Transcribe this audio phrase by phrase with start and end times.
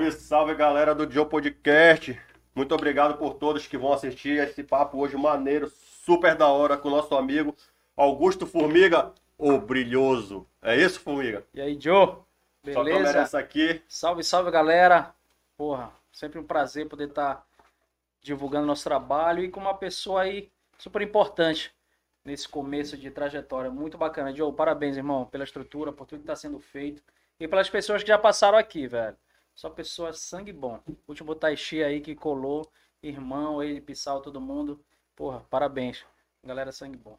[0.00, 2.18] Salve, salve galera do Joe Podcast.
[2.54, 6.88] Muito obrigado por todos que vão assistir esse papo hoje maneiro, super da hora com
[6.88, 7.54] o nosso amigo
[7.94, 10.46] Augusto Formiga, o brilhoso.
[10.62, 11.44] É isso, Formiga?
[11.52, 12.16] E aí, Joe?
[12.72, 13.18] Só Beleza?
[13.18, 13.82] essa aqui.
[13.86, 15.14] Salve, salve, galera.
[15.54, 17.44] Porra, sempre um prazer poder estar
[18.22, 21.74] divulgando nosso trabalho e com uma pessoa aí super importante
[22.24, 23.70] nesse começo de trajetória.
[23.70, 24.34] Muito bacana.
[24.34, 27.02] Joe, parabéns, irmão, pela estrutura, por tudo que está sendo feito
[27.38, 29.16] e pelas pessoas que já passaram aqui, velho.
[29.60, 30.80] Só pessoas sangue bom.
[31.06, 32.66] Último Taishi aí que colou,
[33.02, 34.82] irmão, ele, Pissal, todo mundo.
[35.14, 36.02] Porra, parabéns.
[36.42, 37.18] Galera, sangue bom.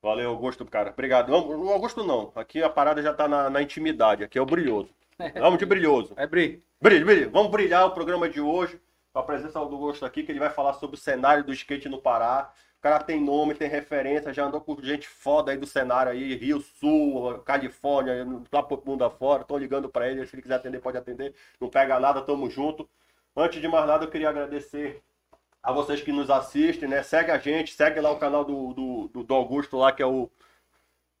[0.00, 0.90] Valeu, Augusto, cara.
[0.90, 1.32] Obrigado.
[1.32, 2.30] Não, o Augusto não.
[2.36, 4.22] Aqui a parada já tá na, na intimidade.
[4.22, 4.90] Aqui é o brilhoso.
[5.34, 6.12] Vamos de brilhoso.
[6.16, 6.62] É, Bri.
[6.80, 7.30] Brilho, brilho.
[7.32, 8.80] Vamos brilhar o programa de hoje.
[9.12, 11.88] Com a presença do Augusto aqui, que ele vai falar sobre o cenário do skate
[11.88, 12.54] no Pará.
[12.82, 16.34] O cara tem nome, tem referência, já andou com gente foda aí do cenário aí,
[16.34, 19.44] Rio Sul, Califórnia, lá pro mundo afora.
[19.44, 21.32] Tô ligando pra ele, se ele quiser atender, pode atender.
[21.60, 22.90] Não pega nada, tamo junto.
[23.36, 25.00] Antes de mais nada, eu queria agradecer
[25.62, 27.04] a vocês que nos assistem, né?
[27.04, 28.74] Segue a gente, segue lá o canal do,
[29.06, 30.28] do, do, Augusto lá, que é o.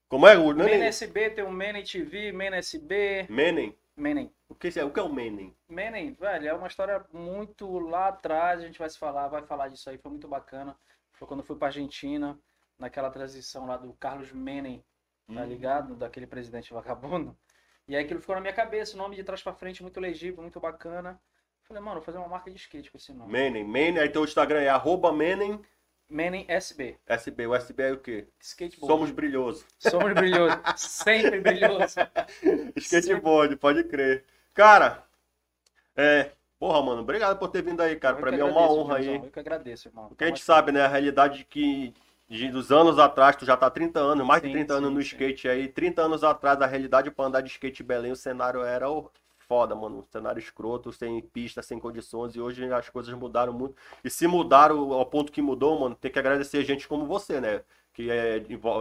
[0.08, 0.36] Como é?
[0.36, 3.28] O Menem SB, tem o Menem TV, Menem SB.
[3.30, 3.72] Menem?
[3.96, 4.32] Menem.
[4.48, 5.54] O que, é, o que é o Menem?
[5.68, 9.68] Menem, velho, é uma história muito lá atrás, a gente vai se falar, vai falar
[9.68, 10.76] disso aí, foi muito bacana.
[11.22, 12.36] Foi quando eu fui pra Argentina,
[12.76, 14.84] naquela transição lá do Carlos Menem,
[15.32, 15.44] tá Hum.
[15.44, 15.94] ligado?
[15.94, 17.38] Daquele presidente vagabundo.
[17.86, 20.42] E aí aquilo ficou na minha cabeça, o nome de trás pra frente muito legível,
[20.42, 21.20] muito bacana.
[21.62, 23.30] Falei, mano, vou fazer uma marca de skate com esse nome.
[23.30, 23.62] Menem.
[23.62, 25.64] Menem, aí teu Instagram é arroba Menem
[26.10, 27.46] Menem SB, SB.
[27.46, 28.26] O SB é o quê?
[28.40, 28.92] skateboard.
[28.92, 29.64] Somos brilhosos.
[29.78, 31.94] Somos brilhosos, sempre brilhosos.
[32.74, 34.24] Skateboard, pode crer.
[34.52, 35.06] Cara,
[35.96, 36.32] é.
[36.62, 38.14] Porra, mano, obrigado por ter vindo aí, cara.
[38.14, 39.02] Que mim é uma agradeço, honra aí.
[39.02, 40.08] Gilzão, Eu que agradeço, irmão.
[40.10, 41.92] Porque a gente sabe, né, a realidade de que
[42.28, 44.88] de- dos anos atrás, tu já tá há 30 anos, mais de Sim, 30 anos
[44.90, 45.06] sim, no sim.
[45.08, 45.66] skate aí.
[45.66, 49.10] 30 anos atrás, a realidade pra andar de skate em Belém, o cenário era o-
[49.52, 49.98] foda, mano.
[49.98, 52.34] Um cenário escroto, sem pista, sem condições.
[52.34, 53.76] E hoje as coisas mudaram muito.
[54.02, 57.62] E se mudaram ao ponto que mudou, mano, tem que agradecer gente como você, né?
[57.92, 58.38] Que é,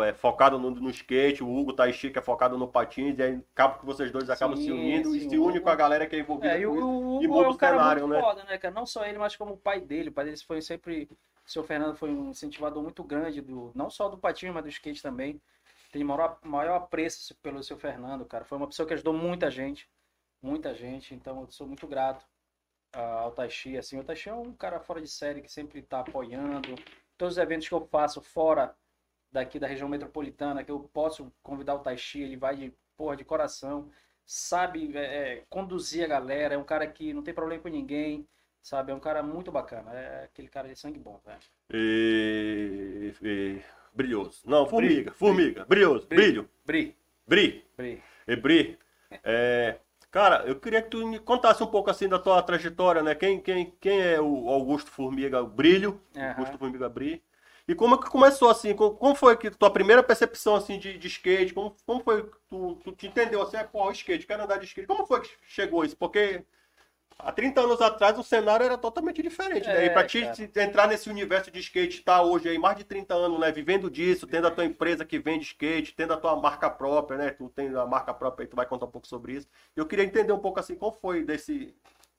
[0.08, 3.44] é focado no, no skate, o Hugo Taishi, que é focado no patins, e aí
[3.54, 5.76] acaba que vocês dois acabam se Sim, unindo e sim, se o une com a
[5.76, 7.78] galera que é envolvida É, e o, o e Hugo muda é o um cara
[7.78, 8.22] cenário, muito né?
[8.22, 8.74] foda, né, cara?
[8.74, 10.10] Não só ele, mas como o pai dele.
[10.10, 11.10] O pai dele foi sempre.
[11.46, 14.70] O seu Fernando foi um incentivador muito grande, do, não só do patinho, mas do
[14.70, 15.42] skate também.
[15.92, 18.46] Tem maior, maior apreço pelo seu Fernando, cara.
[18.46, 19.90] Foi uma pessoa que ajudou muita gente.
[20.42, 21.14] Muita gente.
[21.14, 22.26] Então eu sou muito grato
[22.94, 23.78] ah, ao Taishi.
[23.78, 26.76] Assim, o Taishi é um cara fora de série que sempre tá apoiando.
[27.18, 28.76] Todos os eventos que eu faço fora
[29.32, 33.24] daqui da região metropolitana, que eu posso convidar o Taishi, ele vai de porra de
[33.24, 33.90] coração
[34.26, 35.00] sabe é,
[35.34, 38.26] é, conduzir a galera, é um cara que não tem problema com ninguém,
[38.62, 38.92] sabe?
[38.92, 41.40] É um cara muito bacana, é aquele cara de sangue bom, velho.
[41.74, 43.62] E, e-
[43.94, 44.42] brilhoso.
[44.46, 46.98] Não, formiga, formiga, brilhoso, Bri- brilho, Bri,
[47.28, 48.04] bri, Bri.
[48.28, 48.80] e bri.
[49.24, 49.80] É,
[50.12, 53.16] cara, eu queria que tu me contasse um pouco assim da tua trajetória, né?
[53.16, 56.02] Quem, quem, quem é o Augusto Formiga Brilho?
[56.16, 56.30] Aham.
[56.30, 57.24] Augusto Formiga Bri.
[57.68, 58.76] E como é que começou assim?
[58.76, 61.54] Como, como foi que tua primeira percepção assim de, de skate?
[61.54, 63.58] Como, como foi que tu, tu te entendeu assim?
[63.58, 64.88] É, pô, o skate, quero andar de skate.
[64.88, 65.96] Como foi que chegou isso?
[65.98, 66.44] Porque
[67.24, 69.86] há 30 anos atrás o cenário era totalmente diferente, né?
[69.86, 70.36] E É, pra ti cara.
[70.36, 73.52] se- entrar nesse universo de skate, tá hoje aí mais de 30 anos, né?
[73.52, 77.32] Vivendo disso, tendo a tua empresa que vende skate, tendo a tua marca própria, né?
[77.32, 79.48] Tu tem a marca própria aí, tu vai contar um pouco sobre isso.
[79.76, 81.76] Eu queria entender um pouco assim, como foi desse,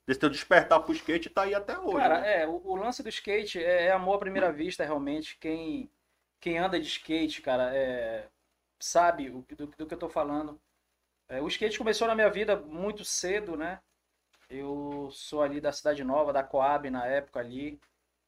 [0.06, 2.08] desse teu despertar pro skate e tá aí até hoje.
[2.08, 2.26] Cara, né?
[2.26, 5.36] é, o, o lance do skate é, é amor à primeira vista, realmente.
[5.38, 5.90] Quem,
[6.40, 8.28] quem anda de skate, cara, é,
[8.80, 10.60] sabe o, do, do que eu tô falando.
[11.28, 13.80] É, o skate começou na minha vida muito cedo, né?
[14.52, 17.80] Eu sou ali da Cidade Nova, da Coab na época ali,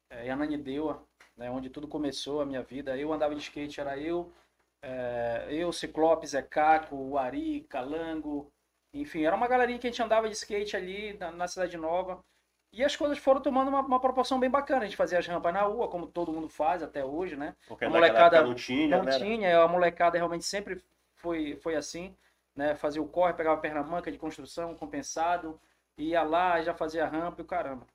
[0.09, 1.03] é, em Ananindeua,
[1.37, 2.97] né, onde tudo começou a minha vida.
[2.97, 4.33] Eu andava de skate, era eu,
[4.81, 8.51] é, eu, Ciclope, Zé Caco, Ari, Calango,
[8.93, 12.25] enfim, era uma galerinha que a gente andava de skate ali na, na Cidade Nova.
[12.73, 14.81] E as coisas foram tomando uma, uma proporção bem bacana.
[14.81, 17.55] A gente fazia as rampas na rua, como todo mundo faz até hoje, né?
[17.69, 19.19] Porque a molecada não tinha, Não né?
[19.19, 20.83] tinha, a molecada realmente sempre
[21.15, 22.17] foi, foi assim,
[22.57, 22.75] né?
[22.75, 25.61] Fazia o corre, pegava perna manca de construção, compensado,
[25.97, 27.87] ia lá, já fazia rampa e o caramba.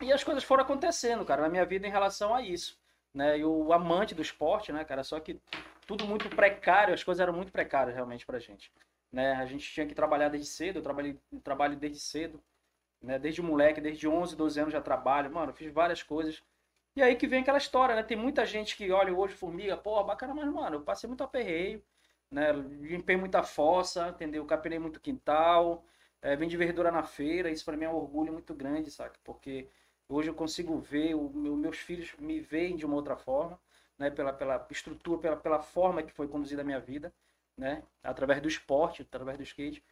[0.00, 2.78] E as coisas foram acontecendo, cara, na minha vida em relação a isso,
[3.12, 3.36] né?
[3.44, 5.04] O amante do esporte, né, cara?
[5.04, 5.38] Só que
[5.86, 8.72] tudo muito precário, as coisas eram muito precárias realmente pra gente,
[9.12, 9.32] né?
[9.34, 12.42] A gente tinha que trabalhar desde cedo, eu trabalhei, trabalho desde cedo,
[13.02, 13.18] né?
[13.18, 16.42] Desde moleque, desde 11, 12 anos já trabalho, mano, fiz várias coisas.
[16.96, 18.02] E aí que vem aquela história, né?
[18.02, 21.82] Tem muita gente que olha hoje formiga, porra, bacana, mas, mano, eu passei muito aperreio,
[22.30, 22.52] né?
[22.52, 24.44] Limpei muita fossa, entendeu?
[24.46, 25.84] Capinei muito quintal,
[26.22, 29.18] é, vendi verdura na feira, isso pra mim é um orgulho muito grande, saca?
[29.24, 29.68] Porque
[30.08, 33.58] hoje eu consigo ver, o, meu- meus filhos me veem de uma outra forma,
[33.98, 34.10] né?
[34.10, 37.12] Pela, pela estrutura, pela, pela forma que foi conduzida a minha vida,
[37.56, 37.82] né?
[38.02, 39.82] Através do esporte, através do skate.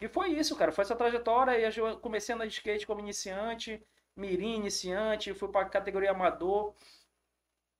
[0.00, 0.72] E foi isso, cara.
[0.72, 1.58] Foi essa trajetória.
[1.58, 3.82] E eu comecei a andar de skate como iniciante,
[4.16, 6.74] mirim iniciante, fui pra categoria amador.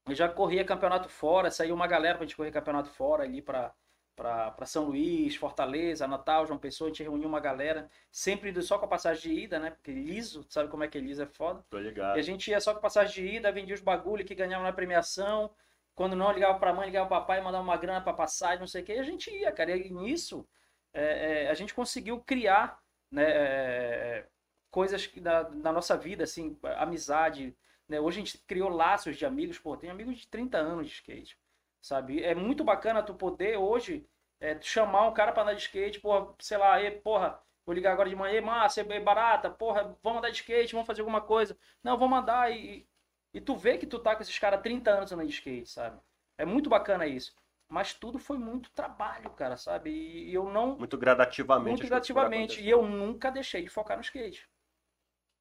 [0.09, 3.75] Eu já corria campeonato fora, saiu uma galera pra gente correr campeonato fora ali pra,
[4.17, 6.89] pra São Luís, Fortaleza, Natal, João Pessoa.
[6.89, 9.71] A gente reuniu uma galera, sempre indo só com a passagem de ida, né?
[9.71, 11.23] Porque liso, sabe como é que é liso?
[11.23, 11.63] É foda.
[11.69, 12.17] Tô ligado.
[12.17, 14.73] E a gente ia só com passagem de ida, vendia os bagulho que ganhava na
[14.73, 15.51] premiação.
[15.95, 18.83] Quando não, ligava pra mãe, ligava pro papai, mandava uma grana pra passagem, não sei
[18.83, 18.95] o que.
[18.95, 19.77] E a gente ia, cara.
[19.77, 20.49] E nisso,
[20.93, 24.27] é, é, a gente conseguiu criar né, é,
[24.71, 27.55] coisas da, da nossa vida, assim, amizade.
[27.89, 28.01] Né?
[28.01, 29.59] Hoje a gente criou laços de amigos.
[29.59, 31.39] Pô, tem amigos de 30 anos de skate,
[31.87, 32.23] sabe?
[32.23, 34.05] É muito bacana tu poder hoje
[34.41, 37.93] é, chamar um cara pra andar de skate, porra, sei lá, e, porra, vou ligar
[37.93, 41.57] agora de manhã, massa, é barata, porra, vamos andar de skate, vamos fazer alguma coisa.
[41.83, 42.87] Não, vamos andar e,
[43.33, 46.01] e tu vê que tu tá com esses caras 30 anos andando de skate, sabe?
[46.37, 47.35] É muito bacana isso.
[47.69, 49.91] Mas tudo foi muito trabalho, cara, sabe?
[49.91, 50.77] E eu não.
[50.77, 51.69] Muito gradativamente.
[51.71, 52.61] Muito gradativamente.
[52.61, 54.49] E eu nunca deixei de focar no skate.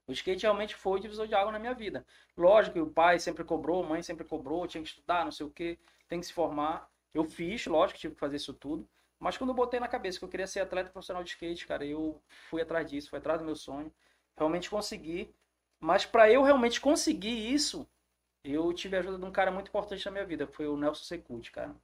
[0.07, 2.05] O skate realmente foi o divisor de água na minha vida.
[2.37, 5.45] Lógico que o pai sempre cobrou, a mãe sempre cobrou, tinha que estudar, não sei
[5.45, 6.89] o que, tem que se formar.
[7.13, 8.87] Eu fiz, lógico, tive que fazer isso tudo.
[9.19, 11.85] Mas quando eu botei na cabeça que eu queria ser atleta profissional de skate, cara,
[11.85, 13.91] eu fui atrás disso, fui atrás do meu sonho.
[14.37, 15.33] Realmente consegui.
[15.79, 17.87] Mas para eu realmente conseguir isso,
[18.43, 21.03] eu tive a ajuda de um cara muito importante na minha vida, foi o Nelson
[21.03, 21.75] Secuti, cara.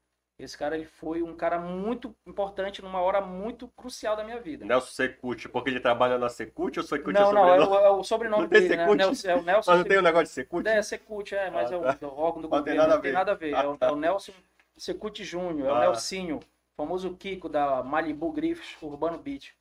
[0.41, 4.65] Esse cara ele foi um cara muito importante numa hora muito crucial da minha vida.
[4.65, 7.59] Nelson Secuti, porque ele trabalha na Secuti ou Secuti não, é o sobrenome?
[7.59, 8.95] Não, é, o, é o sobrenome dele, né?
[8.95, 10.67] Nelson, é o Nelson Mas não tem o um negócio de Secuti?
[10.67, 13.11] É, Secuti, é, mas ah, é o, órgão do não governo, tem nada não tem
[13.11, 13.53] nada a ver.
[13.53, 13.87] Ah, é, o, tá.
[13.87, 14.33] é, o, Nelson
[14.75, 15.79] Secuti Júnior, é o ah.
[15.81, 16.39] Nelsinho,
[16.75, 19.55] famoso Kiko da Malibu Griffiths Urbano Beach.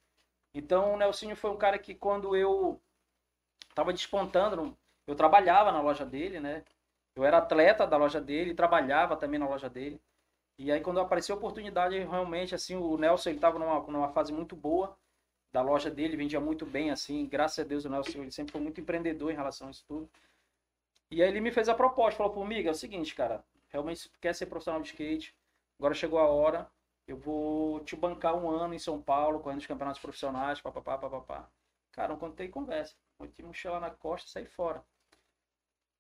[0.54, 2.80] Então o Nelsinho foi um cara que quando eu
[3.74, 4.74] tava despontando,
[5.06, 6.64] eu trabalhava na loja dele, né?
[7.14, 10.00] Eu era atleta da loja dele, trabalhava também na loja dele.
[10.62, 14.30] E aí quando apareceu a oportunidade, realmente, assim, o Nelson, ele estava numa, numa fase
[14.30, 14.94] muito boa
[15.50, 18.60] da loja dele, vendia muito bem, assim, graças a Deus o Nelson, ele sempre foi
[18.60, 20.10] muito empreendedor em relação a isso tudo.
[21.10, 24.10] E aí ele me fez a proposta, falou, pô, amiga, é o seguinte, cara, realmente
[24.20, 25.34] quer ser profissional de skate,
[25.78, 26.70] agora chegou a hora,
[27.08, 31.48] eu vou te bancar um ano em São Paulo, correndo os campeonatos profissionais, papapá, papapá.
[31.90, 32.94] Cara, não contei conversa.
[33.32, 34.84] Te mochila na costa e sair fora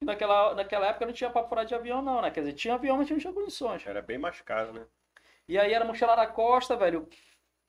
[0.02, 2.30] naquela, naquela época não tinha papo fora de avião, não, né?
[2.30, 3.86] Quer dizer, tinha avião, mas não tinha condições.
[3.86, 4.82] Era bem mais caro, né?
[5.46, 7.08] E aí era mochila na costa, velho.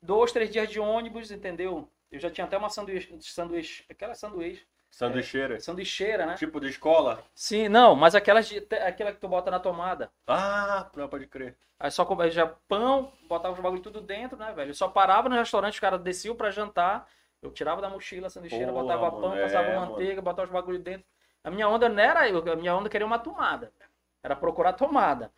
[0.01, 1.89] Dois, três dias de ônibus, entendeu?
[2.11, 4.65] Eu já tinha até uma sanduíche, sanduíche aquela sanduíche.
[4.89, 5.55] Sanduicheira.
[5.55, 6.35] É, sanduicheira, né?
[6.35, 7.23] Tipo de escola?
[7.33, 10.11] Sim, não, mas aquelas de, aquela que tu bota na tomada.
[10.27, 11.55] Ah, não pode crer.
[11.79, 14.71] Aí só já pão, botava os bagulho tudo dentro, né, velho?
[14.71, 17.07] Eu só parava no restaurante, os caras desciam pra jantar.
[17.41, 20.21] Eu tirava da mochila a sanduicheira, botava pão, é, passava manteiga, mano.
[20.21, 21.05] botava os bagulho dentro.
[21.43, 23.73] A minha onda não era eu, a minha onda queria uma tomada.
[24.23, 25.31] Era procurar tomada.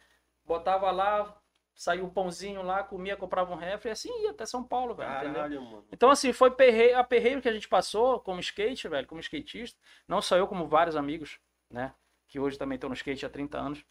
[0.46, 1.36] Botava lá,
[1.74, 5.10] saiu o pãozinho lá, comia, comprava um refri e assim ia até São Paulo, velho.
[5.10, 5.86] Caralho, mano.
[5.92, 9.80] Então, assim, foi perreio, a perreio que a gente passou como skate, velho, como skatista.
[10.08, 11.40] Não só eu, como vários amigos,
[11.70, 11.94] né?
[12.28, 13.86] Que hoje também estão no skate há 30 anos.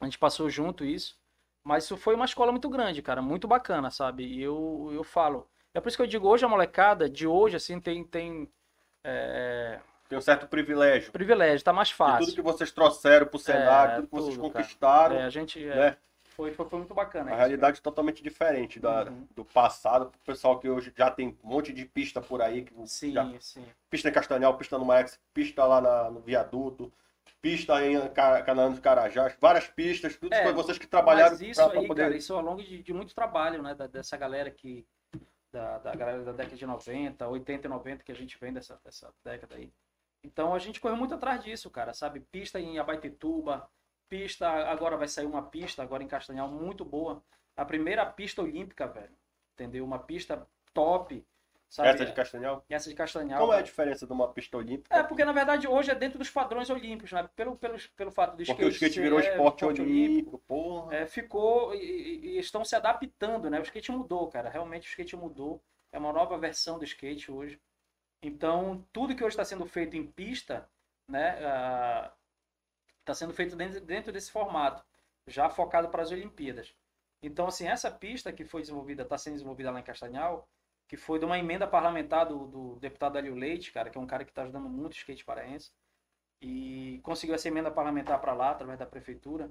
[0.00, 1.20] A gente passou junto isso.
[1.62, 3.20] Mas isso foi uma escola muito grande, cara.
[3.20, 4.24] Muito bacana, sabe?
[4.24, 5.48] E eu, eu falo.
[5.74, 8.02] É por isso que eu digo, hoje a molecada de hoje, assim, tem.
[8.02, 8.50] tem
[9.04, 9.80] é,
[10.10, 11.12] tem um certo privilégio.
[11.12, 12.18] Privilégio, tá mais fácil.
[12.18, 15.16] De tudo que vocês trouxeram pro cenário, é, tudo que tudo, vocês conquistaram.
[15.16, 15.64] É, a gente.
[15.64, 15.96] É, né?
[16.24, 17.30] foi, foi, foi, muito bacana.
[17.30, 19.28] A realidade é totalmente diferente da, uhum.
[19.36, 22.62] do passado, pro pessoal que hoje já tem um monte de pista por aí.
[22.62, 23.64] Que sim, já, sim.
[23.88, 26.92] Pista em Castanhal, pista no Max, pista lá na, no viaduto
[27.40, 31.62] pista em Canaã dos Carajás, várias pistas, tudo é, foi vocês que trabalharam mas isso
[31.62, 32.02] aí, poder...
[32.02, 34.86] cara, isso ao longo de, de, muito trabalho, né, da, dessa galera que
[35.50, 38.78] da, da galera da década de 90, 80 e 90 que a gente vem dessa,
[38.84, 39.72] dessa década aí.
[40.22, 42.20] Então a gente correu muito atrás disso, cara, sabe?
[42.20, 43.68] Pista em Abaitetuba,
[44.08, 47.22] pista, agora vai sair uma pista, agora em Castanhal, muito boa.
[47.56, 49.14] A primeira pista olímpica, velho.
[49.54, 49.84] Entendeu?
[49.84, 51.24] Uma pista top.
[51.68, 51.88] Sabe?
[51.90, 52.64] Essa de Castanhal?
[52.68, 53.38] Essa de Castanhal.
[53.38, 54.92] Qual é a diferença de uma pista olímpica?
[54.94, 57.28] É, porque na verdade hoje é dentro dos padrões olímpicos, né?
[57.36, 58.56] Pelo, pelo, pelo fato do skate.
[58.56, 60.96] Porque o skate virou é, esporte, esporte olímpico, porra.
[60.96, 63.60] É, ficou e, e, estão se adaptando, né?
[63.60, 64.50] O skate mudou, cara.
[64.50, 65.62] Realmente o skate mudou.
[65.92, 67.60] É uma nova versão do skate hoje.
[68.22, 70.68] Então, tudo que hoje está sendo feito em pista,
[71.08, 71.38] né,
[73.00, 74.84] está sendo feito dentro, dentro desse formato,
[75.26, 76.74] já focado para as Olimpíadas.
[77.22, 80.48] Então, assim, essa pista que foi desenvolvida, está sendo desenvolvida lá em Castanhal,
[80.88, 84.06] que foi de uma emenda parlamentar do, do deputado Alio Leite, cara, que é um
[84.06, 85.70] cara que está ajudando muito o skate paraense,
[86.42, 89.50] e conseguiu essa emenda parlamentar para lá, através da prefeitura,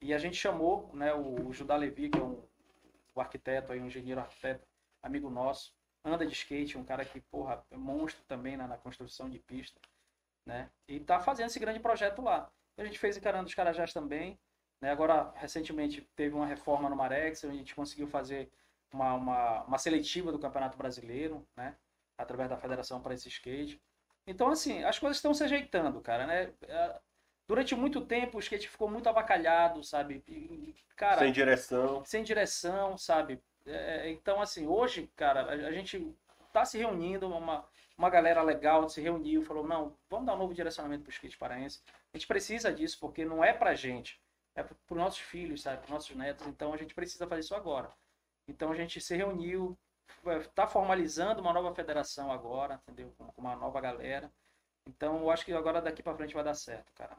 [0.00, 2.42] e a gente chamou né, o, o Judá Levi, que é um,
[3.14, 4.66] um arquiteto, aí, um engenheiro arquiteto,
[5.02, 5.74] amigo nosso,
[6.04, 9.78] anda de skate, um cara que, porra, é monstro também na, na construção de pista,
[10.46, 10.70] né?
[10.88, 12.50] E tá fazendo esse grande projeto lá.
[12.76, 14.38] A gente fez encarando os Carajás também,
[14.80, 14.90] né?
[14.90, 18.50] Agora, recentemente, teve uma reforma no Marex, onde a gente conseguiu fazer
[18.92, 21.76] uma, uma, uma seletiva do Campeonato Brasileiro, né?
[22.16, 23.80] Através da Federação para esse skate.
[24.26, 26.52] Então, assim, as coisas estão se ajeitando, cara, né?
[26.62, 27.00] É,
[27.46, 30.22] durante muito tempo o skate ficou muito abacalhado, sabe?
[30.26, 32.04] E, cara, Sem direção.
[32.04, 33.42] sem direção, sabe?
[33.66, 36.14] É, então, assim, hoje, cara, a, a gente
[36.52, 37.64] tá se reunindo, uma,
[37.96, 41.82] uma galera legal se reuniu, falou, não, vamos dar um novo direcionamento pro skate paraense.
[42.12, 44.20] A gente precisa disso, porque não é pra gente,
[44.54, 45.78] é pro, pros nossos filhos, sabe?
[45.78, 47.92] Pros nossos netos, então a gente precisa fazer isso agora.
[48.48, 49.78] Então a gente se reuniu,
[50.54, 53.14] tá formalizando uma nova federação agora, entendeu?
[53.16, 54.32] Com uma nova galera.
[54.86, 57.16] Então eu acho que agora daqui pra frente vai dar certo, cara.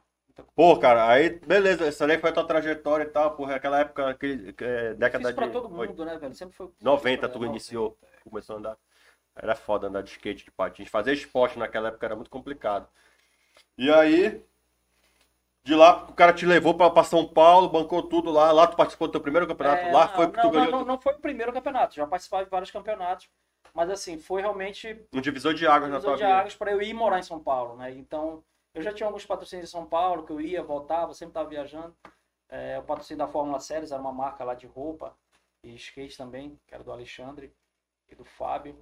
[0.55, 4.09] Pô, cara, aí, beleza, essa daí foi a tua trajetória e tal, porra, aquela época,
[4.09, 6.35] aquele, é, década pra de todo mundo, né, velho?
[6.35, 6.69] Sempre foi.
[6.81, 7.51] 90 tu 90.
[7.51, 8.77] iniciou, começou a andar.
[9.35, 10.89] Era foda andar de skate, de patins.
[10.89, 12.87] Fazer esporte naquela época era muito complicado.
[13.77, 14.43] E aí,
[15.63, 18.51] de lá, o cara te levou pra, pra São Paulo, bancou tudo lá.
[18.51, 19.85] Lá tu participou do teu primeiro campeonato.
[19.85, 22.07] É, lá não, foi que tu não, ganhou não, não foi o primeiro campeonato, já
[22.07, 23.29] participava de vários campeonatos.
[23.73, 26.39] Mas assim, foi realmente um divisor de águas na divisor tua de vida.
[26.39, 27.91] águas para eu ir morar em São Paulo, né?
[27.91, 31.49] Então, eu já tinha alguns patrocínios em São Paulo, que eu ia, voltava, sempre estava
[31.49, 31.95] viajando.
[32.49, 35.15] É, o patrocínio da Fórmula Séries era uma marca lá de roupa
[35.63, 37.53] e skate também, que era do Alexandre
[38.09, 38.75] e do Fábio.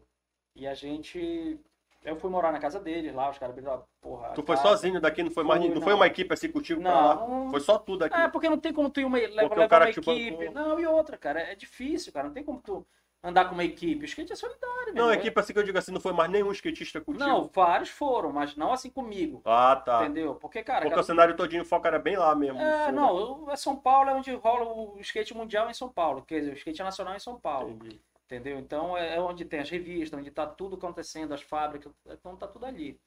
[0.55, 1.59] E a gente.
[2.01, 4.29] Eu fui morar na casa deles lá, os caras abriram, porra.
[4.29, 4.69] Tu foi casa.
[4.69, 5.61] sozinho daqui, não foi mais.
[5.61, 5.81] Não, não.
[5.81, 7.15] foi uma equipe assim contigo pra Não, lá.
[7.27, 8.15] não- Foi só tu daqui.
[8.15, 10.31] É, porque não tem como tu ir uma, levar, levar uma equipe.
[10.31, 10.51] bancou.
[10.53, 12.27] Não, e outra, cara, é difícil, cara.
[12.27, 12.87] Não tem como tu
[13.23, 14.01] andar com uma equipe.
[14.01, 16.31] O skate é solidário, meu não, equipe assim que eu digo assim, não foi mais
[16.31, 17.23] nenhum skatista contigo.
[17.23, 19.41] Não, vários foram, mas não assim comigo.
[19.45, 20.03] Ah, tá.
[20.05, 20.35] Entendeu?
[20.35, 20.79] Porque, cara.
[20.81, 22.59] Porque cada- o cenário todinho o foco era bem lá mesmo.
[22.59, 25.89] É, Sim, não, o- é São Paulo é onde rola o skate mundial em São
[25.89, 28.01] Paulo, quer dizer, o skate nacional em São Paulo, Entendi.
[28.25, 28.57] entendeu?
[28.59, 32.47] Então é é onde tem as revistas, onde tá tudo acontecendo, as fábricas, então tá
[32.47, 32.99] tudo ali.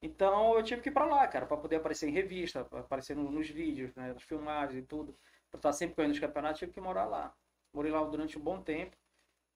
[0.00, 3.30] Então eu tive que ir pra lá, cara, pra poder aparecer em revista, aparecer no-
[3.30, 5.16] nos vídeos, né, nas filmagens e tudo,
[5.50, 7.32] pra estar sempre correndo nos campeonatos, tive que morar lá.
[7.72, 8.96] Morei lá durante um bom tempo.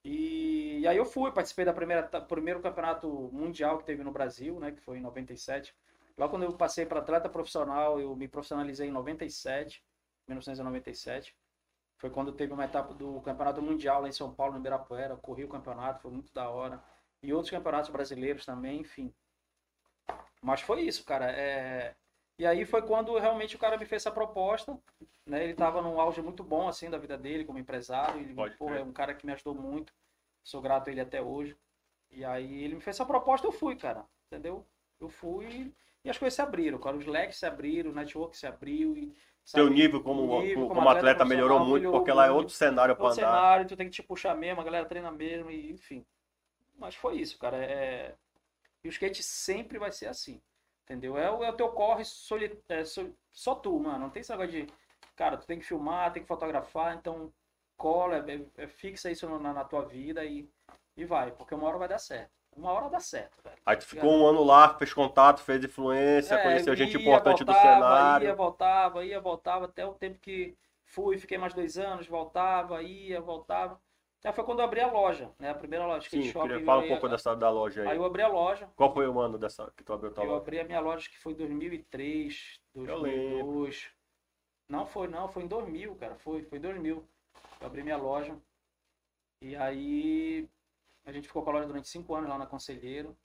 [0.06, 4.60] E, e aí eu fui, participei da primeira primeiro campeonato mundial que teve no Brasil,
[4.60, 5.74] né, que foi em 97.
[6.16, 9.82] Lá quando eu passei para atleta profissional, eu me profissionalizei em 97,
[10.28, 11.36] 1997.
[11.98, 15.16] Foi quando teve uma etapa do Campeonato Mundial lá em São Paulo, no Ibirapuera.
[15.16, 16.82] Corri o campeonato, foi muito da hora.
[17.22, 19.12] E outros campeonatos brasileiros também, enfim.
[20.40, 21.30] Mas foi isso, cara.
[21.32, 21.96] É...
[22.38, 24.78] E aí foi quando realmente o cara me fez essa proposta.
[25.26, 25.42] Né?
[25.42, 28.20] Ele estava num auge muito bom assim da vida dele como empresário.
[28.20, 28.80] Ele Pode crer.
[28.80, 29.92] é um cara que me ajudou muito.
[30.42, 31.56] Sou grato a ele até hoje.
[32.10, 34.04] E aí ele me fez essa proposta, eu fui, cara.
[34.26, 34.66] Entendeu?
[35.00, 35.72] Eu fui
[36.06, 36.96] e as coisas se abriram, cara.
[36.96, 38.96] Os leques se abriram, o network se abriu.
[38.96, 39.06] E,
[39.52, 42.38] Teu sabe, nível como, nível como, atleta, melhorou profissional muito, porque lá é muito.
[42.38, 43.32] outro cenário pra Outro andar.
[43.32, 46.06] cenário, tu tem que te puxar mesmo, a galera treina mesmo, e enfim.
[46.78, 47.56] Mas foi isso, cara.
[47.56, 48.14] É...
[48.84, 50.40] E o skate sempre vai ser assim.
[50.86, 51.18] Entendeu?
[51.18, 52.58] É o, é o teu corre soli...
[52.68, 53.98] é, so- só tu, mano.
[53.98, 54.66] Não tem esse negócio de.
[55.16, 57.32] Cara, tu tem que filmar, tem que fotografar, então
[57.76, 60.48] cola, é, é- fixa isso na, na tua vida e,
[60.96, 62.30] e vai, porque uma hora vai dar certo.
[62.56, 63.56] Uma hora dá certo, velho.
[63.66, 67.44] Aí tu ficou um ano lá, fez contato, fez influência, É, conheceu gente ia, importante
[67.44, 68.26] do voltava, cenário.
[68.26, 73.20] Ia, voltava, ia, voltava, até o tempo que fui, fiquei mais dois anos, voltava, ia,
[73.20, 73.80] voltava.
[74.24, 75.50] Aí foi quando eu abri a loja, né?
[75.50, 76.48] A primeira loja, skate Sim, shop.
[76.48, 77.96] queria falar um aí- pouco dessa da loja Aí aí.
[77.96, 78.68] eu abri a loja.
[78.74, 80.42] Qual foi o ano dessa que tu abriu tua Eu loja?
[80.42, 83.90] abri a minha loja que foi em 2003, Eu 2002.
[84.68, 86.16] Não foi, não, foi em 2000, cara.
[86.16, 87.06] Foi, foi em 2000.
[87.60, 88.36] Eu abri minha loja.
[89.40, 90.48] E aí
[91.04, 93.16] a gente ficou com a loja durante cinco anos lá na Conselheiro.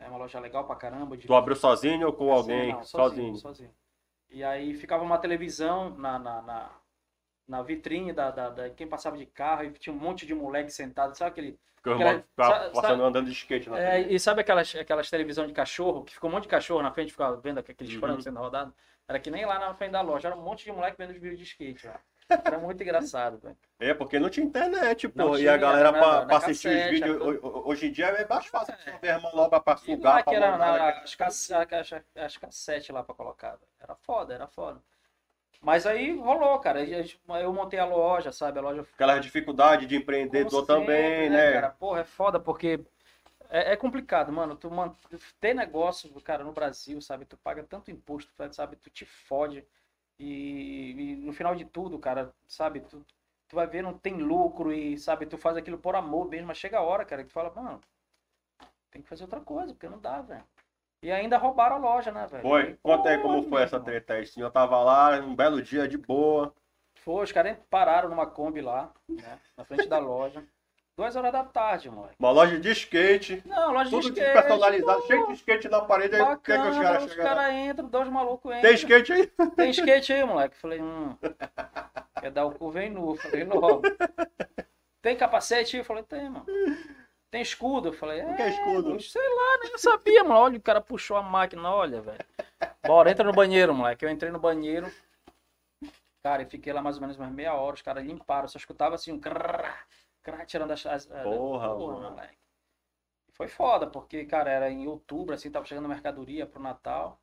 [0.00, 1.16] É uma loja legal pra caramba.
[1.16, 2.72] de- Tu abriu sozinho ou com Sim, alguém?
[2.72, 3.36] não, sozinho.
[3.36, 3.72] sozinho.
[4.28, 6.70] E aí ficava uma televisão na, na, na,
[7.52, 10.70] na vitrine da, da, da- quem passava de carro e tinha um monte de moleque
[10.70, 11.14] sentado.
[11.16, 11.60] Sabe aquele.
[11.80, 15.52] Aquela- irmão sabe- passando andando de skate na É, e sabe aquelas, aquelas televisão de
[15.52, 18.00] cachorro, que ficou um monte de cachorro na frente, ficava vendo aqueles Uhum.
[18.00, 18.72] frangos sendo rodados?
[19.06, 21.16] Era que nem lá na frente da loja, era um monte de moleque vendo os
[21.18, 22.00] vídeos de skate lá.
[22.44, 23.56] Era muito engraçado, velho.
[23.80, 25.36] É, porque não tinha internet, pô.
[25.36, 27.20] E a galera era pra, pra assistir os vídeos.
[27.42, 28.72] ho- Hoje em dia é mais fácil.
[28.72, 28.76] É.
[28.92, 31.00] Você ter manobra pra sugar, lá pra que era mandar, na, né?
[31.02, 33.50] as, cass- as, as cassete lá pra colocar.
[33.56, 33.68] velho.
[33.80, 34.80] Era foda, era foda.
[35.62, 36.80] Mas aí rolou, cara.
[36.84, 38.58] Eu montei a loja, sabe?
[38.58, 41.52] A loja Aquela dificuldade de empreendedor também, sempre, né?
[41.52, 42.80] Cara, porra, é foda porque
[43.48, 44.56] é, é complicado, mano.
[44.56, 44.94] Tu man...
[45.40, 47.24] ter negócio, cara, no Brasil, sabe?
[47.24, 48.74] Tu paga tanto imposto, sabe?
[48.76, 49.64] Tu te fode.
[50.18, 52.80] E, e no final de tudo, cara, sabe?
[52.80, 53.04] Tu,
[53.48, 55.26] tu vai ver, não tem lucro e, sabe?
[55.26, 57.80] Tu faz aquilo por amor mesmo, mas chega a hora, cara, que tu fala, mano,
[58.90, 60.44] tem que fazer outra coisa, porque não dá, velho.
[61.02, 62.42] E ainda roubaram a loja, né, velho?
[62.42, 62.78] Foi.
[62.82, 64.26] Conta aí como foi essa treta aí.
[64.26, 66.54] Sim, eu tava lá, um belo dia de boa.
[66.94, 69.38] Foi, os caras pararam numa Kombi lá, né?
[69.56, 70.44] Na frente da loja.
[70.96, 72.14] Duas horas da tarde, moleque.
[72.18, 73.42] Uma loja de skate.
[73.46, 74.32] Não, loja Tudo de skate.
[74.32, 75.06] personalizado, pô.
[75.06, 76.14] cheio de skate na parede.
[76.14, 78.62] Aí o que, é que os Bacana, caras os caras entram, dois malucos entram.
[78.62, 79.26] Tem skate aí?
[79.56, 80.56] Tem skate aí, moleque?
[80.56, 81.16] Falei, hum.
[82.20, 83.16] Quer dar o cu, vem nu.
[83.16, 83.82] Falei, logo.
[85.00, 85.78] tem capacete?
[85.78, 86.44] Eu falei, tem, mano.
[87.32, 87.88] Tem escudo?
[87.88, 89.00] Eu falei, O que é escudo?
[89.00, 90.38] Sei lá, nem sabia, mano.
[90.38, 92.24] Olha, o cara puxou a máquina, olha, velho.
[92.86, 94.04] Bora, entra no banheiro, moleque.
[94.04, 94.92] Eu entrei no banheiro.
[96.22, 97.74] Cara, e fiquei lá mais ou menos umas meia hora.
[97.74, 98.46] Os caras limparam.
[98.48, 99.64] Só escutava assim um crrr,
[100.22, 100.84] crrr, tirando as.
[100.84, 102.10] as as- Porra, mano.
[102.10, 102.38] moleque.
[103.32, 107.18] Foi foda, porque, cara, era em outubro, assim, tava chegando mercadoria pro Natal.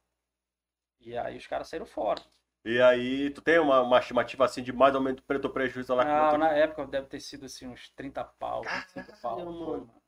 [1.00, 2.20] E aí os caras saíram fora.
[2.66, 5.94] E aí, tu tem uma, uma estimativa assim de mais ou menos preto ou prejuízo
[5.96, 9.38] lá Não, quanto- na época deve ter sido assim, uns 30 pau, 25 pau.
[9.38, 9.99] Caralho, Foi, mano.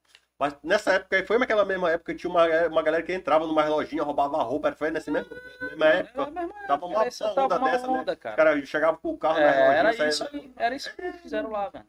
[0.41, 3.45] Mas nessa época aí, foi naquela mesma época que tinha uma, uma galera que entrava
[3.45, 5.29] numa lojinha, roubava roupa, foi nessa mesma,
[5.62, 6.21] mesma época.
[6.24, 8.00] Era, mesmo, Tava uma era onda tava uma dessa, né?
[8.00, 8.36] onda, Os cara.
[8.36, 11.51] caras chegavam com o carro É, na era saía- isso aí, era isso que fizeram
[11.51, 11.86] lá, velho.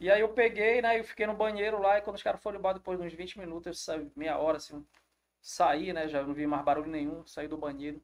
[0.00, 2.58] E aí eu peguei, né, eu fiquei no banheiro lá, e quando os caras foram
[2.58, 4.86] embora, depois de uns 20 minutos, eu saí, meia hora, assim,
[5.42, 8.00] saí, né, já não vi mais barulho nenhum, saí do banheiro.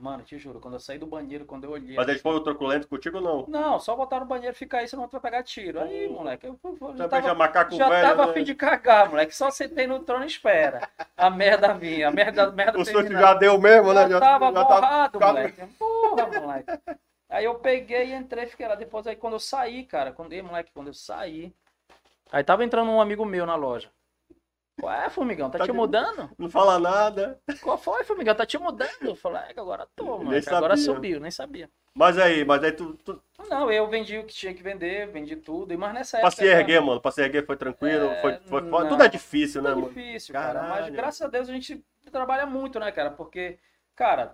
[0.00, 1.96] Mano, te juro, quando eu saí do banheiro, quando eu olhei...
[1.96, 3.46] Mas eles foram truculento contigo ou não?
[3.48, 5.80] Não, só botar no banheiro e ficar aí, senão tu vai pegar tiro.
[5.80, 8.30] Aí, moleque, eu, eu, eu já já tava, macaco já velho, tava né?
[8.30, 10.88] a fim de cagar, moleque, só sentei no trono e espera.
[11.16, 14.08] A merda vinha, a merda, a merda O senhor já deu mesmo, né?
[14.08, 15.62] Já tava já borrado, tá- moleque.
[15.78, 16.70] Porra, moleque.
[17.28, 18.74] Aí eu peguei e entrei, fiquei lá.
[18.74, 21.52] Depois aí quando eu saí, cara, quando, ei, moleque, quando eu saí.
[22.30, 23.90] Aí tava entrando um amigo meu na loja.
[24.80, 25.50] Qual é, Formigão?
[25.50, 26.30] Tá, Tá te mudando?
[26.38, 27.40] Não fala nada.
[27.60, 28.34] Qual foi, Formigão?
[28.34, 28.90] Tá te mudando?
[29.02, 30.48] Eu falei, é que agora tô, moleque.
[30.50, 31.68] Agora subiu, nem sabia.
[31.94, 33.20] Mas aí, mas aí tu, tu
[33.50, 35.74] Não, eu vendi o que tinha que vender, vendi tudo.
[35.74, 36.42] E mas nessa pra época.
[36.42, 38.88] se erguer, mano, pra se erguer foi tranquilo, É, foi, foi não.
[38.88, 39.88] Tudo é difícil, né, É mano?
[39.88, 40.60] difícil, cara.
[40.62, 40.94] Mas Caralho.
[40.94, 43.10] graças a Deus a gente trabalha muito, né, cara?
[43.10, 43.58] Porque,
[43.96, 44.32] cara,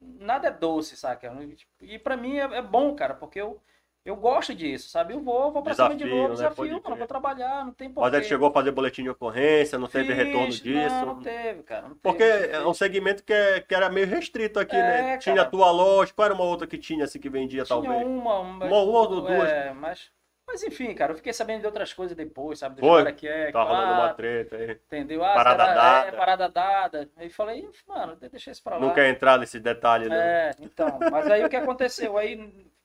[0.00, 1.32] nada é doce, saca?
[1.80, 3.60] E pra mim é, é bom, cara, porque eu,
[4.08, 5.14] eu gosto disso, sabe?
[5.14, 6.34] Eu vou, vou pra cima de Desafio, novo, né?
[6.34, 8.16] desafio, mano, vou trabalhar, não tem Mas porquê.
[8.16, 10.94] aí tu chegou a fazer boletim de ocorrência, não teve Fiz, retorno disso.
[10.96, 11.82] Não, não teve, cara.
[11.82, 12.52] Não teve, Porque não teve.
[12.54, 15.02] é um segmento que, é- que era meio restrito aqui, É, né?
[15.08, 15.18] cara.
[15.18, 18.06] Tinha a tua loja, qual era uma outra que tinha assim que vendia, Tinha talvez?
[18.06, 19.48] uma, uma, Uma ou duas.
[19.50, 20.10] É, mas,
[20.46, 22.76] mas enfim, cara, eu fiquei sabendo de outras coisas depois, sabe?
[22.76, 23.02] Do Foi?
[23.04, 24.70] cara que é, Tá rolando uma treta aí.
[24.70, 25.22] entendeu?
[25.22, 26.08] Ah, Parada será- dada.
[26.08, 27.10] É, parada dada.
[27.16, 28.80] Aí falei, mano, deixa isso pra lá.
[28.80, 30.16] Não quer entrar nesse detalhe, né?
[30.16, 32.16] É, então, mas aí o que aconteceu?
[32.16, 32.36] Aí,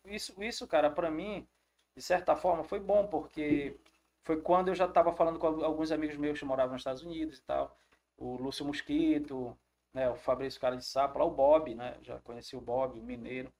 [0.05, 1.47] isso, isso, cara, pra mim,
[1.95, 3.77] de certa forma, foi bom, porque
[4.23, 7.39] foi quando eu já tava falando com alguns amigos meus que moravam nos Estados Unidos
[7.39, 7.77] e tal.
[8.17, 9.57] O Lúcio Mosquito,
[9.93, 11.97] né, o Fabrício Cara de Sapo, lá o Bob, né?
[12.01, 13.51] Já conheci o Bob, o mineiro.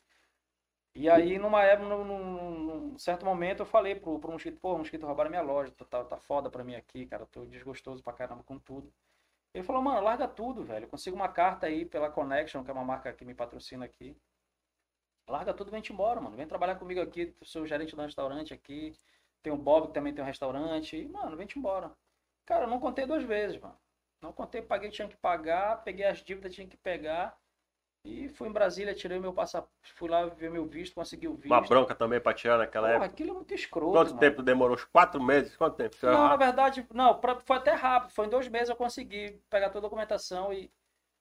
[0.95, 5.05] E aí, numa época, num, num- certo momento, eu falei pro, pro Mosquito, pô, Mosquito,
[5.05, 8.43] roubaram minha loja, tá, tá, tá foda pra mim aqui, cara, tô desgostoso pra caramba
[8.43, 8.93] com tudo.
[9.53, 10.87] Ele falou, mano, larga tudo, velho.
[10.89, 14.17] Consigo uma carta aí pela Connection, que é uma marca que me patrocina aqui.
[15.27, 16.35] Larga tudo e vem-te embora, mano.
[16.35, 18.93] Vem trabalhar comigo aqui, sou gerente do restaurante aqui.
[19.41, 20.95] Tem o Bob que também tem um restaurante.
[20.97, 21.91] E, mano, vem-te embora.
[22.45, 23.77] Cara, eu não contei duas vezes, mano.
[24.21, 27.37] Não contei, paguei, tinha que pagar, peguei as dívidas, tinha que pegar.
[28.05, 31.51] E fui em Brasília, tirei meu passaporte, fui lá ver meu visto, consegui o visto.
[31.51, 33.13] Uma bronca também pra tirar naquela Porra, época.
[33.13, 34.19] aquilo é muito escroto, Quanto mano.
[34.19, 34.75] tempo demorou?
[34.75, 35.55] Uns quatro meses?
[35.55, 35.95] Quanto tempo?
[36.03, 38.11] Não, na verdade, não, pra- foi até rápido.
[38.11, 40.69] Foi em dois meses eu consegui pegar toda a documentação e.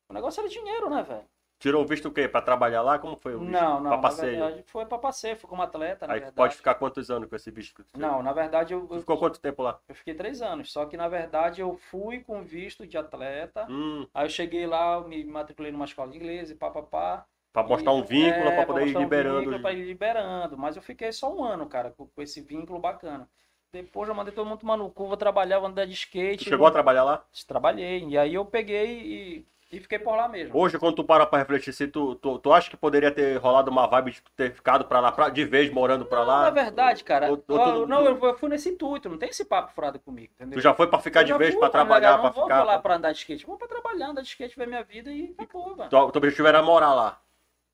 [0.08, 1.24] O negócio era dinheiro, né, velho?
[1.62, 2.28] Tirou o visto o quê?
[2.28, 2.98] Pra trabalhar lá?
[2.98, 3.52] Como foi o visto?
[3.52, 3.82] Não, não.
[3.90, 4.42] Pra na passeio?
[4.42, 6.36] verdade, foi pra passeio, fui como atleta, na Aí verdade.
[6.36, 7.84] pode ficar quantos anos com esse visto?
[7.96, 9.78] Não, na verdade eu, eu, ficou quanto tempo lá?
[9.88, 10.72] eu fiquei três anos.
[10.72, 13.66] Só que na verdade eu fui com visto de atleta.
[13.70, 17.26] Hum, Aí eu cheguei lá, eu me matriculei numa escola de inglês e papapá.
[17.52, 19.40] pra mostrar um vínculo, é, pra poder ir mostrar um liberando.
[19.40, 20.58] vínculo, pra ir liberando.
[20.58, 23.28] Mas eu fiquei só um ano, cara, com, com esse vínculo bacana.
[23.72, 25.92] Depois eu mandei todo mundo tomar no cu, vou trabalhar, vou andar de
[26.36, 26.44] Tu skate.
[26.44, 27.26] chegou a trabalhar lá?
[27.46, 28.06] Trabalhei.
[28.08, 29.00] E aí eu peguei
[29.38, 30.56] e, e fiquei por lá mesmo.
[30.56, 33.70] Hoje, quando tu para pra refletir, se tu, tu, tu acha que poderia ter rolado
[33.70, 36.42] uma vibe de ter ficado pra lá, pra- de vez morando pra Não, lá?
[36.42, 39.30] na verdade, cara, Ou- ou eu- tu- não, eu, eu fui nesse intuito, não tem
[39.30, 40.58] esse papo furado comigo, entendeu?
[40.58, 42.44] Tu já foi pra ficar Eu de vez, fui, pra trabalhar, galera, pra não vou
[42.44, 42.62] ficar?
[42.64, 45.34] lá pra andar de skate, vou pra trabalhar, andar de skate, ver minha vida e
[45.38, 45.88] acabou, mano.
[45.88, 47.18] Teu, teu objetivo era morar lá.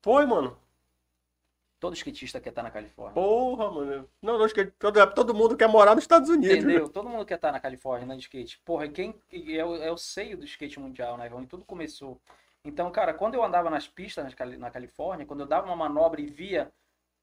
[0.01, 0.57] Foi, mano.
[1.79, 3.13] Todo skatista quer estar na Califórnia.
[3.13, 4.09] Porra, mano.
[4.21, 6.57] Não, não, que todo, todo mundo quer morar nos Estados Unidos.
[6.57, 6.89] Entendeu?
[6.89, 8.59] Todo mundo quer estar na Califórnia andando de skate.
[8.65, 11.31] Porra, quem é o, é o seio do skate mundial, né?
[11.33, 12.19] Onde tudo começou.
[12.65, 16.25] Então, cara, quando eu andava nas pistas na Califórnia, quando eu dava uma manobra e
[16.25, 16.69] via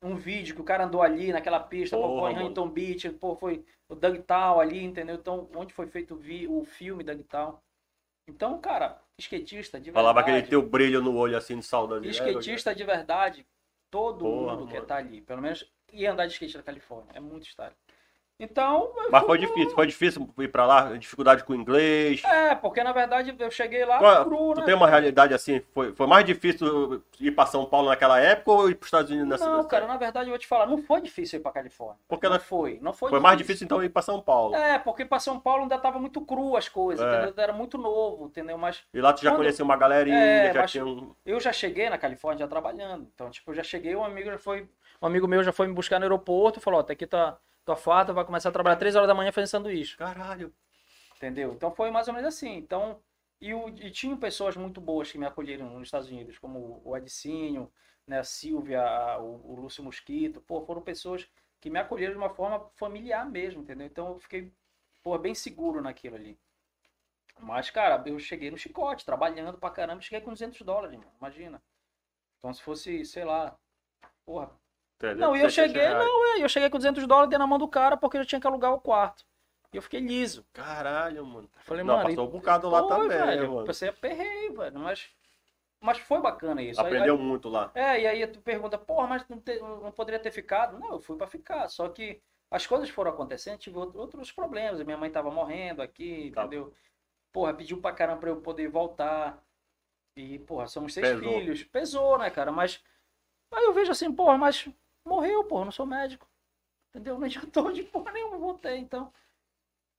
[0.02, 2.44] um vídeo que o cara andou ali naquela pista, pô, Porra, foi em.
[2.44, 5.16] Huntington Beach, pô, foi o Dugtown ali, entendeu?
[5.16, 7.58] Então, onde foi feito o, vi, o filme Dugtown.
[8.28, 10.38] Então, cara, skatista de Falava verdade.
[10.38, 12.08] aquele teu brilho no olho assim de saudade.
[12.08, 13.46] Skatista de verdade,
[13.96, 14.84] todo Porra, mundo quer mano.
[14.84, 15.18] estar ali.
[15.22, 15.60] Pelo menos
[15.92, 17.12] ir andar de skate na Califórnia.
[17.14, 17.74] É muito style.
[18.38, 18.92] Então.
[19.10, 22.22] Mas foi difícil, foi difícil ir pra lá, dificuldade com o inglês.
[22.24, 24.66] É, porque na verdade eu cheguei lá Qual- cru, tu né?
[24.66, 28.68] tem uma realidade assim, foi, foi mais difícil ir pra São Paulo naquela época ou
[28.68, 31.00] ir pros Estados Unidos nessa Não, cara, na verdade eu vou te falar, não foi
[31.00, 31.96] difícil ir pra Califórnia.
[32.06, 34.54] Porque não foi, não foi Foi mais difícil então ir pra São Paulo.
[34.54, 37.22] É, porque pra São Paulo ainda tava muito cru as coisas, É.
[37.24, 37.42] entendeu?
[37.42, 38.58] Era muito novo, entendeu?
[38.58, 41.14] Mas E lá tu já Quando- conhecia uma galerinha, É, já tinha um.
[41.24, 43.08] eu já cheguei na Califórnia já trabalhando.
[43.14, 44.68] Então, tipo, eu já cheguei, um amigo já foi.
[45.00, 47.38] Um amigo meu já foi me buscar no aeroporto e falou, ó, tá aqui tua,
[47.66, 49.96] tua farta, vai começar a trabalhar 3 horas da manhã fazendo sanduíche.
[49.96, 50.54] Caralho.
[51.16, 51.52] Entendeu?
[51.52, 52.56] Então foi mais ou menos assim.
[52.56, 53.02] Então,
[53.40, 56.96] e, o, e tinham pessoas muito boas que me acolheram nos Estados Unidos, como o
[56.96, 57.70] Edicinho,
[58.06, 60.40] né, a Silvia, o, o Lúcio Mosquito.
[60.40, 61.28] Pô, foram pessoas
[61.60, 63.86] que me acolheram de uma forma familiar mesmo, entendeu?
[63.86, 64.52] Então eu fiquei,
[65.02, 66.38] pô, bem seguro naquilo ali.
[67.40, 71.62] Mas, cara, eu cheguei no chicote, trabalhando pra caramba, cheguei com 200 dólares, mano, imagina.
[72.38, 73.58] Então se fosse, sei lá,
[74.24, 74.50] porra.
[75.16, 77.68] Não, e eu cheguei, não, é, eu cheguei com 200 dólares, dei na mão do
[77.68, 79.24] cara porque eu tinha que alugar o quarto.
[79.72, 80.46] E eu fiquei liso.
[80.52, 81.50] Caralho, mano.
[81.64, 83.42] Falei, não, mano, passou um bocado lá Foi, também, velho.
[83.42, 83.66] né, mano.
[83.66, 84.78] Você aperrei, velho.
[84.78, 85.10] Mas,
[85.80, 86.80] mas foi bacana isso.
[86.80, 87.70] Aí- Aprendeu muito lá.
[87.74, 90.78] é, e aí tu pergunta, porra, mas não, te- não poderia ter ficado?
[90.78, 91.68] Não, eu fui pra ficar.
[91.68, 94.80] Só que as coisas foram acontecendo, tive outro- outros problemas.
[94.82, 96.42] Minha mãe tava morrendo aqui, Tá.
[96.42, 96.72] entendeu?
[97.30, 99.42] Porra, pediu pra caramba pra eu poder voltar.
[100.16, 101.32] E, porra, somos seis Pesou.
[101.34, 101.64] filhos.
[101.64, 102.50] Pesou, né, cara?
[102.50, 102.82] Mas
[103.52, 104.66] aí eu vejo assim, porra, mas
[105.06, 106.28] morreu, porra, não sou médico.
[106.90, 107.18] Entendeu?
[107.18, 109.12] Não adiantou de porra nenhuma, voltei, então.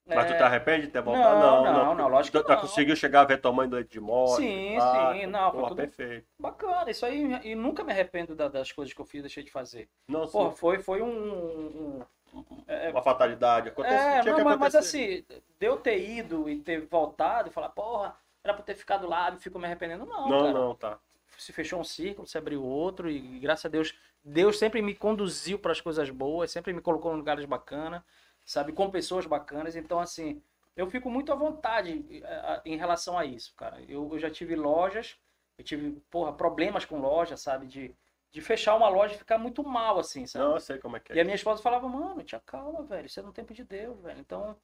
[0.05, 1.37] Mas tu É, te arrepende de ter voltado?
[1.37, 2.61] Não, não, não, lógico Tu tu não.
[2.61, 4.41] conseguiu chegar a ver tua mãe doente de morte?
[4.41, 6.27] Sim, pá, sim, não, foi tudo- perfeito.
[6.39, 9.51] Bacana, isso aí, e nunca me arrependo da- das coisas que eu fiz, deixei de
[9.51, 9.89] fazer.
[10.07, 11.07] Não, Porra, foi, foi um.
[11.09, 13.67] um- um- é, uma fatalidade.
[13.69, 15.25] Acontece, é, não, mas, mas assim,
[15.59, 19.29] de eu ter ido e ter voltado e falar, porra, era pra ter ficado lá
[19.31, 20.05] e fico me arrependendo.
[20.05, 20.53] Não, Não, cara.
[20.53, 20.99] não, tá.
[21.37, 25.57] Se fechou um círculo, se abriu outro, e graças a Deus, Deus sempre me conduziu
[25.59, 28.01] para as coisas boas, sempre me colocou em lugares bacanas,
[28.45, 29.75] sabe, com pessoas bacanas.
[29.75, 30.41] Então, assim,
[30.75, 33.81] eu fico muito à vontade eh, em relação a isso, cara.
[33.87, 35.17] Eu, eu já tive lojas,
[35.57, 37.95] eu tive, porra, problemas com loja, sabe, de,
[38.31, 40.45] de fechar uma loja e ficar muito mal, assim, sabe?
[40.45, 41.15] Não, eu sei como é que é.
[41.15, 43.99] E a minha esposa falava, mano, tinha calma, velho, isso é no tempo de Deus,
[44.01, 44.19] velho.
[44.19, 44.55] Então,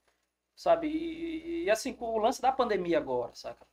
[0.55, 3.65] sabe, e, e, assim, com o lance da pandemia agora, saca?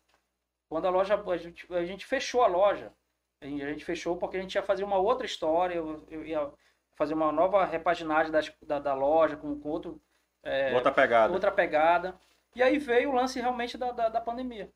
[0.68, 2.92] Quando a loja, a gente, a gente fechou a loja,
[3.40, 6.50] a gente, fechou porque a gente ia fazer uma outra história, eu, eu ia
[6.94, 10.00] fazer uma nova repaginagem das, da, da loja com, com outro,
[10.42, 11.32] é, Outra pegada.
[11.32, 12.14] outra pegada.
[12.54, 14.70] E aí veio o lance realmente da, da, da pandemia.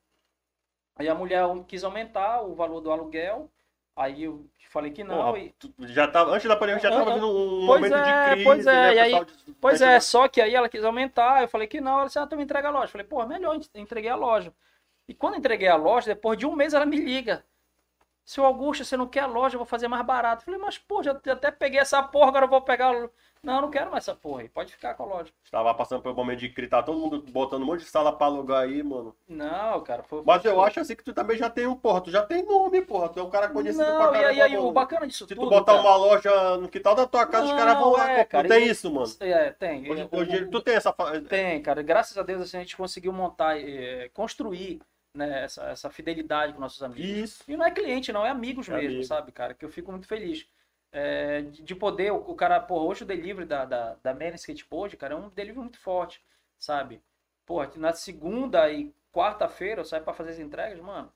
[0.97, 3.51] Aí a mulher quis aumentar o valor do aluguel,
[3.97, 5.55] aí eu falei que não, Porra, e,
[5.89, 8.45] já tava, antes da pandemia já tava ah, vindo um pois momento é, de crise,
[8.45, 8.95] pois é, né?
[8.95, 11.99] e aí- des- Pois é, só que aí ela quis aumentar, eu falei que não,
[11.99, 12.85] ela disse, ah, tu me entrega a loja.
[12.87, 14.53] Eu falei, pô, melhor, entreguei a loja.
[15.09, 17.45] E quando entreguei a loja, depois de um mês ela me liga.
[18.25, 20.41] Seu Augusto, você não quer a loja, eu vou fazer mais barato.
[20.43, 22.89] Eu falei, mas pô, já até peguei essa porra, agora eu vou pegar.
[22.91, 23.09] a
[23.43, 25.31] Não, eu não quero mais essa porra aí, pode ficar com a loja.
[25.51, 28.63] Tava passando pelo momento de tava todo mundo botando um monte de sala pra alugar
[28.63, 29.15] aí, mano.
[29.29, 30.23] Não, cara, foi.
[30.25, 32.81] Mas eu acho assim que tu também já tem um, porra, tu já tem nome,
[32.81, 33.11] porra.
[33.11, 34.29] Tu é um cara conhecido pra Não, e caramba.
[34.29, 35.51] aí, aí o bacana disso Se tu tudo.
[35.51, 38.11] botar cara, uma loja no quintal da tua casa, os Não, caras vão lá.
[38.11, 39.13] é, cara, Não tem e- isso, mano.
[39.21, 39.91] É, tem.
[39.91, 40.93] Hoje, hoje tu tem essa.
[41.29, 41.83] Tem, cara.
[41.83, 44.81] Graças a Deus assim, a gente conseguiu montar, eh, construir
[45.15, 47.25] né, essa, essa fidelidade com nossos amigos.
[47.25, 47.45] Isso.
[47.49, 49.03] E não é cliente, não, é amigos É mesmo, amigo.
[49.03, 49.55] sabe, cara?
[49.55, 50.49] Que eu fico muito feliz.
[50.93, 54.35] É, de de poder, o, o cara, pô, hoje o delivery da, da, da Man
[54.35, 56.25] Skateboard, cara, é um delivery muito forte,
[56.59, 57.03] sabe?
[57.47, 61.13] Pô, na segunda e quarta-feira eu saio pra fazer as entregas, mano.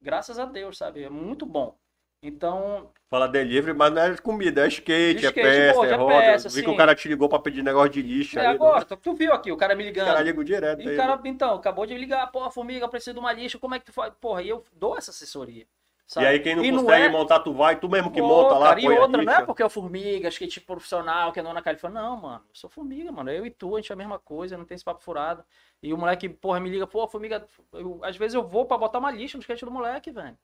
[0.00, 1.02] Graças a Deus, sabe?
[1.02, 1.76] É muito bom.
[2.24, 5.94] Então, Fala delivery, mas não é comida, é skate, é skate, peça, pô, é é
[5.94, 6.24] roda.
[6.32, 8.54] peça, Vi que o cara te ligou pra pedir negócio de lixo é aí.
[8.56, 10.06] agora, tu, tu viu aqui o cara me ligando.
[10.06, 10.94] caras ligam direto E aí.
[10.94, 13.84] o cara, então, acabou de ligar, porra, formiga, preciso de uma lixa, como é que
[13.86, 14.12] tu faz?
[14.20, 15.64] Porra, e eu dou essa assessoria.
[15.64, 15.66] E
[16.06, 16.26] sabe?
[16.26, 18.68] aí quem não E consegue é- montar, tu vai, tu mesmo que Pô, monta lá,
[18.68, 22.02] cara, e outra, não é porque é o formiga, skate profissional, que é na Califórnia.
[22.02, 23.30] Não, mano, eu sou formiga, mano.
[23.30, 25.44] Eu e tu, a gente é a mesma coisa, não tem esse papo furado.
[25.82, 27.46] E o moleque, porra, me liga, pô, formiga.
[27.72, 30.36] eu- às vezes eu vou pra botar uma lixa no skate do moleque, velho.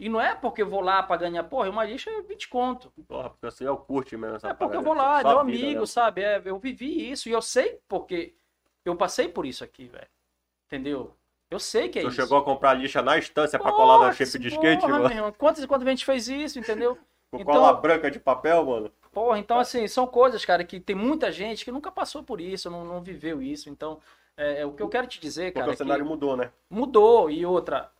[0.00, 2.92] E não é porque eu vou lá pra ganhar, porra, uma lixa é 20 conto.
[3.08, 5.64] Porra, porque assim, eu curte mesmo essa É porque eu vou lá, é meu vida,
[5.66, 5.86] amigo, né?
[5.86, 6.22] sabe?
[6.22, 8.32] É, eu vivi isso e eu sei porque
[8.84, 10.06] eu passei por isso aqui, velho.
[10.66, 11.12] Entendeu?
[11.50, 12.16] Eu sei que é Tu isso.
[12.20, 15.14] chegou a comprar lixa na estância pra colar na shape de skate, porra, mano.
[15.14, 16.96] meu Quantas e quantas vezes a gente fez isso, entendeu?
[17.30, 18.92] Com Então- cola branca de papel, mano.
[19.12, 22.70] Porra, então assim, são coisas, cara, que tem muita gente que nunca passou por isso,
[22.70, 23.68] não, não viveu isso.
[23.68, 23.98] Então,
[24.36, 26.36] é, é, o que eu quero te dizer, Porque cara, o é cenário que mudou,
[26.36, 26.50] né?
[26.70, 27.28] mudou.
[27.30, 27.90] E outra,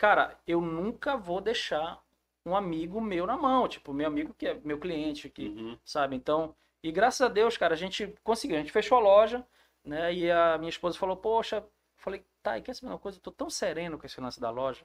[0.00, 2.02] cara, eu nunca vou deixar
[2.44, 5.78] um amigo meu na mão, tipo, meu amigo que é meu cliente aqui, Uhum.
[5.84, 6.16] sabe?
[6.16, 9.46] Então, e graças a Deus, cara, a gente conseguiu, a gente fechou a loja,
[9.84, 10.12] né?
[10.14, 11.62] E a minha esposa falou, poxa,
[11.96, 13.18] falei, tá, e quer saber uma coisa?
[13.18, 14.82] Eu tô tão sereno com esse lance da loja.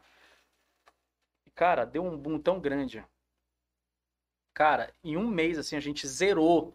[1.46, 3.02] E, cara, deu um boom tão grande.
[4.54, 6.74] Cara, em um mês, assim, a gente zerou.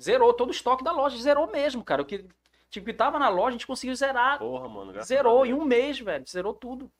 [0.00, 2.00] Zerou todo o estoque da loja, zerou mesmo, cara.
[2.00, 2.24] O que,
[2.70, 4.38] tipo, que tava na loja, a gente conseguiu zerar.
[4.38, 5.02] Porra, mano.
[5.02, 6.26] Zerou em um mês, velho.
[6.26, 6.90] Zerou tudo.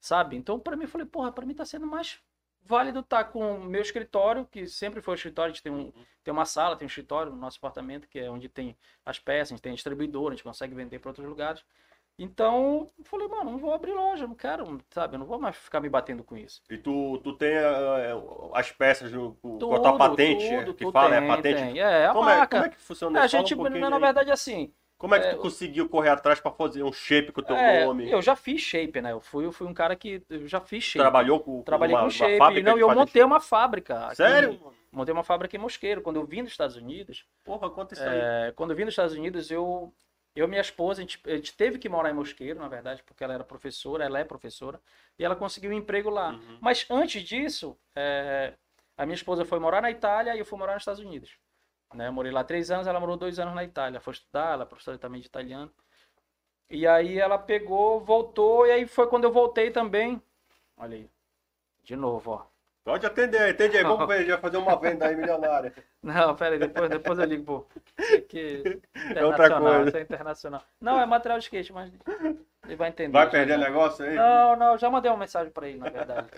[0.00, 0.36] Sabe?
[0.36, 2.20] Então, pra mim, eu falei, porra, pra mim tá sendo mais
[2.66, 5.92] válido estar com o meu escritório, que sempre foi o escritório, a gente tem, um,
[6.24, 9.52] tem uma sala, tem um escritório no nosso apartamento, que é onde tem as peças,
[9.52, 11.64] a gente tem distribuidor, a gente consegue vender para outros lugares.
[12.18, 15.16] Então, eu falei, mano, não vou abrir loja, não quero, sabe?
[15.16, 16.62] Eu não vou mais ficar me batendo com isso.
[16.70, 18.12] E tu, tu tem eh,
[18.54, 21.36] as peças com Tudo, a tua patente, tudo, é, que tudo fala, tem, é a
[21.36, 21.62] patente?
[21.62, 21.78] tem.
[21.78, 22.56] É, a como, é, marca.
[22.56, 23.36] como é que funciona a isso?
[23.36, 24.00] Fala gente, um na aí.
[24.00, 27.40] verdade, assim, Como é que é, tu conseguiu correr atrás pra fazer um shape com
[27.40, 28.10] o teu é, nome?
[28.10, 29.12] eu já fiz shape, né?
[29.12, 31.02] Eu fui, eu fui um cara que eu já fiz shape.
[31.02, 32.38] Trabalhou com, Trabalhei uma, com uma shape.
[32.38, 34.06] fábrica não, eu montei uma fábrica.
[34.06, 34.16] aqui.
[34.16, 34.58] Sério?
[34.58, 34.74] mano?
[34.90, 36.00] Montei uma fábrica em Mosqueiro.
[36.00, 38.18] Quando eu vim dos Estados Unidos, Porra, conta isso aí.
[38.48, 39.92] é, quando eu vim dos Estados Unidos, eu,
[40.34, 43.02] eu e minha esposa, a gente, a gente teve que morar em Mosqueiro, na verdade,
[43.02, 44.80] porque ela era professora, ela é professora,
[45.18, 46.30] e ela conseguiu um emprego lá.
[46.30, 46.58] Uhum.
[46.58, 48.54] Mas antes disso, é,
[48.96, 51.38] a minha esposa foi morar na Itália e eu fui morar nos Estados Unidos.
[51.94, 52.08] Né?
[52.08, 54.00] Eu morei lá três anos, ela morou dois anos na Itália.
[54.00, 55.72] Foi estudar, ela é professora também de italiano.
[56.68, 60.20] E aí ela pegou, voltou, e aí foi quando eu voltei também.
[60.76, 61.08] Olha aí.
[61.84, 62.56] De novo, ó.
[62.86, 63.82] Pode atender, atende aí.
[63.82, 65.72] Vamos ver, já fazer uma venda aí milionária.
[66.00, 67.66] Não, pera aí, depois, depois eu ligo, pô.
[68.28, 68.80] Que
[69.14, 69.88] É outra coisa.
[69.88, 70.62] isso é internacional.
[70.80, 71.92] Não, é material de skate, mas
[72.64, 73.12] ele vai entender.
[73.12, 73.64] Vai perder já.
[73.64, 74.14] negócio aí?
[74.14, 76.28] Não, não, já mandei uma mensagem pra ele, na verdade.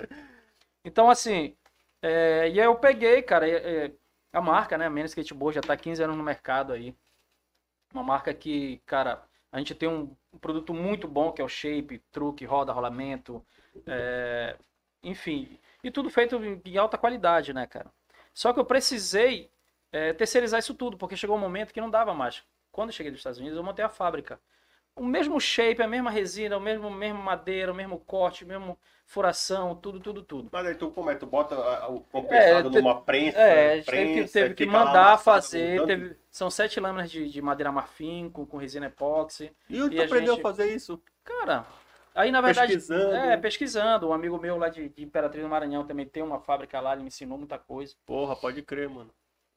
[0.82, 1.54] Então, assim,
[2.00, 3.92] é, e aí eu peguei, cara, é, é,
[4.32, 6.94] a marca, né, a Menos Skateboard já tá há 15 anos no mercado aí.
[7.92, 11.98] Uma marca que, cara, a gente tem um produto muito bom, que é o shape,
[12.12, 13.44] truque, roda, rolamento,
[13.86, 14.56] é,
[15.02, 17.90] enfim, e tudo feito em alta qualidade, né, cara?
[18.34, 19.50] Só que eu precisei
[19.90, 22.42] é, terceirizar isso tudo, porque chegou um momento que não dava mais.
[22.70, 24.40] Quando eu cheguei dos Estados Unidos, eu montei a fábrica.
[24.98, 28.78] O mesmo shape, a mesma resina, o mesmo, mesmo madeira, o mesmo corte, o mesmo
[29.06, 30.50] furação, tudo, tudo, tudo.
[30.52, 31.14] Mas aí tu como é?
[31.14, 31.54] Tu bota
[31.88, 35.18] o compensado É, te- numa prensa, É, a gente teve que, prensa, teve que mandar
[35.18, 35.86] fazer.
[35.86, 39.50] teve- são sete lâminas de, de madeira marfim com, com resina epóxi.
[39.70, 41.02] E onde e tu a aprendeu gente- a fazer isso?
[41.24, 41.64] Cara,
[42.14, 42.72] aí na verdade.
[42.72, 43.14] Pesquisando.
[43.14, 44.08] É, pesquisando.
[44.08, 47.02] Um amigo meu lá de, de Imperatriz do Maranhão também tem uma fábrica lá, ele
[47.02, 47.94] me ensinou muita coisa.
[48.06, 49.10] Porra, pode crer, mano.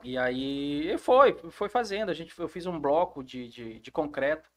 [0.03, 2.09] E aí foi, foi fazendo.
[2.09, 4.49] A gente, eu fiz um bloco de, de, de concreto,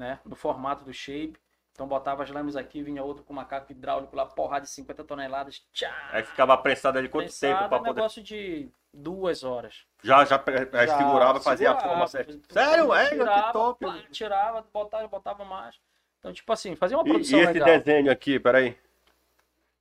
[0.00, 0.18] né?
[0.24, 1.38] No formato do shape.
[1.72, 5.62] Então botava as lâminas aqui, vinha outro com macaco hidráulico lá, porrada de 50 toneladas.
[5.72, 5.94] Tchá!
[6.10, 7.94] Aí ficava prensado ali quanto tempo pra um poder...
[7.94, 9.86] negócio de duas horas.
[10.02, 12.38] Já, já, já Já segurava e fazia a forma certa.
[12.52, 12.92] Sério?
[12.92, 14.06] É, tirava, que top.
[14.10, 15.78] tirava, botava, botava mais.
[16.18, 17.68] Então, tipo assim, fazia uma E, produção e esse legal.
[17.68, 18.76] desenho aqui, peraí.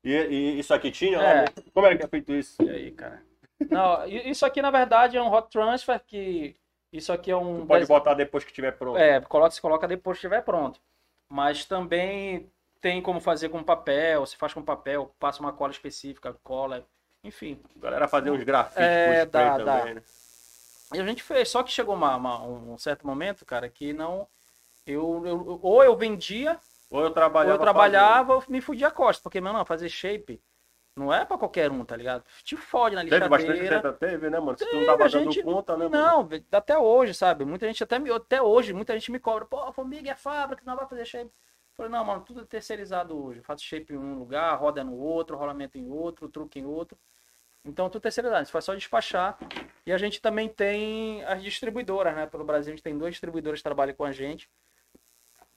[0.03, 1.19] E, e isso aqui tinha?
[1.21, 1.45] É.
[1.73, 2.61] Como era que é feito isso?
[2.63, 3.21] E aí, cara?
[3.69, 6.55] Não, isso aqui na verdade é um hot transfer que
[6.91, 8.97] isso aqui é um Tu pode desenho- botar depois que tiver pronto.
[8.97, 10.79] É, coloca, se coloca depois que estiver pronto.
[11.29, 16.33] Mas também tem como fazer com papel, se faz com papel, passa uma cola específica,
[16.43, 16.85] cola,
[17.23, 17.59] enfim.
[17.77, 19.79] A galera fazia uns grafites É, com dá, dá.
[19.79, 20.03] também, né?
[20.93, 24.27] E a gente fez, só que chegou uma- uma- um certo momento, cara, que não.
[24.87, 26.57] Eu, eu- ou eu vendia,
[26.89, 29.21] Ou eu ou trabalhava eu trabalhava, ou me fudia a costa.
[29.21, 30.41] Porque, meu, não, fazer shape
[30.99, 32.23] não é pra qualquer um, tá ligado?
[32.43, 33.11] Te fode na fazendo.
[33.19, 33.81] Teve bastante lixadeira.
[33.81, 34.57] treta, teve, né, mano?
[34.57, 35.89] Se tu não tava dando gente- conta, né?
[35.89, 37.45] Não, até hoje, sabe?
[37.45, 39.45] Muita gente até, me, até hoje, muita gente me cobra.
[39.45, 41.25] Pô, Formiga é fábrica, não vai fazer shape.
[41.25, 41.31] Eu
[41.75, 43.39] falei, não, mano, tudo é terceirizado hoje.
[43.39, 46.97] Eu faço shape em um lugar, roda no outro, rolamento em outro, truque em outro.
[47.63, 48.43] Então, tudo terceirizado.
[48.43, 49.37] Isso faz só despachar.
[49.85, 52.25] E a gente também tem as distribuidoras, né?
[52.25, 54.49] Pelo Brasil, a gente tem duas distribuidoras que trabalham com a gente.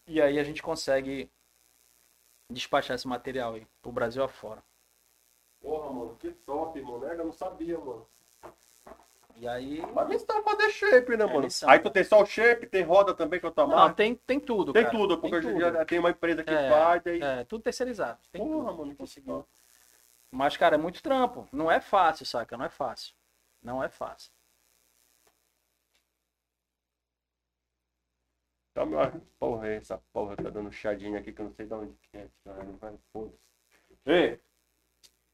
[0.07, 1.29] E aí a gente consegue
[2.51, 4.63] despachar esse material aí, pro Brasil afora.
[5.63, 7.07] Porra, mano, que top, mano.
[7.07, 8.07] Eu não sabia, mano.
[9.37, 9.81] E aí.
[9.95, 11.49] Mas eles estão fazer shape, né, É, mano?
[11.67, 14.39] Aí tu tem só o shape, tem roda também com a tua Não, tem, tem
[14.41, 14.97] tudo, Tem cara.
[14.97, 15.57] tudo, porque Tem tudo.
[15.57, 17.21] dia tem uma empresa que É, faz, aí...
[17.23, 18.21] É, tudo terceirizado.
[18.31, 18.79] Tem Porra, tudo.
[18.79, 19.47] mano, que Conseguiu.
[20.31, 21.47] Mas, cara, é muito trampo.
[21.53, 22.57] Não é fácil, saca?
[22.57, 23.15] Não é fácil.
[23.63, 24.33] Não é fácil.
[28.75, 28.99] Tá, meu...
[29.39, 32.29] Porra, essa porra tá dando chadinha aqui que eu não sei de onde que é.
[32.45, 33.39] Cara, não vai, foda-se.
[34.07, 34.41] Ei,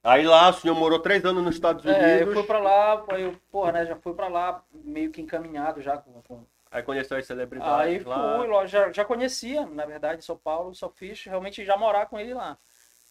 [0.02, 2.02] aí lá o senhor morou três anos nos Estados Unidos.
[2.02, 5.80] É, eu fui pra lá, eu, porra, né, já fui pra lá meio que encaminhado
[5.82, 6.22] já com...
[6.22, 8.38] com- Aí conheceu as celebridades Aí lá.
[8.38, 12.34] fui, já, já conhecia, na verdade, São Paulo, só fiz realmente já morar com ele
[12.34, 12.58] lá,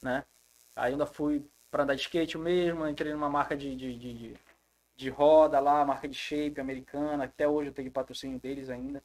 [0.02, 0.24] né?
[0.76, 4.38] Aí ainda fui pra andar de skate mesmo, entrei numa marca de, de, de, de-
[4.98, 9.04] de roda lá, marca de shape americana, até hoje eu tenho patrocínio deles ainda.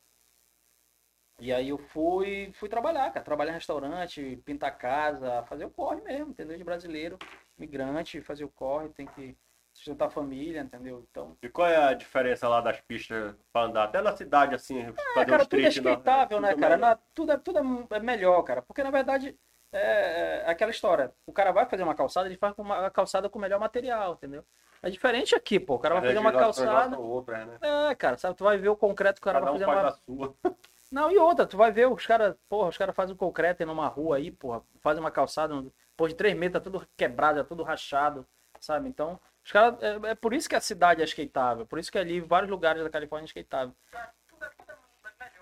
[1.42, 6.00] E aí eu fui, fui trabalhar, cara, trabalhar em restaurante, pintar casa, fazer o corre
[6.00, 6.56] mesmo, entendeu?
[6.56, 7.18] De brasileiro,
[7.58, 9.36] migrante, fazer o corre, tem que
[9.72, 11.04] sustentar a família, entendeu?
[11.10, 13.82] Então, E qual é a diferença lá das pistas pra andar?
[13.82, 16.60] Até na cidade, assim, É, fazer cara, uns tudo é tricks na- skaitável, né, tudo
[16.60, 16.76] cara?
[16.76, 16.90] melhor.
[16.90, 17.58] Na- tudo, é, tudo
[17.90, 18.62] é melhor, cara.
[18.62, 19.36] Porque, na verdade,
[19.72, 21.12] é, é aquela história.
[21.26, 24.44] O cara vai fazer uma calçada, ele faz uma calçada com o melhor material, entendeu?
[24.80, 25.74] É diferente aqui, pô.
[25.74, 26.94] O cara vai fazer uma calçada.
[26.94, 27.58] são outras, né?
[27.90, 28.36] É, cara, sabe?
[28.36, 29.88] Tu vai ver o concreto que o cara Cada vai um fazer faz uma.
[29.88, 30.52] a sua.
[30.92, 33.88] Não, e outra, tu vai ver os caras, porra, os caras fazem um concreto numa
[33.88, 35.54] rua aí, porra, fazem uma calçada,
[35.96, 38.26] pô, de 3 metros, tá tudo quebrado, tá tudo rachado,
[38.60, 38.90] sabe?
[38.90, 41.96] Então, os caras, é, é por isso que a cidade é skateável, por isso que
[41.96, 43.74] ali, vários lugares da Califórnia é skateável.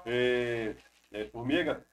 [0.07, 0.77] E...
[1.11, 1.85] e formiga?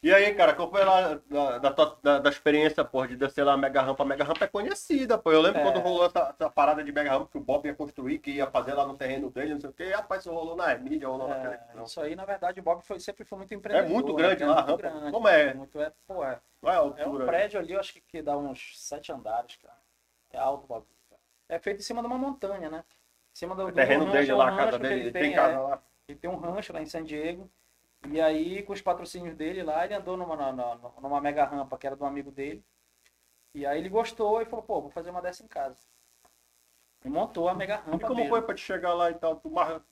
[0.00, 1.70] E aí, cara, qual foi lá da, da,
[2.02, 4.04] da, da experiência, porra, de descer lá a Mega Rampa?
[4.04, 5.32] A Mega Rampa é conhecida, pô.
[5.32, 5.62] Eu lembro É.
[5.64, 8.48] quando rolou essa, essa parada de Mega Rampa que o Bob ia construir, que ia
[8.48, 9.84] fazer lá no terreno dele, não sei o quê.
[9.84, 11.84] E, rapaz, isso rolou na mídia, rolou na É, televisão.
[11.84, 13.88] isso aí, na verdade, o Bob foi, sempre foi muito empreendedor.
[13.88, 14.52] muito né, grande cara?
[14.52, 14.82] lá a Muito rampa.
[14.82, 15.54] grande, Como é?
[15.54, 17.26] Muito, é, pô, é, é a é um altura?
[17.26, 19.78] prédio ali, eu acho que, que dá uns sete andares, cara.
[20.30, 20.84] É alto o cara.
[21.48, 22.84] É feito em cima de uma montanha, né?
[23.34, 24.94] Em cima do, O do terreno rancho, dele é lá, a casa dele.
[24.94, 25.82] ele Ele tem, tem casa é, lá.
[26.08, 27.50] ele tem um rancho lá em San Diego.
[28.10, 31.86] E aí, com os patrocínios dele lá, ele andou numa, na- numa mega rampa que
[31.86, 32.64] era um amigo dele.
[33.54, 35.78] E aí ele gostou e falou, pô, vou fazer uma dessa em casa.
[37.04, 37.96] E montou a mega rampa.
[37.96, 38.30] E como mesmo.
[38.30, 39.36] foi pra te chegar lá e tal?
[39.36, 39.82] Tu mar...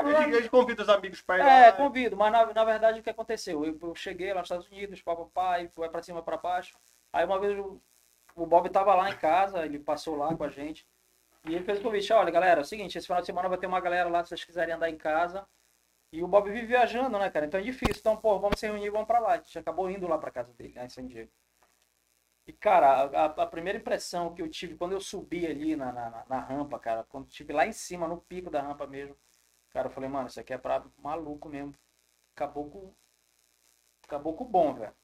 [0.00, 1.50] Eles, eles convidam os amigos pra ir lá.
[1.66, 3.64] É, convido, mas na, na verdade o que aconteceu?
[3.64, 6.76] Eu, eu cheguei lá nos Estados Unidos, papai, vai pra cima, pra baixo.
[7.12, 7.80] Aí uma vez o,
[8.34, 10.86] o Bob tava lá em casa, ele passou lá com a gente.
[11.46, 13.58] E ele fez o convite, olha galera, é o seguinte, esse final de semana vai
[13.58, 15.46] ter uma galera lá, se vocês quiserem andar em casa.
[16.16, 17.46] E o Bob vive viajando, né, cara?
[17.46, 17.96] Então é difícil.
[18.00, 19.32] Então, pô, vamos se reunir, vamos pra lá.
[19.32, 21.30] A gente acabou indo lá pra casa dele, lá em San Diego.
[22.46, 26.24] E, cara, a, a primeira impressão que eu tive quando eu subi ali na, na,
[26.28, 29.16] na- rampa, cara, quando estive lá em cima, no pico da rampa mesmo,
[29.70, 31.74] cara, eu falei, mano, isso aqui é pra maluco mesmo.
[32.34, 32.94] Caboclo.
[34.08, 34.94] Caboclo bom, velho.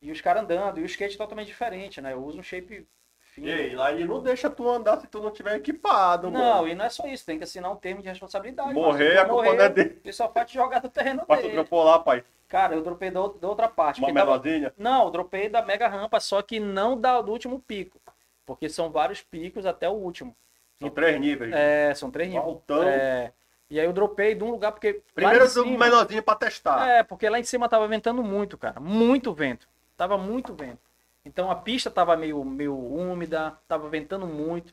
[0.00, 2.12] E os caras andando, e o skate totalmente diferente, né?
[2.14, 2.88] Eu uso um shape
[3.36, 3.46] fino.
[3.48, 6.68] E aí, lá ele não deixa tu andar se tu não tiver equipado, Não, mano.
[6.68, 8.72] e não é só isso, tem que assinar um termo de responsabilidade.
[8.74, 9.20] Morrer, mano.
[9.20, 10.00] a culpa não é dele.
[10.02, 11.54] Ele só pode jogar do terreno Mas tu dele.
[11.54, 12.24] dropou lá, pai.
[12.48, 13.98] Cara, eu dropei da, ou- da outra parte.
[14.00, 14.72] Uma porque tava-.
[14.78, 18.00] Não, eu dropei da mega rampa, só que não da, do último pico.
[18.44, 20.34] Porque são vários picos até o último.
[20.80, 21.52] São três níveis.
[21.54, 22.46] É, são três níveis.
[22.46, 22.84] Altão.
[22.84, 23.32] É,
[23.68, 25.02] e aí eu dropei de um lugar porque.
[25.14, 26.88] Primeiro cima- menorzinho pra testar.
[26.88, 28.78] É, porque lá em cima tava ventando muito, cara.
[28.78, 29.66] Muito vento.
[29.96, 30.85] Tava muito vento.
[31.26, 34.72] Então a pista tava meio, meio úmida, tava ventando muito.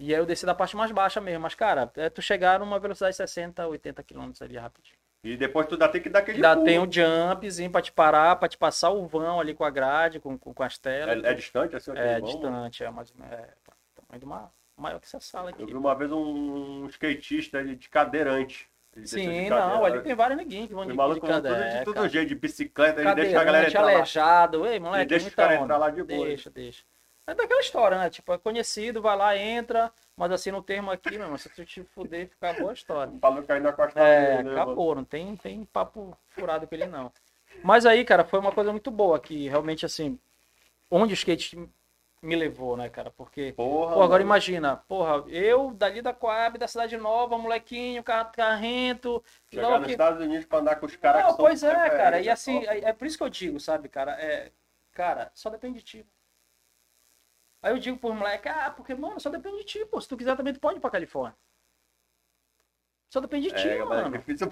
[0.00, 1.42] E aí eu desci da parte mais baixa mesmo.
[1.42, 4.96] Mas, cara, é tu chegar numa velocidade de 60, 80 km ali rapidinho.
[5.22, 6.66] E depois tu ainda tem que dar aquele Ainda pulo.
[6.66, 10.18] tem um jumpzinho pra te parar, pra te passar o vão ali com a grade,
[10.18, 11.22] com, com, com as telas.
[11.22, 11.92] É, é distante assim?
[11.94, 13.12] É, vão, distante, é mais.
[13.30, 13.54] É,
[13.94, 15.66] tamanho de uma, maior que essa sala Eu aqui.
[15.66, 18.71] vi uma vez um skatista de cadeirante.
[18.96, 21.68] Ele Sim, de não, ali tem vários neguinhos que vão de, de tudo cadeira.
[21.68, 22.08] de todo cara.
[22.08, 23.92] jeito, de bicicleta, ele deixa a galera entrar lá.
[23.92, 24.66] aleijado.
[24.66, 25.64] Ei, E moleque, deixa os caras onda.
[25.64, 26.26] entrar lá de boa.
[26.26, 26.84] Deixa, deixa.
[27.26, 28.10] É daquela história, né?
[28.10, 31.64] Tipo, é conhecido, vai lá, entra, mas assim no termo aqui, meu irmão, se tu
[31.64, 33.12] te fuder, fica boa a história.
[33.20, 36.86] Falou cair na costa É, dele, né, acabou, não tem, tem papo furado com ele
[36.86, 37.12] não.
[37.62, 40.18] Mas aí, cara, foi uma coisa muito boa que realmente, assim,
[40.90, 41.58] onde o skate
[42.22, 43.10] me levou, né, cara?
[43.10, 48.30] Porque, Porra, pô, agora imagina, porra, eu dali da Coab, da Cidade Nova, molequinho, car-
[48.32, 51.90] carrento, Chegar nos que- Estados Unidos pra andar com os caras não, que pois é,
[51.90, 52.20] cara.
[52.20, 54.12] E assim, é, é por isso que eu digo, sabe, cara?
[54.12, 54.52] É,
[54.92, 56.06] cara, só depende de ti.
[57.60, 60.00] Aí eu digo pro moleque, ah, porque, mano, só depende de ti, pô.
[60.00, 61.36] Se tu quiser também, tu pode ir pra Califórnia.
[63.12, 64.18] Só depende de ti, É, galera, mano.
[64.18, 64.48] difícil.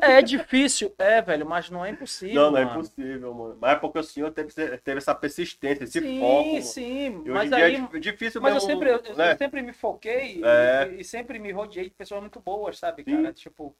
[0.00, 2.34] É difícil, é, velho, mas não é impossível.
[2.34, 2.70] Não, não é mano.
[2.70, 3.58] impossível, mano.
[3.60, 6.56] Mas é porque o senhor teve, teve essa persistência, esse sim, foco.
[6.60, 7.74] sim, hoje mas dia aí.
[7.76, 9.36] é dif- difícil Mas eu mesmo, sempre, eu, eu né?
[9.36, 10.84] sempre me foquei É.
[10.96, 13.16] e, e sempre me rodeei de pessoas muito boas, sabe, Sim.
[13.16, 13.32] cara?
[13.32, 13.74] Tipo,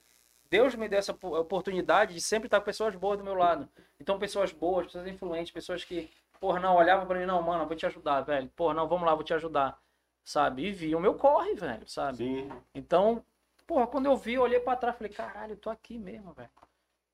[0.51, 3.69] Deus me deu essa po- oportunidade de sempre estar com pessoas boas do meu lado.
[4.01, 7.69] Então, pessoas boas, pessoas influentes, pessoas que, porra, não, olhavam pra mim, não, mano, eu
[7.69, 8.49] vou te ajudar, velho.
[8.57, 9.79] Porra, não, vamos lá, vou te ajudar.
[10.25, 10.67] Sabe?
[10.67, 12.19] E viam o meu corre, velho, sabe?
[12.19, 12.51] Sim.
[12.75, 13.25] Então,
[13.69, 16.33] porra, quando eu vi, eu olhei pra trás e falei, caralho, eu tô aqui mesmo,
[16.33, 16.49] velho.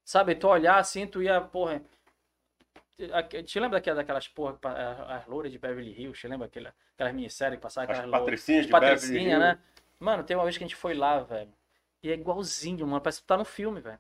[0.05, 1.83] Sabe, tu olhar assim, tu ia, porra.
[3.45, 6.21] Te lembra daquelas, daquelas porra, as as louras de Beverly Hills?
[6.21, 8.25] Te lembra aquela, aquelas minisséries que passavam As aquelas louras?
[8.25, 9.40] patricinhas de Patricinha, Beverly Hills.
[9.40, 9.59] né?
[9.99, 11.53] Mano, tem uma vez que a gente foi lá, velho.
[12.03, 13.01] E é igualzinho, mano.
[13.01, 13.99] Parece que tu tá no filme, velho.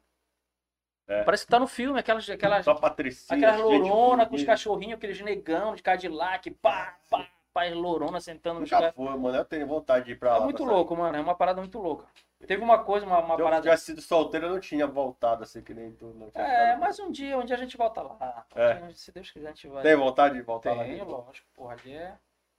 [1.08, 1.24] É.
[1.24, 3.36] Parece que tá no filme, aquelas, aquelas, Só patricinha.
[3.36, 8.60] aquelas louronas com os cachorrinhos, aqueles negão de Cadillac, pá, pá, pá, e lourona sentando
[8.60, 8.94] nos Já caras.
[8.94, 9.36] foi, mano.
[9.38, 10.36] Eu tenho vontade de ir pra lá.
[10.38, 11.16] É muito louco, mano.
[11.16, 12.04] É uma parada muito louca.
[12.46, 13.62] Teve uma coisa, uma, uma Se eu parada.
[13.62, 16.06] tivesse sido solteiro, eu não tinha voltado assim que nem tu.
[16.08, 18.44] Não tinha É, mas um dia, um dia a gente volta lá.
[18.54, 18.90] É.
[18.94, 19.82] Se Deus quiser, a gente vai.
[19.82, 20.84] Tem vontade de voltar lá?
[20.84, 21.46] Tenho, lógico.
[21.54, 22.12] Porra, ali é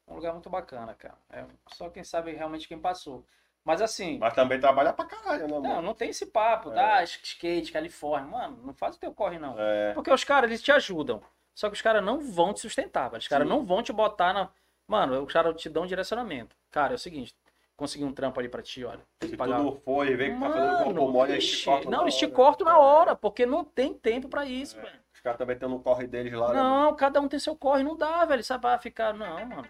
[0.08, 1.14] um lugar muito bacana, cara.
[1.32, 3.24] É só quem sabe realmente quem passou.
[3.64, 5.82] Mas assim, Mas também trabalha pra caralho, né, não, mano?
[5.82, 6.76] não tem esse papo, É.
[6.76, 7.04] tá?
[7.04, 8.28] Skate, Califórnia.
[8.30, 9.56] Mano, não faz o teu corre, não.
[9.58, 9.92] É.
[9.94, 11.22] Porque os caras, eles te ajudam.
[11.54, 13.20] Só que os caras não vão te sustentar, velho.
[13.22, 14.50] Os caras não vão te botar na.
[14.88, 16.56] Mano, os caras te dão um direcionamento.
[16.72, 17.36] Cara, é o seguinte,
[17.76, 19.02] consegui um trampo ali pra ti, olha.
[19.22, 19.58] Se pagar.
[19.58, 22.16] tu não for e vê que tá fazendo corpo mole, eles te cortam não, eles
[22.16, 22.34] te hora.
[22.36, 24.82] cortam na hora, porque não tem tempo pra isso, É.
[24.82, 25.00] velho.
[25.14, 26.50] Os caras também estão no corre deles lá.
[26.54, 26.60] né?
[26.60, 28.44] Não, cada um tem seu corre, não dá, velho.
[28.44, 29.14] Sabe, pra ficar.
[29.14, 29.68] Não, mano.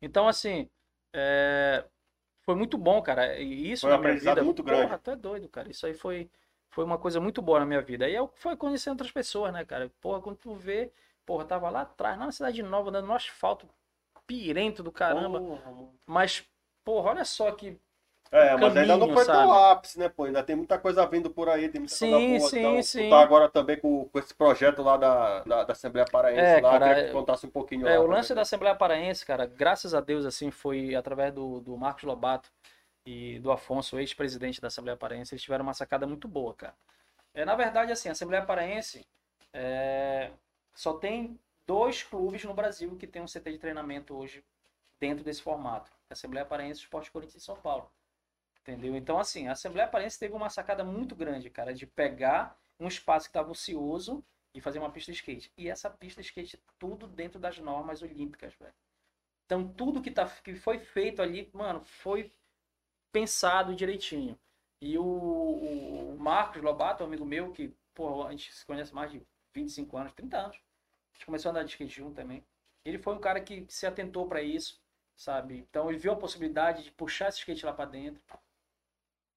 [0.00, 0.68] Então, assim,
[1.12, 1.84] é,
[2.42, 3.38] foi muito bom, cara.
[3.40, 4.44] E isso Foi um na minha aprendizado vida.
[4.44, 4.82] muito grande.
[4.84, 5.68] Porra, tu é doido, cara.
[5.70, 6.30] Isso aí foi,
[6.70, 8.08] foi uma coisa muito boa na minha vida.
[8.08, 9.90] E eu fui conhecendo outras pessoas, né, cara?
[10.00, 10.92] Porra, quando tu vê,
[11.28, 13.68] porra, tava lá atrás, na cidade nova, andando no asfalto
[14.26, 15.44] pirento do caramba.
[15.46, 15.72] Porra.
[16.06, 16.44] Mas,
[16.84, 17.80] porra, olha só que
[18.30, 19.64] É, mas ainda não foi sabe?
[19.72, 20.24] ápice, né, pô?
[20.24, 22.50] Ainda tem muita coisa vindo por aí, tem muita Sim, coisa boa.
[22.50, 23.08] sim, então, sim.
[23.08, 26.78] Tá agora também com, com esse projeto lá da, da, da Assembleia Paraense É, lá,
[26.78, 29.94] cara, que é- contasse um pouquinho É, lá o lance da Assembleia Paraense, cara, graças
[29.94, 32.50] a Deus, assim, foi através do, do Marcos Lobato
[33.06, 36.74] e do Afonso, ex-presidente da Assembleia Paraense, eles tiveram uma sacada muito boa, cara.
[37.34, 39.06] É, na verdade, assim, a Assembleia Paraense
[39.52, 40.32] é,
[40.78, 44.44] só tem dois clubes no Brasil que tem um CT de treinamento hoje
[45.00, 45.90] dentro desse formato.
[46.08, 47.90] A Assembleia Paraense e Esporte Corinthians em São Paulo.
[48.60, 48.94] Entendeu?
[48.94, 53.26] Então, assim, a Assembleia Paraense teve uma sacada muito grande, cara, de pegar um espaço
[53.26, 54.24] que estava ocioso
[54.54, 55.52] e fazer uma pista de skate.
[55.58, 58.74] E essa pista de skate, tudo dentro das normas olímpicas, velho.
[59.46, 62.30] Então, tudo que, tá, que foi feito ali, mano, foi
[63.10, 64.38] pensado direitinho.
[64.80, 69.20] E o, o Marcos Lobato, amigo meu, que, pô, a gente se conhece mais de
[69.52, 70.67] 25 anos, 30 anos.
[71.18, 72.44] A gente começou a andar de skate junto também.
[72.84, 74.80] Ele foi um cara que se atentou para isso,
[75.16, 75.58] sabe?
[75.68, 78.22] Então, ele viu a possibilidade de puxar esse skate lá para dentro.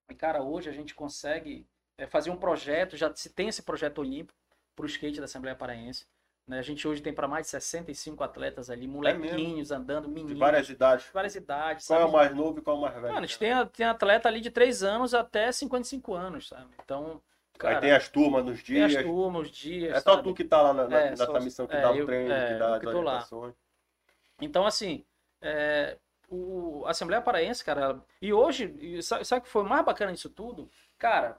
[0.07, 1.65] E, cara, hoje a gente consegue
[1.97, 4.37] é, fazer um projeto, já se tem esse projeto olímpico
[4.75, 6.05] para o skate da Assembleia Paraense.
[6.47, 6.59] Né?
[6.59, 10.69] A gente hoje tem para mais de 65 atletas ali, molequinhos andando, De meninos, várias
[10.69, 11.07] idades.
[11.11, 11.87] várias idades.
[11.87, 12.13] Qual é sabe?
[12.13, 13.07] o mais novo e qual é o mais velho?
[13.07, 16.69] Mano, a gente tem, tem atleta ali de 3 anos até 55 anos, sabe?
[16.83, 17.21] Então,
[17.57, 19.05] cara, Aí tem as turmas nos tem as dias.
[19.05, 19.95] turmas, os dias.
[19.95, 20.23] É só sabe?
[20.23, 22.05] tu que tá lá na, na- É, nessa só- missão que é, dá o eu-
[22.05, 23.55] treino, é, que dá as orientações.
[24.41, 25.05] Então, assim,
[25.41, 25.97] é,
[26.29, 30.29] o, a Assembleia Paraense, cara, e hoje, sabe, sabe o que foi mais bacana disso
[30.29, 30.69] tudo?
[30.97, 31.37] Cara,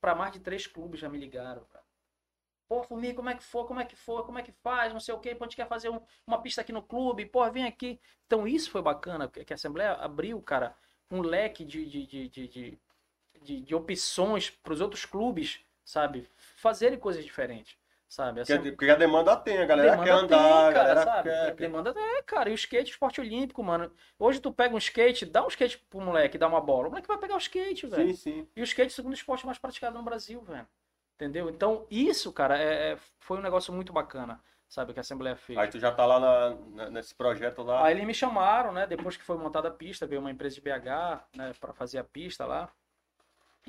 [0.00, 1.84] para mais de três clubes já me ligaram, cara.
[2.68, 5.00] Pô, Formiga, como é que for, como é que for, como é que faz, não
[5.00, 7.50] sei o quê, pô, a gente quer fazer um- uma pista aqui no clube, pô,
[7.50, 7.98] vem aqui.
[8.26, 10.76] Então isso foi bacana, que que a Assembleia abriu, cara,
[11.10, 12.78] um leque de, de, de, de,
[13.48, 17.76] de, de- opções para os outros clubes, sabe, fazerem coisas diferentes,
[18.08, 18.40] sabe?
[18.42, 21.30] A Porque, a demanda tem, a galera demanda quer andar, tem, a cara, galera sabe?
[21.30, 21.54] quer.
[21.54, 22.50] Demanda é, cara.
[22.50, 23.90] E o skate, esporte olímpico, mano.
[24.18, 26.88] Hoje tu pega um skate, dá um skate pro moleque, dá uma bola.
[26.88, 28.14] O moleque vai pegar o skate, velho.
[28.14, 28.48] Sim, sim.
[28.56, 30.66] E o skate é o segundo esporte mais praticado no Brasil, velho.
[31.16, 31.48] Entendeu?
[31.50, 34.92] Então, isso, cara, é, é- foi um negócio muito bacana, sabe?
[34.92, 35.58] Que a Assembleia fez.
[35.58, 37.84] Aí tu já tá lá na- na- nesse projeto lá.
[37.84, 38.86] Aí eles me chamaram, né?
[38.86, 41.52] Depois que foi montada a pista, veio uma empresa de BH, né?
[41.60, 42.70] Pra fazer a pista lá.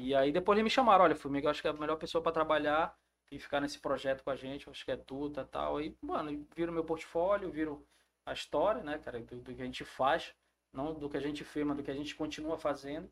[0.02, 2.32] E aí depois eles me chamaram, olha, Formiga, acho que é a melhor pessoa pra
[2.32, 2.98] trabalhar
[3.30, 5.76] e ficar nesse projeto com a gente, acho que é tu, tá, tal.
[5.76, 7.84] Aí, mano, viram meu portfólio, viram
[8.26, 10.34] a história, né, cara, do, do que a gente faz,
[10.72, 13.12] não do que a gente fez, mas do que a gente continua fazendo.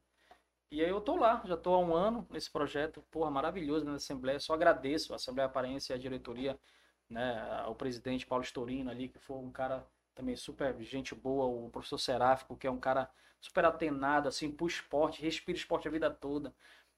[0.71, 3.95] E aí eu tô lá, já tô há um ano nesse projeto, porra, maravilhoso na
[3.95, 6.57] Assembleia, só agradeço a Assembleia Paraense e a diretoria,
[7.09, 9.85] né, o presidente Paulo Storino ali, que foi um cara
[10.17, 13.09] também super gente boa, o professor Seráfico, que é um cara
[13.39, 16.53] super atenado, assim, pro esporte, respira esporte a vida toda.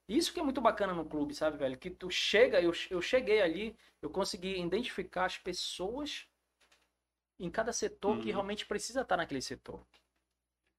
[0.07, 1.78] Isso que é muito bacana no clube, sabe, velho?
[1.78, 6.28] Que tu chega, eu, eu cheguei ali, eu consegui identificar as pessoas
[7.39, 8.32] em cada setor que Uhum.
[8.32, 9.84] realmente precisa estar naquele setor.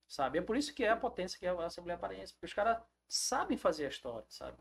[0.09, 0.39] Sabe?
[0.39, 2.83] É por isso que é a potência que é a Assembleia Paraense, porque os caras
[3.09, 4.59] sabem fazer a história, sabe?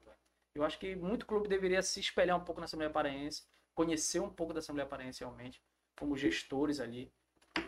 [0.54, 4.30] Eu acho que muito clube deveria se espelhar um pouco na Assembleia Paraense, conhecer um
[4.30, 5.62] pouco da Assembleia Paraense realmente,
[5.98, 7.12] como gestores ali,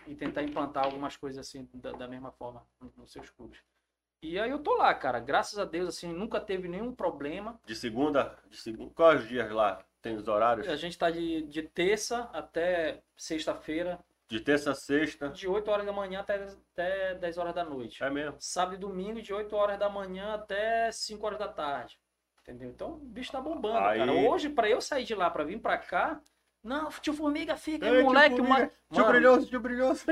[0.08, 2.66] e tentar implantar algumas coisas assim da, da mesma forma
[2.98, 3.60] nos, seus clubes.
[4.24, 5.20] E aí eu tô lá, cara.
[5.20, 7.60] Graças a Deus, assim, nunca teve nenhum problema.
[7.66, 8.92] De segunda, de segunda.
[8.94, 9.84] Quais dias lá?
[10.02, 10.68] Tem os horários?
[10.68, 15.30] A gente tá de, de terça até sexta-feira, De terça a sexta.
[15.30, 16.36] de 8 horas da manhã até,
[16.74, 18.04] até 10 horas da noite.
[18.04, 18.36] É mesmo.
[18.40, 22.00] Sábado e domingo, de 8 horas da manhã até 5 horas da tarde.
[22.42, 22.70] Entendeu?
[22.70, 24.12] Então o bicho tá bombando, Aí- cara.
[24.12, 26.20] Hoje, pra eu sair de lá pra vir pra cá,
[26.64, 28.36] não, tio Formiga fica, Ei, tio moleque.
[28.36, 30.06] Tio Mano, brilhoso, tio brilhoso.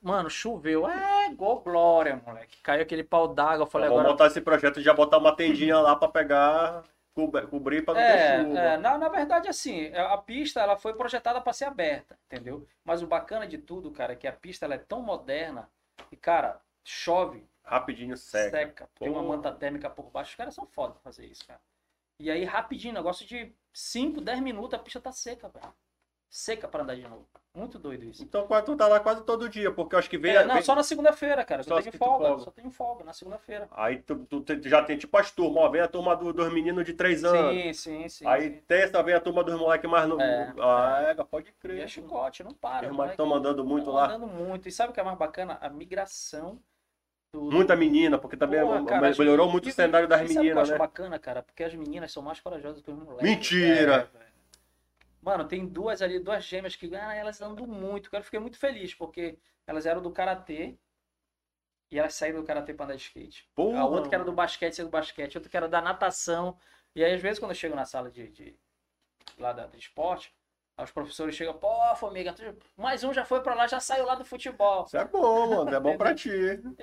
[0.00, 0.88] Mano, choveu.
[0.88, 2.58] É, igual glória, moleque.
[2.62, 3.64] Caiu aquele pau d'água.
[3.64, 6.84] Eu falei, Vamos agora montar esse projeto e já botar uma tendinha lá pra pegar,
[7.14, 8.58] cobrir, pra não É, ter chuva.
[8.58, 12.66] é, na, na verdade, assim, a pista ela foi projetada para ser aberta, entendeu?
[12.84, 15.68] Mas o bacana de tudo, cara, é que a pista ela é tão moderna
[16.10, 18.90] e, cara, chove, Rapidinho seca, seca.
[18.98, 19.28] tem uma Pô.
[19.28, 20.30] manta térmica por baixo.
[20.30, 21.60] Os caras são foda pra fazer isso, cara.
[22.18, 25.72] E aí, rapidinho, negócio de 5, 10 minutos, a pista tá seca, velho.
[26.30, 27.26] Seca para andar de novo.
[27.52, 28.22] Muito doido isso.
[28.22, 30.36] Então quase tu tá lá quase todo dia, porque eu acho que vem.
[30.36, 31.64] É, não, vem- só na segunda-feira, cara.
[31.64, 32.42] Só tenho folga, folga.
[32.44, 33.68] só tenho folga na segunda-feira.
[33.72, 36.84] Aí tu, tu já tem tipo as turmas, ó, vem a turma do- dos meninos
[36.84, 37.52] de 3 anos.
[37.52, 38.24] Sim, sim, sim.
[38.28, 38.62] Aí sim.
[38.68, 40.22] terça vem a turma dos moleques mais novos.
[40.24, 41.80] É, ah, é, pode E crer.
[41.82, 42.74] é chicote, não para.
[42.74, 42.96] Os moleque.
[42.96, 44.04] moleques estão mandando muito Tão lá.
[44.06, 44.68] andando muito.
[44.68, 45.58] E sabe o que é mais bacana?
[45.60, 46.60] A migração
[47.34, 47.42] do.
[47.50, 50.30] Muita menina, porque também Porra, cara, melhorou meninas- muito o e- cenário das e sabe
[50.30, 50.78] o que eu meninas, acho né?
[50.78, 51.42] bacana, cara?
[51.42, 53.24] Porque as meninas são mais corajosas que os moleques.
[53.28, 53.94] Mentira!
[53.94, 54.19] É, velho.
[55.22, 58.08] Mano, tem duas ali, duas gêmeas que ah, elas andam muito.
[58.12, 60.78] Eu fiquei muito feliz, porque elas eram do karatê.
[61.90, 63.48] E elas saíram do karatê pra andar de skate.
[63.54, 65.36] Porra, A outra que era do basquete, saiu do basquete.
[65.36, 66.56] Outra que era da natação.
[66.94, 68.56] E aí, às vezes, quando eu chego na sala de, de-
[69.38, 70.34] lá da, de esporte,
[70.76, 72.34] Aí os professores chegam, pô, Formiga,
[72.76, 74.84] mais um já foi pra lá, já saiu lá do futebol.
[74.86, 75.74] Isso é bom, mano.
[75.74, 76.30] É bom pra ti.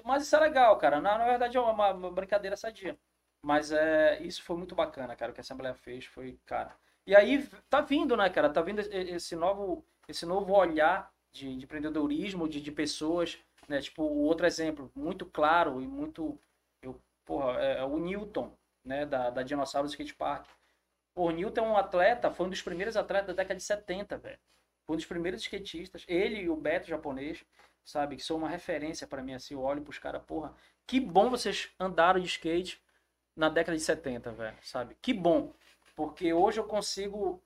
[0.06, 1.02] Mas isso é legal, cara.
[1.02, 2.98] Na, na verdade é uma, uma brincadeira sadia.
[3.42, 5.32] Mas é, isso foi muito bacana, cara.
[5.32, 6.76] O que a Assembleia fez foi, cara.
[7.08, 8.49] E aí tá vindo, né, cara?
[8.51, 13.39] Tá vindo esse- novo, esse novo olhar de, de empreendedorismo, de, de pessoas,
[13.70, 13.82] né?
[13.82, 16.39] Tipo, outro exemplo muito claro e muito.
[16.82, 18.53] Eu, porra, é, é o Newton,
[18.86, 20.47] né, da, da Dinossauros Skate Park.
[21.16, 24.39] O Newton é um atleta, foi um dos primeiros atletas da década de 70, velho.
[24.86, 26.05] Foi um dos primeiros skatistas.
[26.08, 27.45] Ele e o Beto japonês,
[27.84, 29.53] sabe, que são uma referência pra mim, assim.
[29.55, 30.55] Eu olho pros caras, porra,
[30.88, 32.82] que bom vocês andaram de skate
[33.36, 34.95] na década de 70, velho, sabe?
[35.01, 35.53] Que bom.
[35.98, 37.41] Porque hoje eu consigo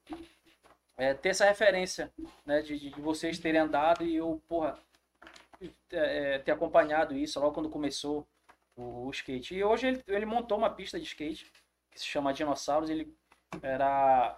[0.98, 2.12] é, ter essa referência,
[2.46, 4.78] né, de, de vocês terem andado e eu, porra,
[5.90, 8.28] é, é, ter acompanhado isso logo quando começou
[8.76, 9.56] o, o skate.
[9.56, 11.50] E hoje ele, ele montou uma pista de skate
[11.90, 12.90] que se chama Dinossauros.
[12.90, 13.16] Ele
[13.62, 14.38] era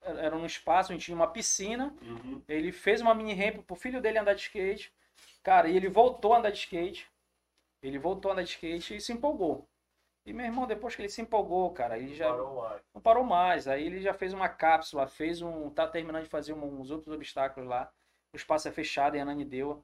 [0.00, 1.94] era num espaço onde tinha uma piscina.
[2.02, 2.42] Uhum.
[2.48, 4.92] Ele fez uma mini ramp pro filho dele andar de skate.
[5.44, 7.08] Cara, e ele voltou a andar de skate.
[7.82, 9.68] Ele voltou a andar de skate e se empolgou.
[10.28, 12.82] E meu irmão, depois que ele se empolgou, cara, ele já Parou mais.
[12.94, 13.66] não parou mais.
[13.68, 15.70] Aí ele já fez uma cápsula, fez um.
[15.70, 17.90] tá terminando de fazer uns outros obstáculos lá.
[18.32, 19.82] O espaço é fechado em Ananindeua.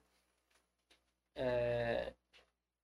[1.35, 2.13] É,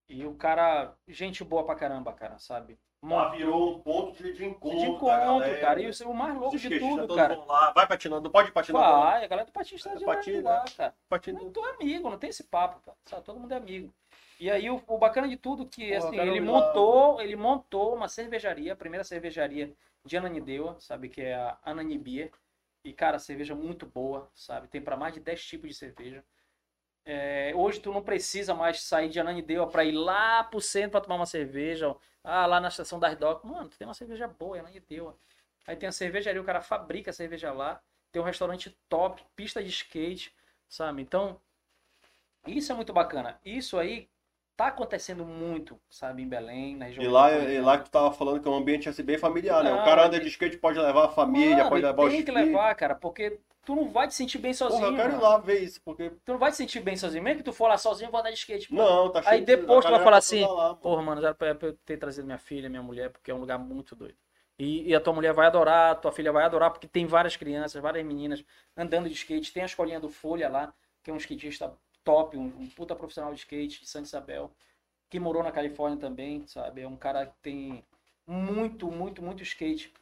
[0.09, 2.79] E o cara, gente boa pra caramba, cara, sabe?
[3.03, 4.79] Lá virou um ponto de, de encontro.
[4.79, 5.81] de encontro, cara.
[5.81, 7.35] E o o mais louco de tudo, cara.
[7.47, 7.73] lá.
[7.73, 8.31] Vai patinando.
[8.31, 8.83] Pode patinar.
[8.83, 9.01] não.
[9.01, 10.95] Vai, a galera do Patins tá É, de patina, lá, cara.
[11.09, 11.45] Patinando.
[11.45, 12.97] Não tô amigo, não tem esse papo, cara.
[13.07, 13.25] Sabe?
[13.25, 13.95] Todo mundo é amigo.
[14.41, 16.47] E aí o, o bacana de tudo que assim, ele lá.
[16.47, 19.73] montou, ele montou uma cervejaria, a primeira cervejaria
[20.05, 22.33] de Ananindeua, sabe que é a Anani Beer.
[22.83, 24.67] E cara, cerveja muito boa, sabe?
[24.69, 26.25] Tem para mais de 10 tipos de cerveja.
[27.05, 31.03] É, hoje tu não precisa mais sair de Ananindeua para ir lá pro centro para
[31.03, 33.51] tomar uma cerveja, ah, lá na estação das docas.
[33.51, 35.19] Mano, tu tem uma cerveja boa, é Ananindeua.
[35.67, 37.83] Aí tem a cervejaria, o cara fabrica a cerveja lá.
[38.13, 40.35] Tem um restaurante top, pista de skate,
[40.69, 41.03] sabe?
[41.03, 41.41] Então,
[42.47, 43.41] isso é muito bacana.
[43.45, 44.10] Isso aí
[44.63, 47.53] tá acontecendo muito, sabe, em Belém, na região E lá, metropolitana.
[47.55, 49.71] e lá que tu tava falando que é um ambiente assim bem familiar, né?
[49.71, 52.25] Não, o cara anda de skate, pode levar a família, Mano, pode levar os tem
[52.25, 54.81] que levar, cara, porque tu não vai te sentir bem sozinho.
[54.81, 55.23] Porra, eu quero ir mano.
[55.23, 56.11] lá ver isso, porque.
[56.25, 57.23] Tu não vai te sentir bem sozinho.
[57.23, 58.69] Mesmo que tu for lá sozinho, vou andar de skate.
[58.69, 58.77] pô.
[58.77, 60.75] Não, tá cheio Aí de- depois tu vai falar assim, lá.
[60.77, 63.39] Porra, mano, era pra pra eu ter trazido minha filha, minha mulher, porque é um
[63.39, 64.17] lugar muito doido.
[64.59, 67.81] E, e a tua mulher vai adorar, tua filha vai adorar, porque tem várias crianças,
[67.83, 68.45] várias meninas
[68.77, 69.53] andando de skate.
[69.53, 71.73] Tem a escolinha do Folha lá, que é um skatista
[72.05, 74.51] top, um, um puta profissional de skate de Santa Isabel,
[75.09, 76.83] que morou na Califórnia também, sabe?
[76.83, 77.85] É um cara que tem
[78.27, 79.93] muito, muito, muito skate.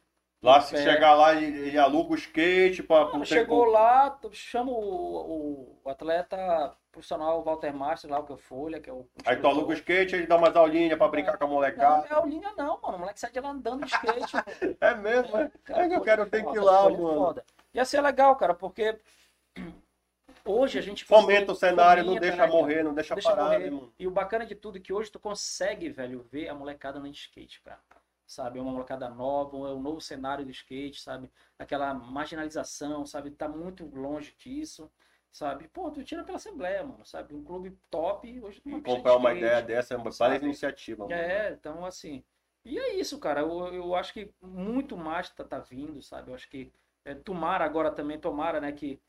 [0.41, 0.83] Lá, se É.
[0.83, 2.99] chegar lá, ele, ele aluga o skate pra.
[3.05, 8.35] Mano, pro chegou lá, chama o, o, atleta profissional Walter Master lá, o que é
[8.35, 9.05] o Folha, que é o.
[9.25, 11.97] Aí tu aluga o skate, ele dá umas aulinhas pra brincar com a Não, molecada.
[11.97, 12.95] não é aulinha não, mano.
[12.95, 14.37] O moleque sai de lá andando de skate.
[14.79, 15.51] É mesmo, é.
[15.65, 17.15] Cara, É que eu quero ter que ir lá, Folha mano.
[17.19, 17.45] foda.
[17.73, 18.97] Ia ser legal, cara, porque
[20.45, 23.43] hoje a gente Fomenta o cenário, não fomenta, deixa né, morrer, não deixa, Deixa parar,
[23.45, 23.59] morrer.
[23.59, 23.93] né, mano?
[23.99, 27.11] E o bacana de tudo é que hoje tu consegue, velho, ver a molecada andando
[27.13, 27.79] de skate, cara.
[28.25, 28.59] Sabe?
[28.59, 31.31] É uma molecada nova, é um novo cenário do skate, sabe?
[31.57, 33.31] Aquela marginalização, sabe?
[33.31, 34.91] Tá muito longe disso,
[35.31, 35.67] sabe?
[35.67, 37.33] Pô, tu tira pela Assembleia, mano, sabe?
[37.33, 41.15] Um clube top, hoje de comprar uma ideia dessa é várias iniciativa, mano.
[41.15, 42.23] É, então assim.
[42.63, 43.41] E é isso, cara.
[43.41, 46.29] Eu, eu acho que muito mais tá, tá vindo, sabe?
[46.29, 46.71] Eu acho que
[47.05, 48.99] é, tomara agora também, tomara, né, que,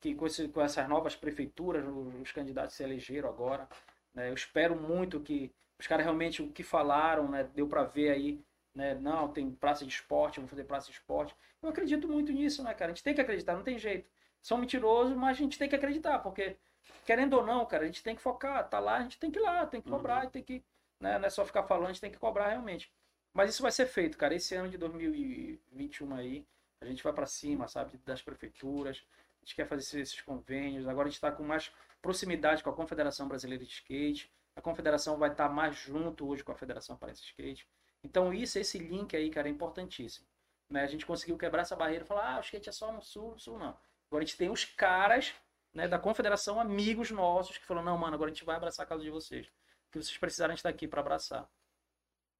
[0.00, 3.68] que com, esse- com essas novas prefeituras, os, os candidatos se elegeram agora.
[4.14, 8.10] né, eu espero muito que os caras realmente o que falaram, né, deu pra ver
[8.10, 8.40] aí,
[8.74, 8.94] né?
[8.94, 11.34] Não, tem praça de esporte, vamos fazer praça de esporte.
[11.62, 12.90] Eu acredito muito nisso, né, cara?
[12.92, 14.08] A gente tem que acreditar, não tem jeito.
[14.42, 16.56] São mentirosos, mas a gente tem que acreditar, porque
[17.04, 19.38] querendo ou não, cara, a gente tem que focar, tá lá, a gente tem que
[19.38, 20.62] ir lá, tem que cobrar, tem que
[21.00, 21.18] né?
[21.18, 22.90] Não é só ficar falando, a gente tem que cobrar realmente.
[23.32, 24.34] Mas isso vai ser feito, cara.
[24.34, 26.44] Esse ano de 2021 aí,
[26.80, 29.04] a gente vai para cima, sabe, das prefeituras.
[29.48, 30.86] Gente quer fazer esses, convênios.
[30.86, 31.72] Agora a gente está com mais
[32.02, 34.30] proximidade com a Confederação Brasileira de Skate.
[34.54, 37.66] A Confederação vai estar mais junto hoje com a Federação Paraense Skate.
[38.04, 40.26] Então isso, esse link aí, cara, é importantíssimo.
[40.68, 40.82] Né?
[40.82, 43.30] A gente conseguiu quebrar essa barreira e falar, ah, o skate é só no sul,
[43.30, 43.74] no sul não.
[44.10, 45.34] Agora a gente tem os caras
[45.72, 48.88] né, da Confederação, amigos nossos, que falam, não, mano, agora a gente vai abraçar a
[48.88, 49.50] causa de vocês
[49.90, 51.48] que vocês precisarem estar aqui para abraçar.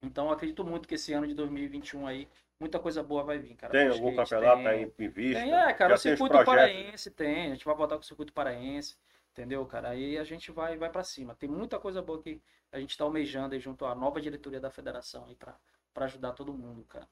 [0.03, 2.29] Então, acredito muito que esse ano de 2021 aí,
[2.61, 3.73] muita coisa boa vai vir, cara.
[3.73, 4.67] Tem algum campeonato tem.
[4.67, 5.41] aí em vista?
[5.41, 8.33] Tem, é, cara, Já o circuito paraense tem, a gente vai voltar com o circuito
[8.33, 8.97] paraense,
[9.33, 9.91] entendeu, cara?
[9.91, 11.35] Aí a gente vai, vai para cima.
[11.35, 12.41] Tem muita coisa boa que
[12.73, 15.57] a gente tá almejando aí junto à nova diretoria da federação aí pra,
[15.95, 17.07] pra ajudar todo mundo, cara.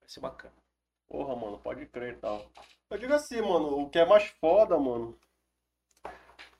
[0.00, 0.54] Vai ser bacana.
[1.08, 2.50] Porra, mano, pode crer e tal.
[2.90, 5.18] Eu digo assim, mano, o que é mais foda, mano.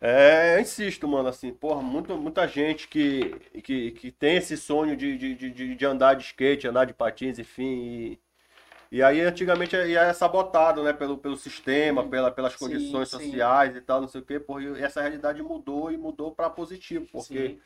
[0.01, 3.30] É, eu insisto, mano, assim, porra, muita, muita gente que,
[3.62, 7.38] que, que tem esse sonho de, de, de, de- andar de skate, andar de patins,
[7.38, 7.64] enfim,
[8.12, 8.20] e,
[8.92, 10.92] E aí, antigamente, ia é sabotado, né?
[10.94, 12.09] Pelo, pelo sistema, Sim.
[12.09, 13.49] pela, pelas Sim, condições sim.
[13.49, 14.40] sociais e tal, não sei o quê.
[14.40, 17.61] Porra, e essa realidade mudou e mudou pra positivo, porque Sim.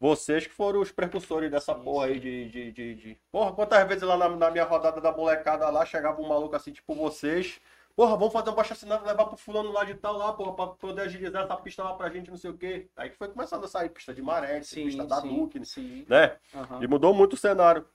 [0.00, 2.20] vocês que foram os precursores dessa Sim, porra aí sim.
[2.20, 5.84] de, de, de, de- Porra, quantas vezes lá na, na minha rodada da molecada lá,
[5.86, 7.60] chegava um maluco assim, tipo vocês...
[7.94, 10.66] Porra, vamos fazer um baixo assinado, levar pro fulano lá de tal lá, porra, pra
[10.68, 12.88] poder agilizar essa pista lá pra gente, não sei o quê.
[12.96, 16.06] Aí que foi começando a sair pista de Maré, Sim, pista da sim, Duque, sim.
[16.08, 16.36] né?
[16.54, 16.82] Aham.
[16.82, 17.86] E mudou muito o cenário.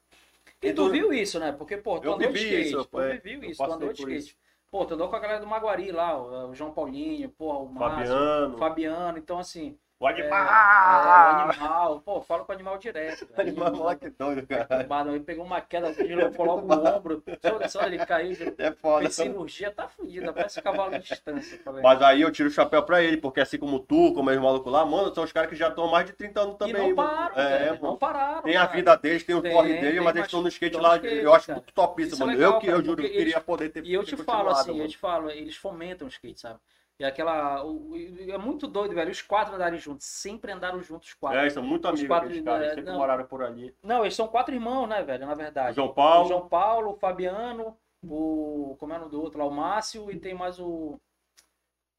[0.62, 1.52] E tu viu isso, né?
[1.52, 2.62] Porque, pô, tu Eu andou de skate.
[2.70, 3.18] isso, tu é.
[3.18, 4.38] viu isso, tu andou de skate.
[4.70, 7.70] Pô, tu andou com a galera do Maguari lá, o o João Paulinho, porra, o
[7.70, 8.56] Márcio, Fabiano.
[8.56, 9.18] o Fabiano.
[9.18, 10.46] Então, assim, O é, animal!
[10.48, 12.02] é, o animal.
[12.02, 13.28] Pô, falo com o animal direto.
[13.36, 14.86] O animal, moleque doido, cara.
[14.88, 17.24] Mano, ele pegou uma queda, tirou logo o ombro.
[17.70, 19.04] Só, ele caiu, É foda.
[19.04, 21.58] fez cirurgia, tá fudido, parece cavalo de distância.
[21.64, 21.72] Tá?
[21.72, 24.72] Mas aí eu tiro o chapéu pra ele, porque assim como tu, como os malucos
[24.72, 26.90] lá, mano, são os caras que já estão há mais de 30 anos e também.
[26.90, 26.96] não mano.
[26.96, 27.82] pararam, é, mano.
[27.82, 28.42] não pararam.
[28.44, 28.74] Tem a cara.
[28.78, 30.96] vida deles, tem o Tem, corre deles, tem, mas eles mas estão no skate lá.
[30.98, 32.38] skate, eu acho muito topíssimo, Isso é mano.
[32.38, 34.78] legal, eu que eu juro, eu queria poder ter E eu te falo assim, eu
[34.78, 34.90] mano.
[34.90, 36.60] te falo, eles fomentam o skate, sabe?
[37.00, 37.64] E aquela.
[37.64, 37.96] o- o-
[38.32, 39.12] é muito doido, velho.
[39.12, 40.06] Os quatro andarem juntos.
[40.08, 41.38] Sempre andaram juntos, os quatro.
[41.38, 42.98] É, eles são muito Os amigos quatro, aqueles caras, eles é, sempre não.
[43.00, 43.76] moraram por ali.
[43.84, 45.26] Não, eles são quatro irmãos, né, velho?
[45.26, 45.76] Na O verdade.
[45.76, 48.76] João O Paulo, João Paulo, o Fabiano, o.
[48.80, 49.46] Como é o nome do outro lá?
[49.46, 51.00] O Márcio e tem mais o.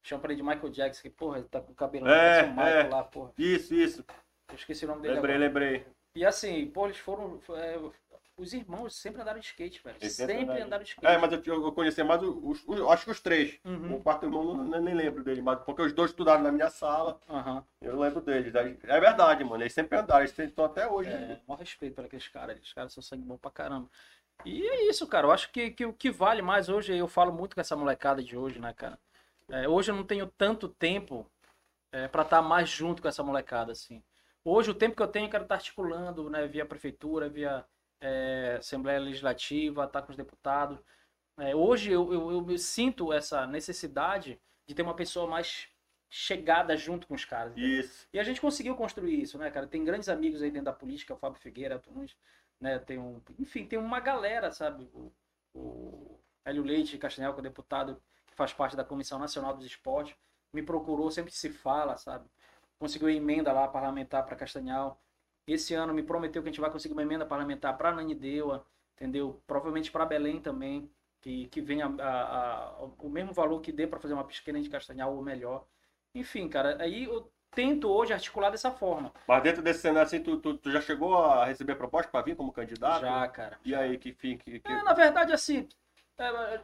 [0.03, 2.49] Chama pra ele de Michael Jackson, que, porra, ele tá com o cabelo É, o
[2.49, 2.89] Michael é.
[2.89, 3.31] lá, porra.
[3.37, 4.03] isso, isso.
[4.49, 5.47] Eu esqueci o nome dele Lembrei, agora.
[5.47, 5.85] lembrei.
[6.15, 7.39] E assim, pô, eles foram.
[7.55, 7.77] é,
[8.39, 9.97] os irmãos sempre andaram de skate, velho.
[9.99, 10.65] Eles sempre Sempre andaram.
[10.65, 11.07] andaram de skate.
[11.07, 13.59] É, mas eu, eu conheci mais os, os- acho que os três.
[13.65, 13.95] Uhum.
[13.95, 17.19] O quarto irmão, não, nem lembro dele, mas porque os dois estudaram na minha sala.
[17.29, 17.63] Aham.
[17.81, 18.53] Eu lembro deles.
[18.55, 19.63] É verdade, mano.
[19.63, 21.09] Eles sempre andaram, eles estão até hoje.
[21.09, 21.33] né?
[21.33, 22.51] É, maior respeito por aqueles caras.
[22.51, 23.89] Aqueles caras são sangue bom pra caramba.
[24.45, 25.27] E é isso, cara.
[25.27, 28.23] Eu acho que, que o que vale mais hoje, eu falo muito com essa molecada
[28.23, 28.97] de hoje, né, cara?
[29.49, 31.29] É, hoje eu não tenho tanto tempo
[31.91, 34.01] é, para estar mais junto com essa molecada, assim.
[34.43, 37.65] Hoje o tempo que eu tenho, eu quero estar articulando, né, via prefeitura, via
[38.01, 40.79] é, Assembleia Legislativa, estar com os deputados.
[41.37, 45.69] É, hoje eu, eu, eu me sinto essa necessidade de ter uma pessoa mais
[46.09, 47.53] chegada junto com os caras.
[47.53, 47.79] entendeu?
[47.79, 48.07] Isso.
[48.11, 49.67] E a gente conseguiu construir isso, né, cara?
[49.67, 52.15] Tem grandes amigos aí dentro da política, o Fábio Figueira, Elton Nunes,
[52.59, 52.79] né?
[52.79, 54.89] Tem um, enfim, tem uma galera, sabe?
[54.93, 55.11] O,
[55.53, 60.15] o Hélio Leite Castanhal, que é deputado, que faz parte da Comissão Nacional dos Esportes,
[60.51, 62.27] me procurou, sempre se fala, sabe?
[62.79, 64.99] Conseguiu emenda lá parlamentar para Castanhal.
[65.51, 69.41] Esse ano me prometeu que a gente vai conseguir uma emenda parlamentar para Nanideua, entendeu?
[69.47, 70.89] Provavelmente para Belém também,
[71.21, 71.87] que, que venha
[72.97, 75.65] o mesmo valor que dê para fazer uma pesqueira de Castanhal ou melhor.
[76.13, 79.11] Enfim, cara, aí eu tento hoje articular dessa forma.
[79.27, 82.35] Mas dentro desse cenário assim, tu, tu, tu já chegou a receber proposta pra vir
[82.35, 83.01] como candidato?
[83.01, 83.57] Já, cara.
[83.65, 84.37] E aí, que fim?
[84.37, 84.71] Que, que...
[84.71, 85.67] É, na verdade, assim,
[86.17, 86.61] é,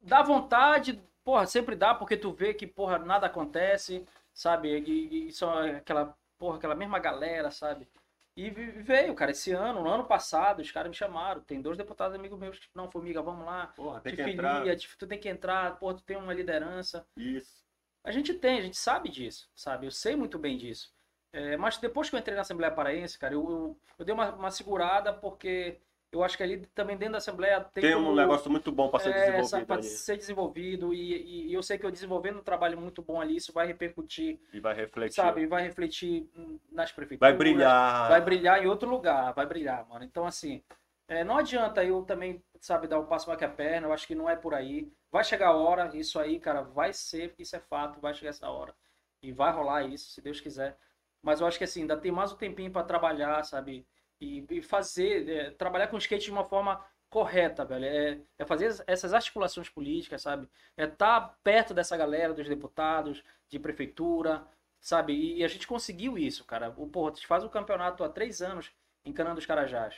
[0.00, 4.78] dá vontade, porra, sempre dá, porque tu vê que, porra, nada acontece, sabe?
[4.78, 7.88] E, e são aquela, porra, aquela mesma galera, sabe?
[8.36, 11.40] E veio, cara, esse ano, no ano passado, os caras me chamaram.
[11.40, 13.68] Tem dois deputados amigos meus que, não, formiga, vamos lá.
[13.68, 14.76] Porra, tem Te que filia, entrar.
[14.76, 17.06] te- tu tem que entrar, porra, tu tem uma liderança.
[17.16, 17.64] Isso.
[18.04, 19.86] A gente tem, a gente sabe disso, sabe?
[19.86, 20.94] Eu sei muito bem disso.
[21.32, 24.34] É, mas depois que eu entrei na Assembleia Paraense, cara, eu, eu, eu dei uma,
[24.34, 25.80] uma segurada porque
[26.12, 29.00] eu acho que ali também dentro da Assembleia tem, Tem um negócio muito bom pra
[29.00, 29.82] ser é, desenvolvido ali.
[29.82, 33.66] ser desenvolvido e, eu sei que eu desenvolvendo um trabalho muito bom ali, isso vai
[33.66, 35.14] repercutir, E vai refletir.
[35.16, 35.42] sabe?
[35.42, 36.28] E vai refletir
[36.70, 37.30] nas prefeituras.
[37.30, 38.08] Vai brilhar.
[38.08, 40.04] Vai brilhar em outro lugar, vai brilhar, mano.
[40.04, 40.62] Então, assim,
[41.08, 44.06] é, não adianta eu também, sabe, dar o passo mais que a perna, eu acho
[44.06, 44.90] que não é por aí.
[45.10, 48.48] Vai chegar a hora, isso aí, cara, vai ser, isso é fato, vai chegar essa
[48.48, 48.74] hora.
[49.22, 50.76] E vai rolar isso, se Deus quiser.
[51.22, 53.86] Mas eu acho que, assim, ainda tem mais um tempinho pra trabalhar, sabe?
[54.20, 57.84] E, e fazer, é, trabalhar com skate de uma forma correta, velho.
[57.84, 60.48] É, é fazer essas articulações políticas, sabe?
[60.76, 64.46] É estar perto dessa galera, dos deputados, de prefeitura,
[64.80, 65.12] sabe?
[65.12, 66.74] E, e a gente conseguiu isso, cara.
[66.76, 68.70] O, porra, a faz o campeonato há três anos
[69.04, 69.96] em Cana dos Carajás.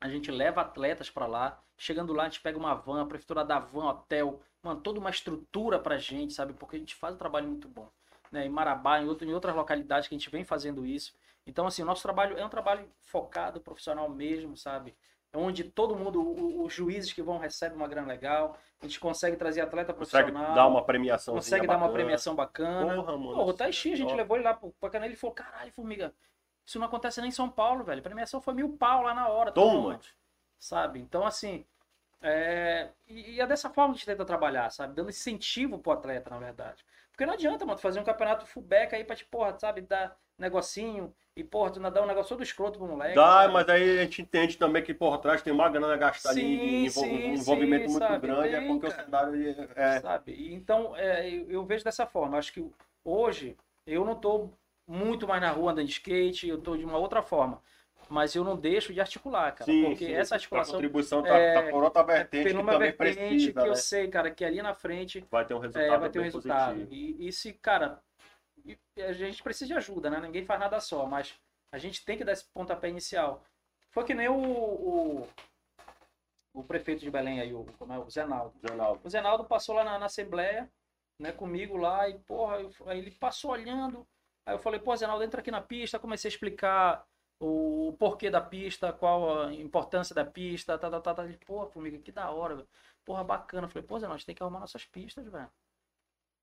[0.00, 1.62] A gente leva atletas pra lá.
[1.76, 5.10] Chegando lá, a gente pega uma van, a prefeitura dá van, hotel, mano, toda uma
[5.10, 6.52] estrutura pra gente, sabe?
[6.54, 7.90] Porque a gente faz um trabalho muito bom.
[8.30, 8.46] Né?
[8.46, 11.14] Em Marabá, em, outro, em outras localidades que a gente vem fazendo isso.
[11.46, 14.96] Então, assim, o nosso trabalho é um trabalho focado, profissional mesmo, sabe?
[15.32, 19.36] É onde todo mundo, os juízes que vão recebem uma grana legal, a gente consegue
[19.36, 20.54] trazer atleta Consegue profissional.
[20.54, 21.34] dar uma premiação.
[21.34, 22.94] consegue dar uma premiação bacana.
[22.96, 23.34] Porra, mano.
[23.34, 26.12] Pô, o a gente Ó, levou ele lá pro Pacanã, ele falou, caralho, Formiga,
[26.64, 28.00] isso não acontece nem em São Paulo, velho.
[28.00, 29.52] A premiação foi mil pau lá na hora.
[29.52, 30.00] Toma.
[30.58, 30.98] Sabe?
[31.00, 31.64] Então, assim,
[32.20, 32.90] é...
[33.06, 34.94] E, e é dessa forma que a gente tenta trabalhar, sabe?
[34.94, 36.84] Dando incentivo pro atleta, na verdade.
[37.16, 41.14] Porque não adianta, mano, fazer um campeonato fullback aí pra te, porra, sabe, dar negocinho
[41.34, 43.14] e, porra, tu dar um negócio todo escroto pro moleque.
[43.14, 43.54] Dá, sabe?
[43.54, 46.82] mas aí a gente entende também que por trás tem uma grana gastada Sim, em,
[46.82, 48.28] em envol- sim, um envolvimento sim, muito sabe?
[48.28, 49.02] grande, é porque cara.
[49.02, 49.98] o cenário ele é.
[50.00, 50.32] sabe?
[50.32, 52.38] E Então, é, eu, eu vejo dessa forma.
[52.38, 52.70] Acho que
[53.04, 53.56] hoje
[53.86, 54.50] eu não tô
[54.86, 57.62] muito mais na rua andando de skate, eu tô de uma outra forma.
[58.08, 59.70] Mas eu não deixo de articular, cara.
[59.70, 62.78] Sim, porque sim, essa A articulação contribuição tá, é, tá por outra vertente que também
[62.78, 63.80] vertente precisa, que eu né?
[63.80, 66.88] sei, cara, que ali na frente Vai ter um resultado é, vai ter um resultado.
[66.90, 68.00] E, e se, cara,
[68.98, 70.20] a gente precisa de ajuda, né?
[70.20, 71.34] Ninguém faz nada só, mas
[71.72, 73.42] a gente tem que dar esse pontapé inicial.
[73.90, 75.28] Foi que nem o, o,
[76.54, 78.54] o prefeito de Belém aí, o, como é, o Zenaldo.
[78.68, 79.00] Ronaldo.
[79.04, 80.70] O Zenaldo passou lá na, na Assembleia,
[81.18, 84.06] né, comigo lá, e porra, eu- aí ele passou olhando.
[84.44, 87.04] Aí eu falei, pô, Zenaldo, entra aqui na pista, comecei a explicar
[87.40, 91.24] o porquê da pista, qual a importância da pista, tá, tá, tá, tá.
[91.24, 92.68] Ele, pô, formiga, que da hora, velho.
[93.04, 93.66] Porra, bacana.
[93.66, 95.50] Eu falei, pô, Zenaldo, a gente tem que arrumar nossas pistas, velho.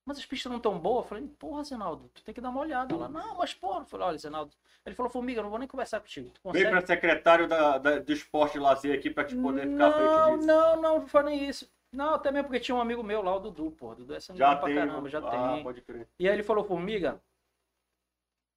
[0.06, 1.06] Mas as pistas não tão boas.
[1.06, 2.94] Eu falei, porra, Zenaldo, tu tem que dar uma olhada.
[2.94, 3.82] Ela, não, mas porra.
[3.82, 4.54] Eu falei, olha, Zenaldo.
[4.86, 6.30] Ele falou, formiga, eu não vou nem conversar contigo.
[6.30, 6.70] Tu Vem consegue?
[6.70, 10.12] para secretário da, da- do esporte e lazer aqui pra te poder ficar à frente
[10.12, 10.48] Não, disso.
[10.48, 11.70] não, não, não foi nem isso.
[11.92, 13.74] Não, até mesmo porque tinha um amigo meu lá, o Dudu.
[13.80, 15.64] O Dudu é sangue pra caramba, já ah, tem.
[15.64, 16.08] pode crer.
[16.20, 17.22] E aí ele falou, formiga,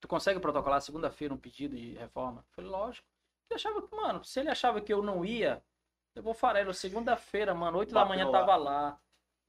[0.07, 2.41] tu consegue protocolar segunda-feira um pedido de reforma?
[2.41, 3.07] Eu falei, lógico.
[3.51, 5.63] Ele achava que, mano, se ele achava que eu não ia,
[6.15, 6.73] eu vou farelo.
[6.73, 8.33] Segunda-feira, mano, 8 da manhã lá.
[8.33, 9.01] tava lá,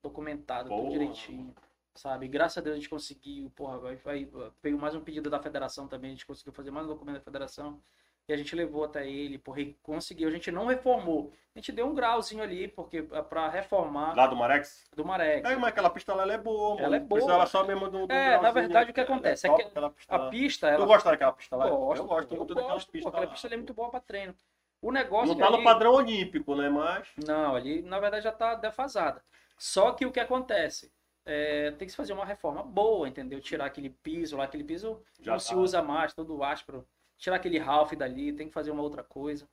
[0.01, 0.91] documentado, tudo Porra.
[0.91, 1.53] direitinho.
[1.95, 2.27] Sabe?
[2.27, 4.29] Graças a Deus a gente conseguiu, porra, vai, vai-
[4.61, 7.21] veio mais um pedido da federação também, a gente conseguiu fazer mais um documento da
[7.21, 7.81] federação.
[8.29, 10.27] E a gente levou até ele, porra, e conseguiu.
[10.27, 11.31] A gente não reformou.
[11.55, 14.85] A gente deu um grauzinho ali, porque pra reformar Lá do Marex?
[14.93, 15.39] do Maré.
[15.39, 16.85] É, mas aquela pista lá ela é boa, mano.
[16.85, 17.19] Ela é boa.
[17.21, 18.05] Precisava só mesmo do.
[18.05, 18.91] do É, na grauzinho, verdade, né?
[18.91, 21.55] o que acontece é top que aquela pista A pista, Tu ela gosta daquela pista
[21.55, 21.69] lá?
[21.69, 23.89] Gosto, eu gosto eu muito daquelas gosto, pô, pistas aquela pista ali é muito boa
[23.89, 24.35] pra treino.
[24.81, 26.67] O negócio Não tá ali- no padrão olímpico, né?
[26.69, 27.07] Mas.
[27.25, 29.23] Não, ali na verdade já tá defasada.
[29.57, 30.91] Só que o que acontece?
[31.25, 33.39] É, tem que se fazer uma reforma boa, entendeu?
[33.41, 35.43] Tirar aquele piso lá, aquele piso Já não tá.
[35.45, 36.85] se usa mais, todo áspero.
[37.17, 39.49] Tirar aquele Ralph dali, tem que fazer uma outra coisa.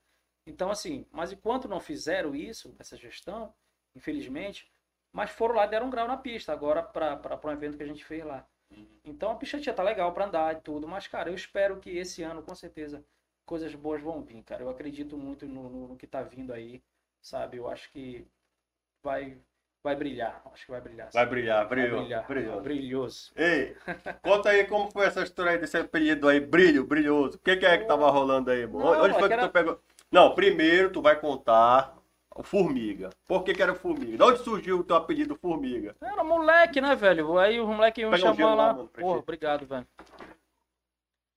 [0.47, 3.55] Então, assim, mas enquanto não fizeram isso, essa gestão,
[3.95, 4.71] infelizmente,
[5.13, 8.05] mas foram lá deram um grau na pista, agora para um evento que a gente
[8.05, 8.47] fez lá.
[9.05, 12.23] Então a já tá legal para andar e tudo, mas, cara, eu espero que esse
[12.23, 13.05] ano, com certeza,
[13.47, 14.63] coisas boas vão vir, cara.
[14.63, 16.83] Eu acredito muito no, no, no que tá vindo aí,
[17.21, 17.59] sabe?
[17.59, 18.27] Eu acho que
[19.03, 19.39] vai,
[19.85, 20.43] vai brilhar.
[20.53, 21.11] Acho que vai brilhar.
[21.13, 22.01] Vai brilhar, Vai brilhou.
[22.01, 22.27] brilhar.
[22.27, 22.61] brilhou.
[22.63, 23.33] Brilhoso.
[23.37, 23.77] Ei,
[24.23, 27.37] conta aí como foi essa história aí desse apelido aí, brilho, brilhoso.
[27.37, 28.79] O que, que é que tava rolando aí, mano?
[28.93, 29.81] Não, Onde é foi que que era- tu pegou?
[30.11, 31.97] Não, primeiro tu vai contar
[32.35, 33.11] o Formiga.
[33.27, 34.17] Por que, que era Formiga?
[34.17, 35.95] De onde surgiu o teu apelido Formiga?
[36.01, 37.39] Era moleque, né, velho?
[37.39, 38.73] Aí o moleque me gelo lá, lá.
[38.73, 39.03] mano, ti.
[39.03, 39.87] obrigado, velho.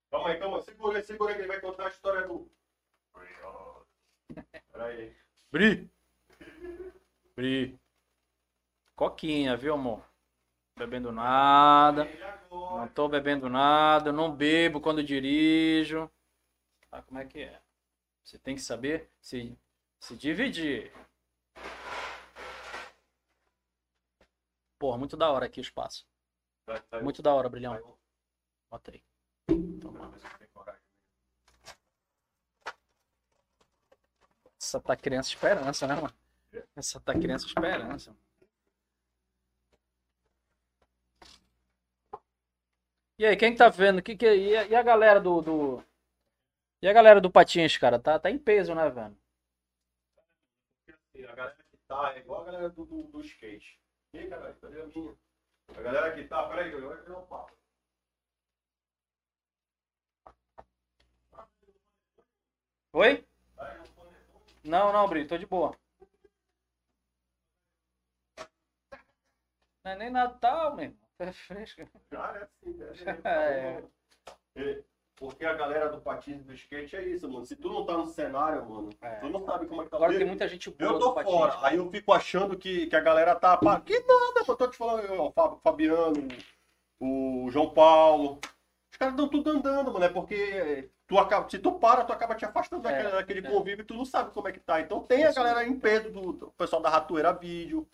[0.10, 2.50] Calma aí, calma, segura aí, segura aí que ele vai contar a história do.
[4.72, 5.14] Peraí.
[5.52, 5.90] Bri.
[7.36, 7.78] Bri.
[8.98, 10.04] Coquinha, viu, amor?
[10.76, 12.06] Bebendo nada.
[12.50, 14.12] Não tô bebendo nada.
[14.12, 16.12] Não bebo quando dirijo.
[16.92, 17.62] Ah, como é que é?
[18.24, 19.56] Você tem que saber se,
[20.00, 20.92] se dividir.
[24.80, 26.04] Porra, muito da hora aqui o espaço.
[27.04, 27.80] Muito da hora, brilhão.
[28.68, 29.04] Bota aí.
[30.52, 30.82] Coragem.
[34.60, 36.14] Essa tá criança esperança, né, mano?
[36.76, 38.18] Essa tá criança esperança.
[43.20, 44.02] E aí, quem que tá vendo?
[44.02, 45.84] Que que, e, a, e galera do, do-
[46.82, 48.00] E a galera do Patins, cara?
[48.00, 49.16] Tá, tá em peso, né, velho?
[51.30, 53.80] A galera que tá é igual a galera do, do, do skate.
[54.14, 55.16] Ih, caralho, cadê a minha?
[55.78, 57.54] A galera que tá, peraí, eu vou tirar um papo.
[62.94, 63.26] Oi?
[64.64, 65.76] Não, não, Brito, tô de boa.
[69.84, 71.07] Não é nem Natal, meu irmão.
[71.20, 71.82] É fresco.
[71.82, 71.84] É
[72.18, 73.20] assim, né?
[73.24, 73.84] É.
[74.56, 74.80] É,
[75.16, 77.46] Porque a galera do patins e do skate é isso, mano.
[77.46, 79.16] Se tu não tá no cenário, mano, É.
[79.16, 79.98] tu não sabe como é que tá.
[79.98, 81.32] Agora Eu- tem muita gente boa Eu do tô Patins.
[81.34, 81.52] fora.
[81.54, 81.68] cara.
[81.68, 83.58] Aí eu fico achando que, que a galera tá.
[83.58, 84.56] pá, Que nada, mano.
[84.58, 86.28] Tô te falando, eu, o Fabiano,
[87.00, 88.40] o João Paulo.
[88.92, 90.06] Os caras estão tudo andando, mano.
[90.06, 93.50] É porque tu acaba, se tu para, tu acaba te afastando É, daquele, daquele é.
[93.52, 94.82] convívio e tu não sabe como é que tá.
[94.82, 97.88] Então tem a galera em peso do, do pessoal da Ratoeira Vídeo.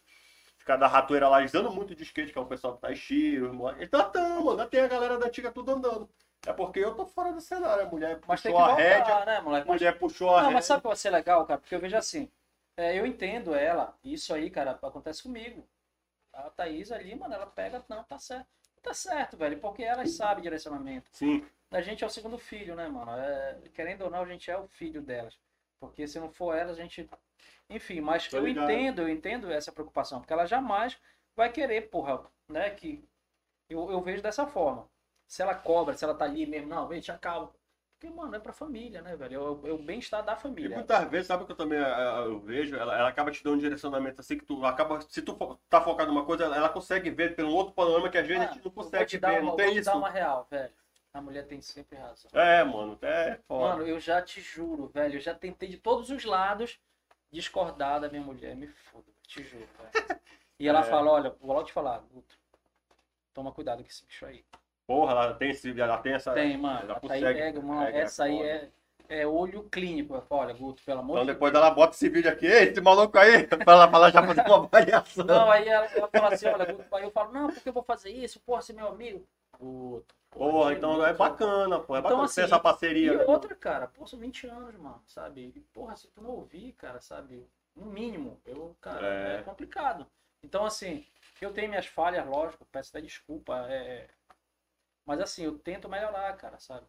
[0.65, 2.91] Caras da Ratoeira lá eles andam muito de skate, que é o pessoal que tá
[2.91, 3.53] estilo.
[3.79, 4.65] Então tão, mano.
[4.67, 6.09] Tem a galera da antiga tudo andando.
[6.45, 7.83] É porque eu tô fora do cenário.
[7.85, 9.25] A mulher Mas puxou que a voltar, rédea.
[9.25, 9.69] né, moleque?
[9.69, 10.53] A mulher puxou a Não, rédea.
[10.55, 11.59] mas sabe o que vai ser legal, cara?
[11.59, 12.29] Porque eu vejo assim,
[12.77, 15.65] é, eu entendo ela, isso aí, cara, acontece comigo.
[16.33, 18.47] A Thaís ali, mano, ela pega, não, tá certo.
[18.81, 21.09] Tá certo, velho, porque elas sabem direcionamento.
[21.13, 21.45] Sim.
[21.71, 23.11] A gente é o segundo filho, né, mano?
[23.11, 25.39] É, querendo ou não, a gente é o filho delas.
[25.79, 27.09] Porque se não for elas, a gente.
[27.69, 28.47] Enfim, mas Tô eu ligado.
[28.47, 30.97] entendo, eu entendo essa preocupação, porque ela jamais
[31.35, 32.69] vai querer, porra, né?
[32.71, 33.03] Que
[33.69, 34.89] eu, eu vejo dessa forma.
[35.27, 37.51] Se ela cobra, se ela tá ali mesmo, não, vem, te acalma.
[37.99, 39.35] Porque, mano, é pra família, né, velho?
[39.35, 40.69] É o, é bem-estar da E família.
[40.69, 42.75] muitas vezes, sabe o que eu também eh, eu vejo?
[42.75, 45.01] Ela, ela acaba te dando um direcionamento assim que tu acaba.
[45.01, 45.35] Se tu
[45.69, 48.53] tá focado numa coisa, ela, consegue ver pelo outro panorama que às vezes a Ah,
[48.53, 49.41] gente não vou consegue te ver.
[49.41, 49.91] uma, Não vou tem te isso.
[49.91, 50.73] dar uma real, velho.
[51.13, 52.31] A mulher tem sempre razão.
[52.33, 53.77] É, mano, é foda.
[53.77, 55.15] Mano, eu já te juro, velho.
[55.15, 56.79] Eu já tentei de todos os lados
[57.33, 58.55] discordar da minha mulher.
[58.55, 60.19] Me foda, te juro, velho.
[60.59, 60.83] E ela É.
[60.83, 62.37] fala, olha, vou te falar, Guto.
[63.33, 64.45] Toma cuidado com esse bicho aí.
[64.87, 66.31] Porra, ela tem, esse, ela tem essa.
[66.31, 66.79] Tem, mano.
[66.83, 67.85] ela consegue- pega, mano.
[67.85, 68.69] pega, Essa aí é,
[69.09, 70.21] é olho clínico.
[70.21, 73.17] Falo, Olha, Guto, pelo amor Então de depois ela bota esse vídeo aqui, esse maluco
[73.17, 75.25] aí, pra ela, ela já fazer uma avaliação.
[75.25, 77.83] Não, aí ela, ela fala assim, olha, Guto, aí eu falo, não, porque eu vou
[77.83, 79.27] fazer isso, porra, você é meu amigo.
[79.59, 80.15] Guto.
[80.33, 81.95] Porra, então é bacana, pô.
[81.95, 83.17] É Então, bacana assim, ter essa E parceria.
[83.17, 83.23] né?
[83.27, 85.51] outra, cara, pô, são 20 anos, mano, sabe?
[85.55, 87.47] E, porra, se tu não ouvir, cara, sabe?
[87.75, 89.35] No mínimo, eu, cara, É.
[89.39, 90.05] é, complicado.
[90.43, 91.05] Então, assim,
[91.41, 94.07] eu tenho minhas falhas, lógico, peço até desculpa, é...
[95.05, 96.85] Mas assim, eu tento melhorar, cara, sabe?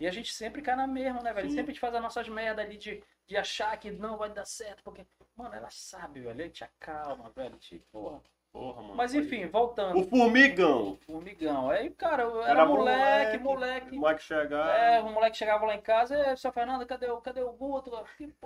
[0.00, 1.48] E a gente sempre cai na mesma, né, velho?
[1.48, 1.56] Sim.
[1.56, 4.44] Sempre a gente faz as nossas merdas ali de, de achar que não vai dar
[4.44, 8.20] certo, porque, mano, ela sabe, velho, ele te acalma, velho, te, porra.
[8.54, 8.94] Porra, mano.
[8.94, 10.96] Mas enfim, voltando, O formigão.
[11.04, 11.68] formigão.
[11.70, 13.98] Aí, cara, eu era, Era moleque, moleque, moleque.
[13.98, 14.78] O Mike chegar.
[14.78, 17.90] É, o moleque chegava lá em casa, é, seu Fernando, cadê o, cadê o Guto?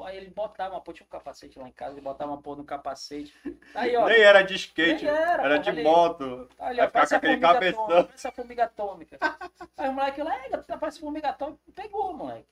[0.03, 2.57] Aí ele botava uma porra, tinha um capacete lá em casa, ele botava uma porra
[2.57, 3.35] no capacete.
[3.75, 4.07] Aí, ó.
[4.09, 6.49] Nem era de skate, era, era de moto.
[6.59, 7.85] Aí, Vai ó, ficar parece com aquele cabeção.
[7.85, 9.19] atômica, parece a formiga atômica.
[9.77, 12.47] Aí o moleque lá, é, tu parece formiga atômica, pegou, moleque.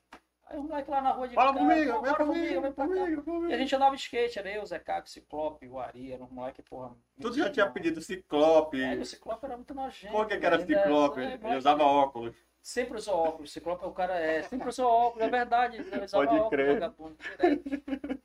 [0.49, 2.93] Aí o moleque lá na rua de Fala casa, comigo, vem comigo, vem pra cá.
[2.93, 3.57] comigo, E a comigo.
[3.57, 6.95] gente andava de skate, era eu, Zé Caco, Ciclope, o Ari, era um moleque, porra.
[7.19, 8.81] Tudo já tinha pedido Ciclope.
[8.81, 10.13] É, o Ciclope era muito nojento.
[10.13, 11.19] Por que, que era ainda- Ciclope?
[11.21, 12.33] é, Ele usava óculos.
[12.61, 13.51] Sempre usou óculos.
[13.51, 14.41] Ciclope é o cara, é.
[14.43, 15.77] Sempre usou óculos, é verdade.
[15.77, 16.73] Ele usava Pode óculos, crer.
[16.73, 18.21] vagabundo, direto.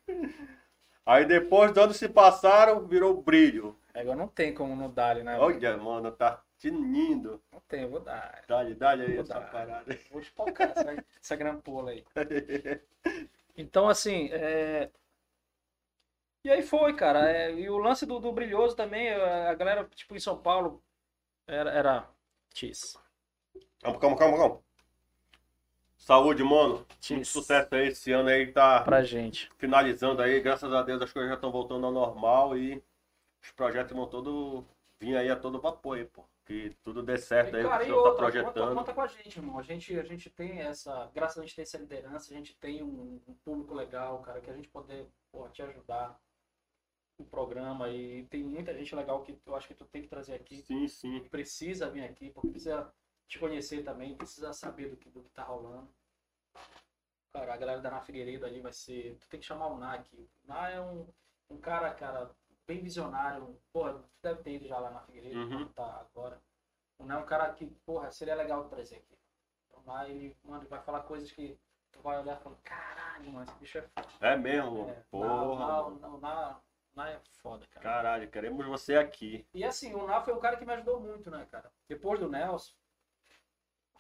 [1.05, 3.77] Aí depois, anos se passaram, virou brilho.
[3.95, 5.39] Agora não tem como não dar né?
[5.39, 7.43] Olha, mano, tá tinindo.
[7.53, 8.43] Não tem, eu vou dar.
[8.49, 9.51] Dá-lhe, dá-lhe aí Vou essa dar.
[9.51, 9.99] parada.
[10.11, 12.05] Vou espocar essa, essa grampola aí.
[13.55, 14.91] Então, assim, é...
[16.45, 17.31] E aí foi, cara.
[17.31, 20.83] é, E o lance do, do Brilhoso também, a galera, tipo, em São Paulo,
[21.47, 21.71] era...
[21.71, 22.09] era...
[22.55, 22.99] Cheese.
[23.83, 24.63] Calma, calma, calma, calma.
[26.03, 26.79] Saúde, mano.
[26.79, 27.31] Muito Cheese.
[27.31, 29.49] sucesso aí esse ano aí, tá Pra gente.
[29.57, 30.41] finalizando aí.
[30.41, 32.83] Graças a Deus as coisas já estão voltando ao normal e
[33.41, 34.65] os projetos vão todo
[34.99, 36.25] vir aí a todo vapor aí, pô.
[36.45, 38.55] Que tudo dê certo aí, o cara, que o senhor tá outra, projetando.
[38.55, 39.59] Conta, conta com a gente, irmão.
[39.61, 41.09] A gente, a gente tem essa.
[41.15, 44.51] Graças a gente ter essa liderança, a gente tem um, um público legal, cara, que
[44.51, 46.19] a gente poder pô, te ajudar
[47.17, 47.89] o programa.
[47.91, 50.63] E tem muita gente legal que eu acho que tu tem que trazer aqui.
[50.63, 51.21] Sim, sim.
[51.21, 52.93] que precisa vir aqui, porque precisa
[53.29, 55.89] te conhecer também, precisa saber do que, do que tá rolando.
[57.33, 59.17] Cara, a galera da Na Figueiredo ali vai ser.
[59.19, 60.29] Tu tem que chamar o Ná aqui.
[60.45, 61.09] O Ná é um,
[61.49, 62.31] um cara, cara,
[62.67, 63.59] bem visionário.
[63.73, 65.69] Porra, tu deve ter ido já lá na Figueiredo, Uhum.
[65.69, 66.41] tá agora.
[66.99, 69.19] O Ná é um cara que, porra, seria legal trazer aqui.
[69.73, 71.59] O Ná, ele, mano, vai falar coisas que
[71.91, 74.09] tu vai olhar e falar, caralho, mano, esse bicho é foda.
[74.21, 74.91] É mesmo?
[74.91, 75.33] É, Porra.
[75.33, 75.59] o o o
[76.21, 76.61] Ná,
[76.93, 77.83] o Ná é foda, cara.
[77.83, 79.47] Caralho, queremos você aqui.
[79.55, 81.73] E assim, o Ná foi um cara que me ajudou muito, né, cara?
[81.89, 82.75] Depois do Nelson,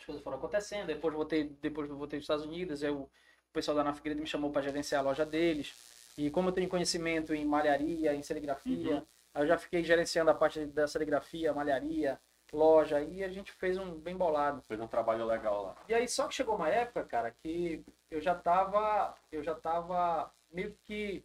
[0.03, 0.87] as coisas foram acontecendo.
[0.89, 3.11] Depois voltei, depois voltei dos Estados Unidos, eu, o
[3.53, 5.75] pessoal da Na Figueiredo me chamou para gerenciar a loja deles.
[6.19, 9.07] E como eu tenho conhecimento em malharia, em serigrafia, Uhum.
[9.37, 12.21] eu já fiquei gerenciando a parte da serigrafia, malharia,
[12.53, 14.63] loja, e a gente fez um bem bolado.
[14.69, 15.77] Fez um trabalho legal lá.
[15.89, 20.31] E aí só que chegou uma época, cara, que eu já tava, eu já tava
[20.51, 21.25] meio que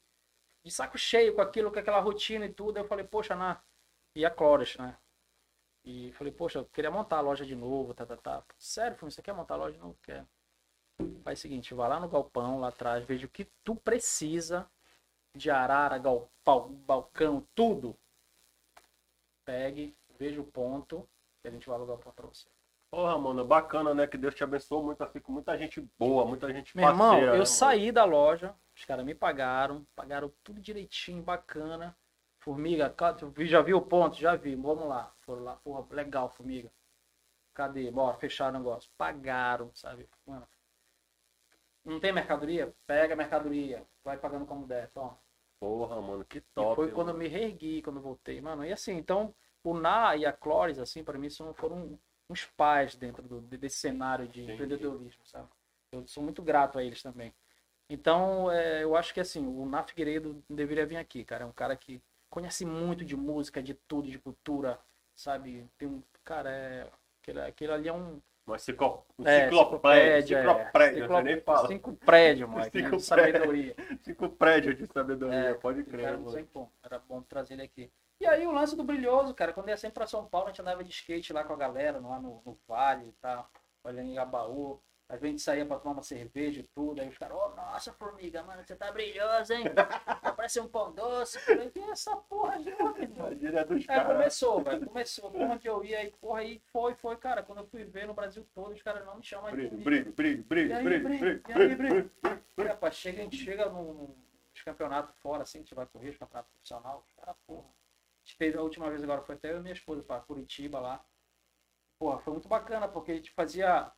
[0.63, 2.77] de saco cheio com aquilo, com aquela rotina e tudo.
[2.77, 3.59] Aí eu falei, poxa, na
[4.15, 4.95] e a Clóris, né?
[5.89, 8.43] E falei, poxa, eu queria montar a loja de novo, tá, tá, tá.
[8.57, 9.97] Sério, Fumi, você quer montar a loja de novo?
[10.03, 10.27] Quer.
[11.23, 14.69] Faz o seguinte, vai lá no galpão, lá atrás, veja o que tu precisa
[15.33, 17.97] de arara, galpão, balcão, tudo.
[19.45, 21.07] Pegue, veja o ponto,
[21.41, 22.49] que a gente vai alugar o ponto pra você.
[22.91, 24.07] Porra, mano, bacana, né?
[24.07, 27.27] Que Deus te abençoe muito aqui com muita gente boa, muita gente Meu irmão, parceira,
[27.27, 27.45] eu né, mano?
[27.45, 31.97] saí da loja, os caras me pagaram, pagaram tudo direitinho, bacana.
[32.47, 32.95] Formiga,
[33.45, 34.15] já viu o ponto?
[34.17, 35.13] Já vi, vamos lá.
[35.19, 36.71] Foram lá, porra, legal, formiga.
[37.53, 37.91] Cadê?
[37.91, 38.89] Bora, fecharam o negócio.
[38.97, 40.07] Pagaram, sabe?
[40.25, 40.47] Mano,
[41.83, 42.71] não tem mercadoria?
[42.85, 45.17] Pega a mercadoria, vai pagando como der, toma.
[45.59, 46.65] Porra, mano, que E top.
[46.65, 47.19] foi quando eu mano.
[47.19, 48.65] me reergui, quando eu voltei, mano.
[48.65, 49.33] E assim, então,
[49.63, 51.97] o Na e a Clóris, assim, para mim, são, foram
[52.29, 54.53] uns pais dentro do- desse cenário de Entendi.
[54.53, 55.47] empreendedorismo, sabe?
[55.91, 57.33] Eu sou muito grato a eles também.
[57.89, 61.43] Então, é, eu acho que, assim, o Na Figueiredo deveria vir aqui, cara.
[61.43, 64.79] É um cara que conhece muito de música, de tudo, de cultura,
[65.15, 65.67] sabe?
[65.77, 66.89] Tem um, cara, é...
[67.21, 68.21] Aquele, aquele ali é um...
[68.45, 69.05] Mas ciclo...
[69.19, 70.41] um É, ciclopédia, é.
[70.41, 71.67] ciclopédia, nem fala.
[71.67, 72.97] Cinco prédios, moleque, Cinco né?
[72.97, 73.75] de sabedoria.
[74.01, 76.47] Cinco prédios de sabedoria, É, pode Cara, crer, não mano.
[76.53, 76.71] como.
[76.81, 77.91] Era bom trazer ele aqui.
[78.19, 80.61] E aí o lance do Brilhoso, cara, quando ia sempre pra São Paulo, a gente
[80.61, 83.49] andava de skate lá com a galera, lá no, no Vale e tal,
[83.83, 84.81] olhando em Gabaú.
[85.09, 88.43] A gente saía pra tomar uma cerveja e tudo, aí os caras, ô, nossa, formiga,
[88.43, 89.63] mano, você tá brilhoso, hein?
[90.35, 91.39] Parecendo um pão doce.
[91.39, 92.93] Falei, que é essa porra de irmão?
[92.97, 95.31] Imagina dos É, começou, velho, começou.
[95.31, 97.41] Por onde eu ia, aí, porra, aí foi, foi, cara.
[97.41, 100.43] Quando eu fui ver no Brasil todo, os caras não me chamam de Brilho, brilho,
[100.43, 102.69] brilho, aí, brilho, brilho, brilho, brilho, brilho.
[102.69, 104.13] Rapaz, chega, a gente chega num,
[104.51, 107.67] nos campeonatos fora, assim, a gente vai correr, os campeonatos profissionais, os caras, porra.
[107.67, 110.81] A gente teve a última vez agora, foi até eu e minha esposa pra Curitiba
[110.81, 111.05] lá.
[111.97, 113.89] Porra, foi muito bacana, porque a gente fazia.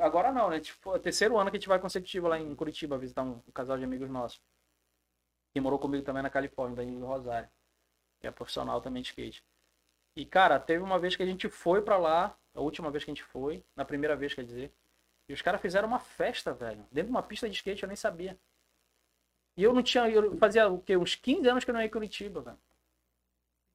[0.00, 0.60] Agora não, né?
[0.60, 3.40] Tipo, é o terceiro ano que a gente vai consecutivo lá em Curitiba visitar um,
[3.52, 4.40] casal de amigos nossos.
[5.52, 7.48] Que morou comigo também na Califórnia, daí do Rosário.
[8.20, 9.44] Que é profissional também de skate.
[10.16, 13.10] E, cara, teve uma vez que a gente foi pra lá, a última vez que
[13.10, 14.72] a gente foi, na primeira vez, quer dizer.
[15.28, 16.86] E os caras fizeram uma festa, velho.
[16.90, 18.38] Dentro de uma pista de skate, eu nem sabia.
[19.56, 20.08] E eu não tinha.
[20.08, 20.96] Eu fazia o quê?
[20.96, 22.58] Uns 15 anos que eu não ia em Curitiba, velho.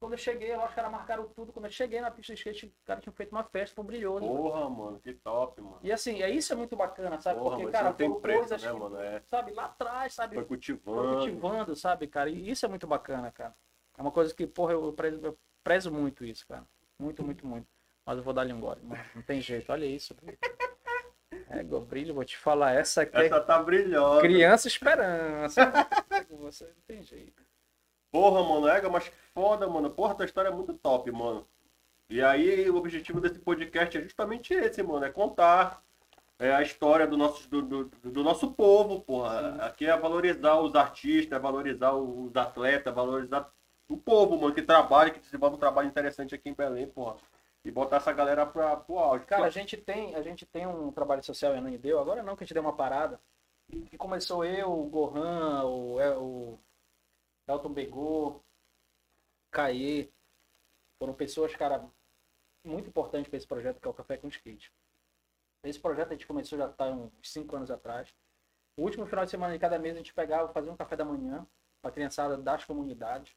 [0.02, 1.52] Quando eu cheguei, lá os caras marcaram tudo.
[1.52, 4.26] Quando eu cheguei na pista de skate, os caras tinham feito uma festa pro brilhoso.
[4.26, 5.78] Porra, mano, que top, mano.
[5.80, 7.38] E assim, é isso é muito bacana, sabe?
[7.38, 9.00] Porra, Porque, cara, tem preço, coisas né, que, mano?
[9.00, 9.22] É.
[9.26, 10.34] sabe, lá atrás, sabe?
[10.34, 11.18] Foi Foi cultivando.
[11.18, 12.28] cultivando, sabe, cara?
[12.28, 13.54] E isso é muito bacana, cara.
[13.96, 16.66] É uma coisa que, porra, eu prezo, eu prezo muito isso, cara.
[16.98, 17.68] Muito, muito, muito.
[18.04, 19.00] Mas eu vou dar-lhe um gole, mano.
[19.14, 19.70] Não tem jeito.
[19.70, 20.16] Olha isso.
[21.48, 22.72] É, brilho, vou te falar.
[22.72, 24.20] Essa aqui é Essa tá brilhosa.
[24.20, 25.72] criança esperança.
[26.28, 27.41] Você não tem jeito.
[28.12, 29.90] Porra, mano, Ega, mas que foda, mano.
[29.90, 31.46] Porra, tua história é muito top, mano.
[32.10, 35.04] E aí, o objetivo desse podcast é justamente esse, mano.
[35.06, 35.82] É contar
[36.38, 39.56] é, a história do nosso, do, do, do nosso povo, porra.
[39.62, 43.50] Aqui é valorizar os artistas, é valorizar os atletas, é valorizar
[43.88, 47.16] o povo, mano, que trabalha, que desenvolve um trabalho interessante aqui em Belém, porra.
[47.64, 49.26] E botar essa galera pra, pro áudio.
[49.26, 52.42] Cara, a gente tem, a gente tem um trabalho social em Ananideu, agora não, que
[52.42, 53.18] a gente deu uma parada.
[53.70, 56.58] E começou eu, o Gohan, o, El- o
[57.46, 58.42] Elton Begô,
[59.50, 60.10] Caê.
[60.98, 61.88] Foram pessoas, cara,
[62.64, 64.72] muito importantes para esse projeto que é o Café com Skate.
[65.64, 68.14] Esse projeto a gente começou já tá uns 5 anos atrás.
[68.76, 71.04] O último final de semana de cada mês a gente pegava, fazia um café da
[71.04, 71.46] manhã
[71.80, 73.36] para a criançada das comunidades.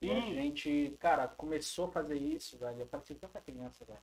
[0.00, 0.34] E a Hum.
[0.34, 2.80] gente, cara, começou a fazer isso, velho.
[2.80, 4.02] Eu parecia tanta criança, velho.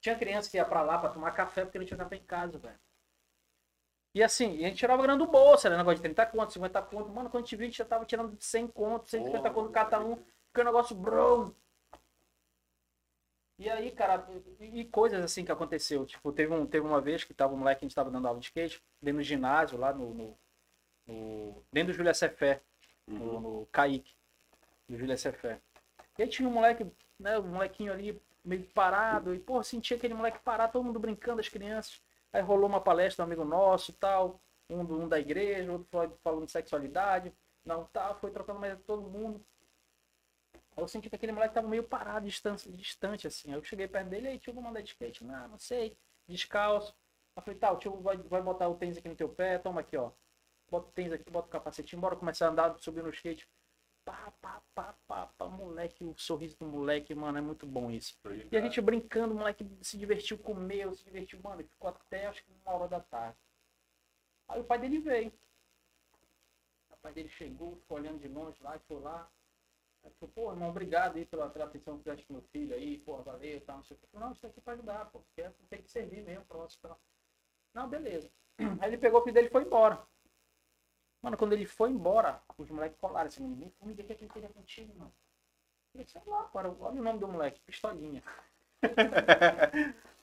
[0.00, 2.58] Tinha criança que ia pra lá pra tomar café porque não tinha café em casa,
[2.58, 2.80] velho.
[4.14, 7.08] E assim, a gente tirava grana do bolso, era negócio de 30 conto, 50 conto.
[7.10, 9.72] Mano, quando a gente viu, a gente já tava tirando 100 conto, 150 Porra, conto
[9.72, 10.16] cada um.
[10.16, 11.54] Porque o negócio, bro.
[13.58, 14.26] E aí, cara,
[14.58, 16.04] e, e coisas assim que aconteceu.
[16.06, 18.40] Tipo, teve, um, teve uma vez que tava um moleque, a gente tava dando aula
[18.40, 20.14] de skate, dentro do ginásio, lá no.
[20.14, 20.38] no,
[21.06, 22.62] no- dentro do Júlia Cefé,
[23.06, 23.40] no, Uhum.
[23.40, 24.14] no Kaique,
[24.88, 25.60] do Júlia Cefé.
[26.18, 26.86] E aí tinha um moleque,
[27.18, 31.40] né, um molequinho ali meio parado, e pô, sentia aquele moleque parado, todo mundo brincando,
[31.40, 32.00] as crianças.
[32.32, 36.46] Aí rolou uma palestra, um amigo nosso tal, um, um da igreja, outro fal- falando
[36.46, 37.32] de sexualidade,
[37.64, 39.44] não tal, foi trocando mais todo mundo.
[40.76, 43.52] Eu senti que aquele moleque tava meio parado, distante, distante assim.
[43.52, 45.24] Eu cheguei perto dele, aí tio, vou mandar de skate.
[45.24, 46.94] Não, não sei, descalço.
[47.36, 49.80] Eu falei, tá, o tio vai, vai botar o tênis aqui no teu pé, toma
[49.80, 50.10] aqui, ó.
[50.70, 53.48] Bota o tênis aqui, bota o capacetinho, bora começar a andar, subir no skate.
[54.10, 58.18] Pá, pá, pá, pá, pá, moleque, o sorriso do moleque, mano, é muito bom isso.
[58.50, 62.42] E a gente brincando, o moleque se divertiu, comeu, se divertiu, mano, ficou até acho
[62.42, 63.38] que uma hora da tarde.
[64.48, 65.32] Aí o pai dele veio.
[66.90, 69.30] O pai dele chegou, ficou olhando de longe lá, e foi lá.
[70.02, 72.98] Aí falou, pô, irmão, obrigado aí pela, pela atenção que fizeste com meu filho aí,
[72.98, 74.18] pô, valeu tal, não sei o que.
[74.18, 76.82] Não, isso aqui é pra ajudar, pô, porque tem que servir mesmo, próximo.
[76.82, 77.00] Tal.
[77.72, 78.28] Não, beleza.
[78.80, 80.04] Aí ele pegou o filho dele e foi embora.
[81.22, 84.48] Mano, quando ele foi embora, os moleques colaram assim, me família, o que ele queria
[84.48, 85.12] contigo, mano?
[85.94, 88.22] Eu sei lá, cara, olha o nome do moleque, Pistolinha.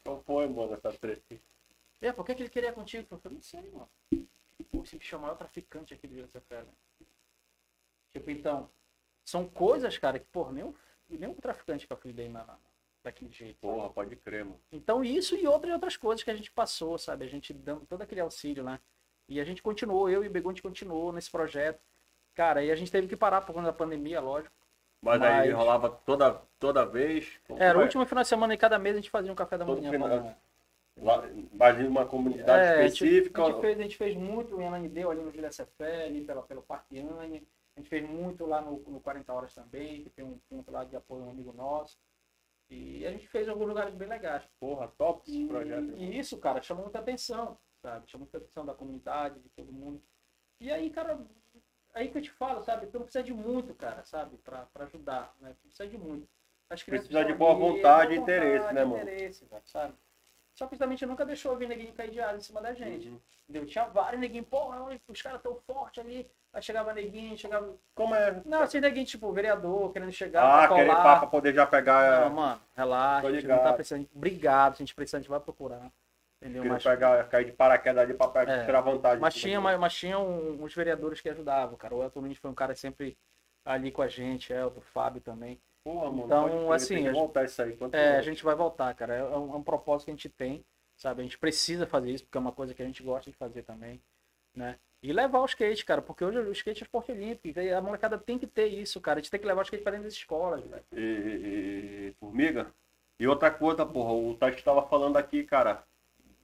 [0.03, 1.39] Qual foi, mano, essa treta?
[2.01, 3.07] É, por que, que ele queria contigo?
[3.11, 3.89] Eu falei, não sei, mano.
[4.71, 6.69] Pô, esse bicho é o maior traficante aqui do Rio de Janeiro.
[8.13, 8.69] Tipo, então,
[9.25, 10.75] são coisas, cara, que, porra, nem o,
[11.09, 12.59] nem o traficante que eu fui dele na, na-
[13.03, 13.59] daquele jeito.
[13.59, 14.59] Porra, pode crer, mano.
[14.71, 17.25] Então, isso e outras, outras coisas que a gente passou, sabe?
[17.25, 18.79] A gente dando todo aquele auxílio, né?
[19.27, 21.79] E a gente continuou, eu e o Begon, a gente continuou nesse projeto.
[22.33, 24.55] Cara, e a gente teve que parar por conta da pandemia, lógico.
[25.01, 27.39] Mas, aí Mas- rolava toda, toda vez.
[27.57, 27.83] Era o foi?
[27.83, 29.91] último final de semana e cada mês a gente fazia um café da Todo manhã.
[29.91, 30.35] final.
[30.99, 31.23] Lá,
[31.53, 33.43] mas em uma comunidade É, a gente- específica.
[33.43, 36.41] A gente, fez, a gente fez muito em Ananideu, ali no Júlia Cefé, ali pela,
[36.41, 37.43] pelo Parque Anha.
[37.75, 40.83] A gente fez muito lá no, no 40 Horas também, que tem um ponto lá
[40.83, 41.95] de apoio um amigo nosso.
[42.71, 44.43] E a gente fez em alguns lugares bem legais.
[44.59, 45.93] Porra, top esse projeto.
[45.95, 47.55] E isso, cara, chamou muita atenção,
[47.87, 48.09] sabe?
[48.09, 50.01] Chamou muita atenção da comunidade, de todo mundo.
[50.59, 51.17] E aí, cara,
[51.93, 52.87] aí que eu te falo, sabe?
[52.87, 54.37] Tu não precisa de muito, cara, sabe?
[54.37, 55.55] Pra, pra ajudar, né?
[55.61, 56.27] Tu precisa de muito.
[56.69, 59.01] As crianças Precisa de boa vontade e interesse, né, mano?
[59.01, 59.93] interesse, velho, sabe?
[60.53, 63.07] Só que gente nunca deixou vir neguinho cair de asa em cima da gente.
[63.07, 63.19] Uhum.
[63.47, 63.65] Entendeu?
[63.67, 66.29] Tinha vários neguinhos, porra, os caras tão fortes ali.
[66.51, 67.73] Aí chegava neguinho, chegava.
[67.93, 68.41] Como é?
[68.43, 72.21] Não, assim, neguinho, tipo, vereador, querendo chegar, Ah, pra querer pá pra poder já pegar.
[72.21, 74.09] Não, mano, relaxa, a gente não tá precisando.
[74.13, 75.91] Obrigado, se a gente precisar, a gente vai procurar.
[76.41, 76.65] Entendeu?
[76.65, 78.65] Mas, pegar, cair de paraquedas ali pra pegar, É.
[78.65, 79.19] tirar vantagem.
[79.19, 81.95] mas tinha, mas, mas tinha um- uns vereadores que ajudavam, cara.
[81.95, 83.17] O Elton Nunes foi um cara sempre
[83.65, 85.59] ali com a gente, é, o Fábio também.
[85.83, 87.77] Porra, mano, Então, assim, a gente- voltar isso aí.
[87.91, 89.15] É, a gente vai voltar, cara.
[89.15, 90.63] É um, é um propósito que a gente tem,
[90.95, 91.21] sabe?
[91.21, 93.63] A gente precisa fazer isso, porque é uma coisa que a gente gosta de fazer
[93.63, 93.99] também,
[94.53, 94.77] né?
[95.01, 98.37] E levar o skate, cara, porque hoje o skate é esporte olímpico, a molecada tem
[98.37, 99.19] que ter isso, cara.
[99.19, 100.83] A gente tem que levar o skate pra dentro das escolas, velho.
[100.91, 102.67] E, e- e- formiga.
[103.19, 105.83] E outra coisa, porra, o Tati estava falando aqui, cara.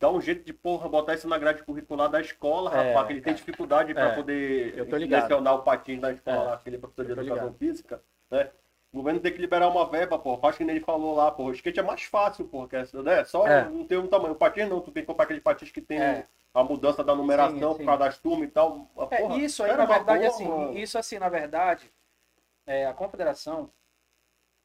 [0.04, 3.14] Dá um jeito de, porra, botar isso na grade curricular da escola, É, rapaz, que
[3.14, 4.76] ele tem dificuldade para É, poder
[5.08, 8.52] lecionar o patins da escola É, aquele professor de educação física, né?
[8.92, 10.50] O governo tem que liberar uma verba, porra.
[10.50, 11.52] Acho que nem ele falou lá, porra.
[11.52, 12.68] O skate é mais fácil, porra.
[12.68, 13.24] Que é, né?
[13.24, 13.64] Só É.
[13.70, 14.34] não tem um tamanho.
[14.34, 16.28] O patins não, tu tem que comprar aquele patins que tem É.
[16.54, 17.86] a mudança da numeração Sim, por sim.
[17.86, 18.92] causa das turmas e tal.
[19.10, 20.78] É, porra, isso aí, na verdade, boa, assim, mano.
[20.78, 21.90] isso assim, na verdade,
[22.68, 23.72] é, a Confederação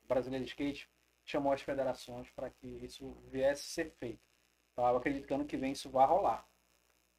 [0.08, 0.90] Brasileira de Skate
[1.24, 4.27] chamou as federações para que isso viesse a ser feito.
[4.82, 6.46] Eu acredito que ano que vem isso vai rolar.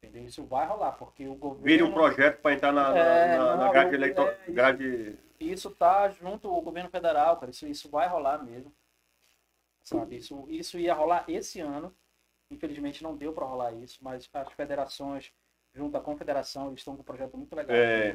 [0.02, 0.24] Entendeu?
[0.24, 1.64] Isso vai rolar, porque o governo.
[1.66, 4.28] Vire um projeto para entrar na, na- É, na- na não, grade eleitoral.
[4.46, 5.18] é, grade...
[5.38, 7.50] Isso tá junto ao governo federal, cara.
[7.50, 8.72] Isso, isso vai rolar mesmo.
[9.82, 10.16] Sabe?
[10.16, 11.94] Isso, isso ia rolar esse ano.
[12.50, 15.32] Infelizmente não deu para rolar isso, mas as federações,
[15.72, 17.76] junto à confederação, eles estão com um projeto muito legal.
[17.76, 18.14] É.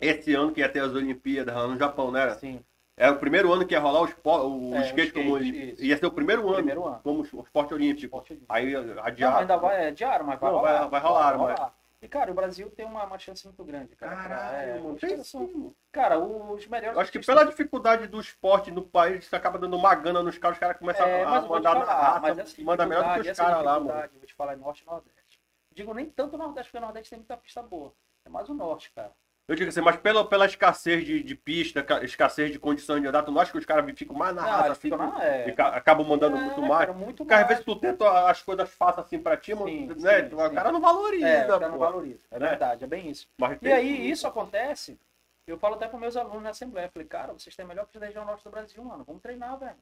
[0.00, 2.28] Esse ano que ia ter as Olimpíadas lá no Japão, né?
[2.34, 2.64] Sim,
[2.96, 5.50] É o primeiro ano que ia rolar o, espo- o É, o skate como skate,
[5.50, 5.84] Olimpí- isso.
[5.84, 7.00] ia ser o primeiro ano, primeiro ano.
[7.02, 8.04] como esporte olímpico.
[8.04, 8.52] Esporte olímpico.
[8.52, 9.38] Aí Não, adiado.
[9.38, 10.78] ainda vai, é diário, mas vai Não, rolar.
[10.80, 11.72] vai- vai rolar, mas-
[12.02, 14.12] E, cara, o Brasil tem uma, uma chance muito grande, cara.
[14.16, 14.80] pra- Caralho, é,
[15.20, 15.74] os são- sim.
[15.92, 16.96] Cara, os melhores.
[16.96, 20.36] Eu acho que pela dificuldade do esporte no país, isso acaba dando uma gana nos
[20.36, 23.22] caras, os caras começam É, a mandar na falar, raça, mas essa manda melhor do
[23.22, 24.08] que os caras lá, mano.
[24.16, 25.40] vou te falar, é Norte e Nordeste.
[25.70, 27.92] Digo nem tanto Nordeste, porque o Nordeste tem muita pista boa.
[28.24, 29.12] É mais o Norte, cara.
[29.48, 33.08] Eu digo assim, mas pela, pela escassez de, de pista, ca- escassez de condições de
[33.08, 35.12] andar, tu não acha que os caras ficam mais na Não, raça, eles ficam ficam-
[35.14, 35.52] na- é.
[35.52, 36.88] ca- acabam mandando É, muito cara, mais?
[36.96, 40.22] muito Porque às vezes tu tenta as coisas fáceis assim pra ti, Sim, né?
[40.22, 40.54] sim, o sim.
[40.54, 41.84] cara não valoriza, É, o cara não pô.
[41.84, 42.22] valoriza.
[42.30, 42.48] É Né?
[42.50, 43.28] verdade, é bem isso.
[43.38, 44.98] Mas E aí, isso acontece,
[45.46, 46.88] eu falo até com meus alunos na Assembleia.
[46.90, 49.04] Falei, cara, vocês têm a melhor pista da região norte do Brasil, mano.
[49.04, 49.76] Vamos treinar, velho.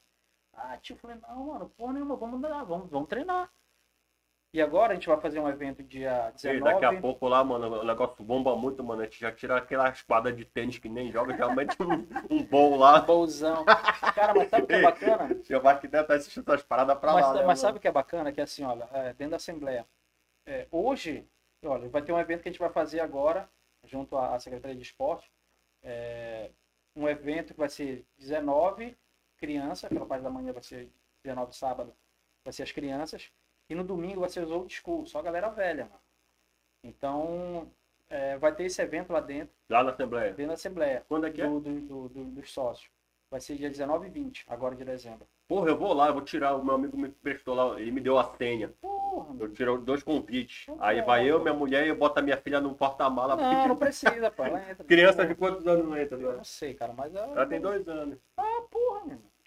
[0.53, 3.51] Ah, tio, falei, não, mano, porra nenhuma, vamos, vamos, vamos treinar.
[4.53, 6.81] E agora a gente vai fazer um evento dia Sei, 19.
[6.81, 9.03] daqui a pouco lá, mano, o negócio bomba muito, mano.
[9.03, 12.77] A gente já tira aquelas quadras de tênis que nem joga, realmente um, um bom
[12.77, 13.01] lá.
[13.01, 13.65] Bolzão.
[14.15, 15.29] Cara, mas sabe o que é bacana?
[15.49, 17.35] Eu acho que deve estar assistindo essas paradas pra mas lá.
[17.35, 17.79] né, mas sabe mano?
[17.79, 18.33] o que é bacana?
[18.33, 19.87] Que é assim, olha, é, dentro da Assembleia.
[20.47, 21.29] é, hoje,
[21.65, 23.49] olha, vai ter um evento que a gente vai fazer agora,
[23.85, 25.31] junto à à Secretaria de Esporte.
[25.83, 26.51] é,
[26.97, 28.97] um evento que vai ser 19
[29.39, 30.91] crianças, pela parte da manhã vai ser
[31.25, 31.95] 19 sábado,
[32.45, 33.31] vai ser as crianças.
[33.71, 36.01] E no domingo vai ser os old school, só a galera velha, mano.
[36.83, 37.71] Então,
[38.09, 40.31] é, vai ter esse evento lá dentro, Lá na Assembleia.
[40.33, 41.47] dentro da Assembleia, Quando é que é?
[41.47, 42.91] do, do- do- do- dos sócios.
[43.31, 45.25] Vai ser dia 19 e 20, agora de dezembro.
[45.47, 46.57] Porra, eu vou lá, eu vou tirar.
[46.57, 48.73] O meu amigo me prestou lá, ele me deu a senha.
[48.81, 50.63] Porra, Eu tiro dois convites.
[50.65, 53.37] Então Aí tá, vai eu, minha mulher e eu boto a minha filha no porta-mala.
[53.37, 54.45] Não, não precisa, pô.
[54.45, 54.85] Ela entra.
[54.85, 56.19] Criança de quantos anos não entra?
[56.19, 56.37] Eu Né?
[56.39, 57.33] não sei, cara, mas ela.
[57.33, 58.19] Ela tem dois anos.
[58.37, 58.60] Ah, porra.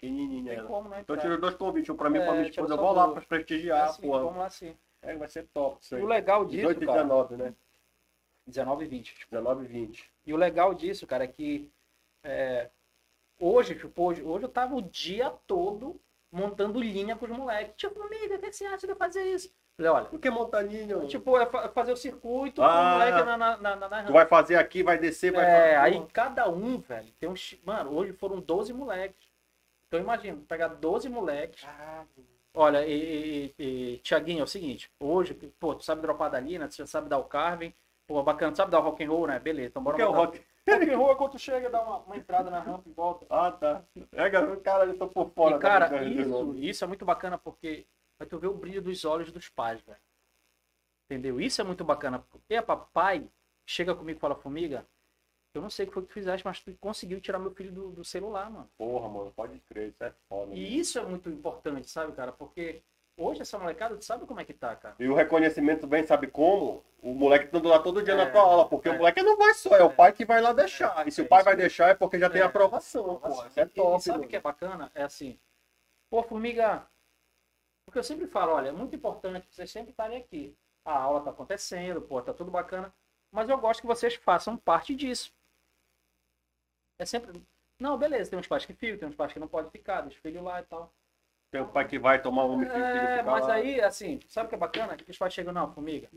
[0.08, 0.68] Pequenininha ela.
[0.68, 2.74] como não Então eu tiro dois convites, um pra mim e É, pra minha esposa.
[2.74, 4.22] Eu vou lá pra É prestigiar, assim, porra.
[4.24, 4.76] vamos lá sim.
[5.02, 6.00] É, vai ser top isso aí.
[6.00, 7.02] E o legal disso, 18 e cara.
[7.02, 7.54] 19, né?
[8.46, 9.14] 19 e 20.
[9.14, 9.30] tipo.
[9.30, 10.10] 19 e 20.
[10.26, 11.70] E o legal disso, cara, é que
[12.22, 12.70] é,
[13.38, 16.00] hoje, tipo, hoje, hoje eu tava o dia todo
[16.32, 17.74] montando linha com os moleques.
[17.76, 19.52] Tipo, amiga, o que você acha de eu fazer isso?
[19.76, 21.06] Falei, olha, O que é montaninho?
[21.08, 22.68] tipo, é fa- fazer o circuito Ah.
[22.80, 25.76] o moleque na, na, na, na, Tu vai fazer aqui, vai descer, vai É, fazer.
[25.96, 27.34] aí cada um, velho, tem um.
[27.64, 29.33] Mano, hoje foram 12 moleques.
[29.94, 31.64] Então imagina, pegar 12 moleques.
[32.52, 36.66] Olha, e, e, e, Tiaguinho, é o seguinte, hoje, pô, tu sabe dropar da Lina,
[36.68, 37.72] tu já sabe dar o Carvin,
[38.04, 39.38] pô, bacana, tu sabe dar o rock and roll, né?
[39.38, 40.40] Beleza, então O bora que é o rock?
[40.68, 43.26] Rock and roll é quando tu chega, dá uma, uma entrada na rampa e volta.
[43.30, 43.84] Ah, tá.
[44.12, 45.56] É, garoto, cara, eu tô por fora.
[45.56, 47.86] e, cara, da- da- isso, isso é muito bacana porque
[48.18, 49.98] vai tu ver o brilho dos olhos dos pais, velho.
[51.04, 51.38] Entendeu?
[51.40, 52.24] Isso é muito bacana.
[52.48, 53.28] E papai
[53.66, 54.86] chega comigo e fala, formiga,
[55.58, 57.72] eu não sei o que foi que tu fizeste, mas tu conseguiu tirar meu filho
[57.72, 58.68] do, do celular, mano.
[58.76, 60.46] Porra, mano, pode crer, isso é foda.
[60.46, 60.54] mano.
[60.56, 62.32] E isso é muito importante, sabe, cara?
[62.32, 62.82] Porque
[63.16, 64.96] hoje essa molecada, tu sabe como é que tá, cara?
[64.98, 66.82] E o reconhecimento vem, sabe como?
[67.02, 68.92] O moleque estando lá todo dia É, na tua aula, porque é.
[68.92, 71.06] o moleque não vai só, é, o pai que vai lá deixar.
[71.06, 72.44] e se é o pai isso vai deixar é porque já tem É.
[72.44, 73.28] aprovação, pô.
[73.46, 73.98] Isso é top.
[73.98, 74.28] E sabe o mano.
[74.30, 74.90] que é bacana?
[74.94, 75.38] É assim,
[76.10, 76.86] pô, formiga,
[77.86, 80.56] porque eu sempre falo, olha, é muito importante vocês sempre estarem aqui.
[80.84, 82.92] A aula tá acontecendo, pô, tá tudo bacana,
[83.30, 85.32] mas eu gosto que vocês façam parte disso.
[86.98, 87.42] É sempre,
[87.80, 90.18] não, beleza, tem uns pais que ficam, tem uns pais que não podem ficar, deixa
[90.18, 90.92] o filho lá e tal.
[91.50, 93.54] Tem o pai que vai tomar um filho, É, fica mas lá.
[93.54, 94.96] aí, assim, sabe o que é bacana?
[94.96, 96.08] Que os pais chegam, não, formiga,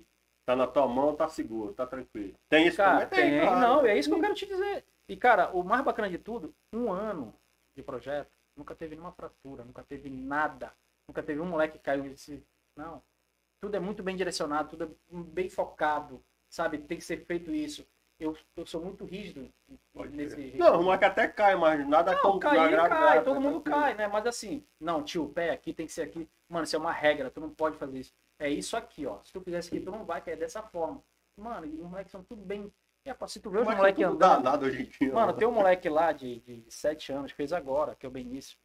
[0.45, 2.33] Tá na tua mão, tá seguro, tá tranquilo.
[2.49, 3.31] Tem isso Cara, também?
[3.31, 4.85] tem, não, é isso que eu quero te dizer.
[5.09, 7.33] E, cara, o mais bacana de tudo, um ano
[7.75, 10.73] de projeto, nunca teve nenhuma fratura, nunca teve nada.
[11.07, 12.43] Nunca teve um moleque que caiu e disse,
[12.75, 13.01] não,
[13.61, 16.77] tudo é muito bem direcionado, tudo é bem focado, sabe?
[16.77, 17.85] Tem que ser feito isso.
[18.19, 19.47] Eu, eu sou muito rígido
[20.11, 20.57] nesse.
[20.57, 23.39] Não, o moleque até cai, mas nada Não, tão cair, grave, cai, grave, todo tá
[23.39, 23.85] mundo tranquilo.
[23.85, 24.07] cai, né?
[24.07, 26.27] Mas assim, não, tio, o pé aqui tem que ser aqui.
[26.49, 28.13] Mano, isso é uma regra, tu não pode fazer isso.
[28.39, 29.21] É isso aqui, ó.
[29.21, 31.03] Se tu fizer isso aqui, tu não vai cair dessa forma.
[31.39, 32.71] Mano, e os moleques são tudo bem.
[33.05, 34.19] É, pá, se tu vê os Moleque moleques andando.
[34.19, 35.13] danado hoje em dia.
[35.13, 38.57] Mano, tem um moleque lá de, de 7 anos, fez agora, que é o Benício.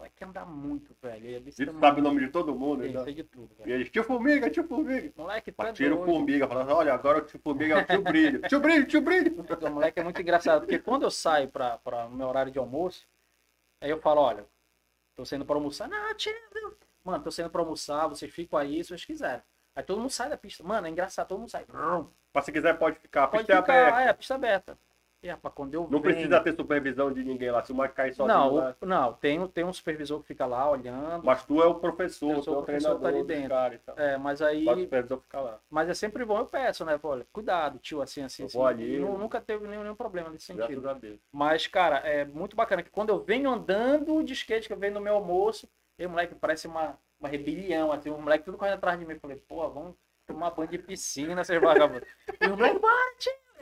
[0.00, 1.26] O moleque anda muito, velho.
[1.26, 2.82] Ele é Ele sabe o nome de todo mundo.
[2.82, 3.72] Ele Ele, sei de tudo, e velho.
[3.72, 5.12] ele, tio Formiga, tio Formiga.
[5.14, 6.04] Moleque, tu é tira o.
[6.06, 8.40] Formiga, falando, olha, agora o tio Formiga é o tio Brilho.
[8.48, 9.36] tio Brilho, tio Brilho.
[9.38, 13.06] O moleque é muito engraçado, porque quando eu saio pra, pra meu horário de almoço,
[13.80, 14.46] aí eu falo, olha,
[15.14, 15.86] tô saindo pra almoçar.
[15.86, 16.32] Não, tio,
[17.04, 19.42] mano, tô saindo pra almoçar, vocês ficam aí se vocês quiserem.
[19.76, 20.64] Aí todo mundo sai da pista.
[20.64, 21.66] Mano, é engraçado, todo mundo sai.
[22.32, 24.00] Mas se quiser pode ficar, a Pode pista é ficar, aberta.
[24.00, 24.78] é, a pista aberta.
[25.22, 27.62] E, rapaz, quando eu Não venho- precisa ter supervisão de ninguém lá.
[27.62, 28.74] Se o moleque cair sozinho Não, lá.
[28.80, 31.22] não, tem, tem um supervisor que fica lá olhando.
[31.26, 33.50] Mas tu é o professor, Eu tu sou é o professor, tá ali dentro.
[33.50, 33.98] caras e tal.
[33.98, 34.64] É, mas aí.
[34.64, 35.60] Pode o supervisor ficar lá.
[35.68, 36.98] Mas é sempre bom, eu peço, né?
[37.02, 38.56] Olha, cuidado, tio, assim, assim, Eu assim.
[38.56, 38.98] vou ali.
[38.98, 40.82] Nu- Nunca teve nenhum, nenhum problema nesse sentido.
[41.30, 44.94] Mas, cara, é muito bacana que quando eu venho andando de skate, que eu venho
[44.94, 45.68] no meu almoço,
[45.98, 49.12] e o moleque parece uma, uma rebelião, assim, o moleque tudo correndo atrás de mim.
[49.12, 49.94] Eu falei, pô, vamos
[50.26, 52.08] tomar banho de piscina, vocês vagabundos.
[52.40, 52.94] e o moleque, bora,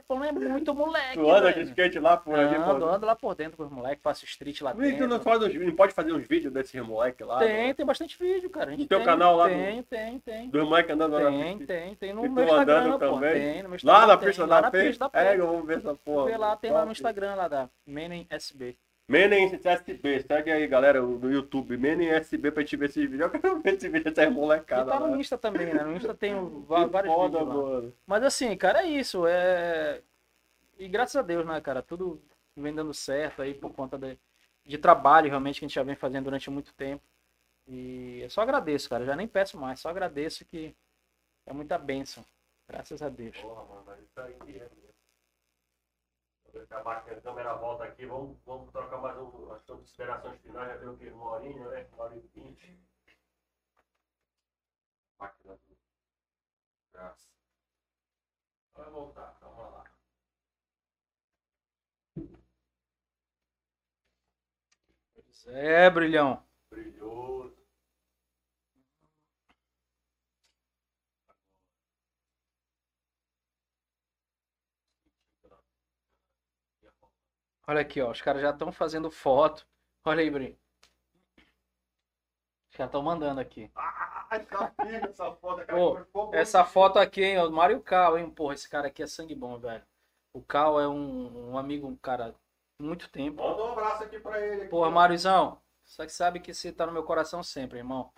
[0.08, 1.14] falou, é muito moleque.
[1.14, 4.24] Tu anda de skate lá por ali, Ando, lá por dentro com os moleques, faço
[4.24, 5.20] street lá tu não, dentro.
[5.20, 7.38] faz uns, não pode fazer uns vídeos desses moleques lá?
[7.38, 8.70] Tem, tem bastante vídeo, cara.
[8.72, 10.48] No teu tem, canal lá Tem, tem, tem.
[10.50, 11.72] Dos moleques andando lá Tem, pista.
[11.74, 12.98] tem, tem no meu Instagram, pô.
[12.98, 13.32] também?
[13.32, 15.40] Tem, no meu Lá Instagram na pista lá da na pista da É, P.
[15.40, 16.26] eu vou ver essa porra.
[16.26, 16.92] Vê lá, tem lá no.
[16.92, 18.76] Instagram lá da Menem SB.
[19.08, 21.78] Menem SB, segue aí, galera, no YouTube.
[21.78, 23.22] Menem SB pra gente ver esse vídeo.
[23.24, 24.90] Eu quero ver esse vídeo E molecada.
[24.90, 25.06] tá lá.
[25.08, 25.82] no Insta também, né?
[25.82, 26.34] No Insta tem
[26.66, 27.62] vários foda, vídeos lá.
[27.70, 27.94] mano.
[28.06, 29.26] Mas assim, cara, é isso.
[29.26, 30.02] É...
[30.78, 31.82] E graças a Deus, né, cara?
[31.82, 32.20] Tudo
[32.54, 34.18] vem dando certo aí por conta de,
[34.66, 37.02] de trabalho realmente que a gente já vem fazendo durante muito tempo.
[37.66, 39.04] E eu só agradeço, cara.
[39.04, 40.74] Eu já nem peço mais, só agradeço que
[41.46, 42.22] é muita bênção.
[42.68, 43.38] Graças a Deus.
[43.38, 44.68] Porra, mano, mas isso aí é
[46.58, 50.76] Vou deixar a câmera volta aqui, vamos, vamos trocar mais um, as considerações finais, já
[50.78, 51.08] deu o que?
[51.08, 51.86] Uma horinha, né?
[51.92, 52.76] Uma hora e vinte.
[55.20, 55.76] Máquina do...
[56.92, 57.28] Graça.
[58.74, 59.84] Vai voltar, calma lá.
[65.46, 66.42] É, brilhão.
[66.70, 67.57] Brilhoso.
[77.68, 78.10] Olha aqui, ó.
[78.10, 79.66] Os caras já estão fazendo foto.
[80.04, 80.58] Olha aí, Bri.
[82.76, 83.70] Já estão mandando aqui.
[83.74, 86.04] Ah, essa filha, essa foto, cara.
[86.12, 88.30] Pô, Essa foto aqui, hein, do Mário Cal, hein?
[88.30, 89.84] Porra, esse cara aqui é sangue bom, velho.
[90.32, 92.34] O Cal é um, um amigo, um cara,
[92.80, 93.42] muito tempo.
[93.42, 94.62] Manda um abraço aqui pra ele.
[94.62, 94.90] aqui, Porra, ó.
[94.90, 98.12] Mariozão, só que sabe que você tá no meu coração sempre, irmão.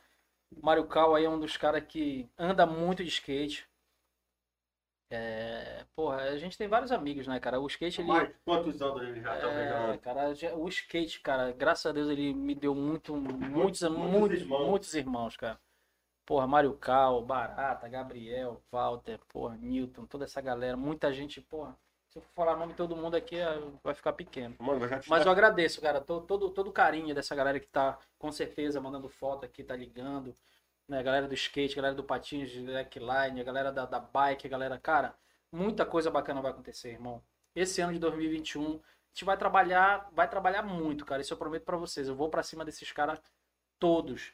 [0.52, 3.69] O Mário Cal aí é um dos caras que anda muito de skate.
[5.10, 7.60] É, porra, a gente tem vários amigos, né, cara?
[7.60, 8.08] O skate, ele.
[8.08, 12.08] Mas quantos anos ele já tá É, cara, já- o skate, cara, graças a Deus
[12.08, 14.66] ele me deu muito, muitos, muitos muitos, irmãos.
[14.68, 15.58] muitos irmãos, cara.
[16.24, 21.76] Porra, Mário Cal, Barata, Gabriel, Walter, porra, Newton, toda essa galera, muita gente, porra.
[22.08, 24.54] Se eu for falar o nome de todo mundo aqui, eh, vai ficar pequeno.
[24.60, 27.98] Mano, eu Mas eu agradeço, cara, todo, todo, todo o carinho dessa galera que tá,
[28.18, 30.32] com certeza, mandando foto aqui, tá ligando.
[30.90, 34.76] Né, galera do skate, galera do patins, slackline, a galera da, da bike, a galera,
[34.78, 35.16] cara,
[35.52, 37.22] muita coisa bacana vai acontecer, irmão.
[37.54, 38.80] Esse ano de 2021, a
[39.14, 41.22] gente vai trabalhar, vai trabalhar muito, cara.
[41.22, 42.08] Isso eu prometo pra vocês.
[42.08, 43.20] Eu vou pra cima desses caras
[43.78, 44.32] todos.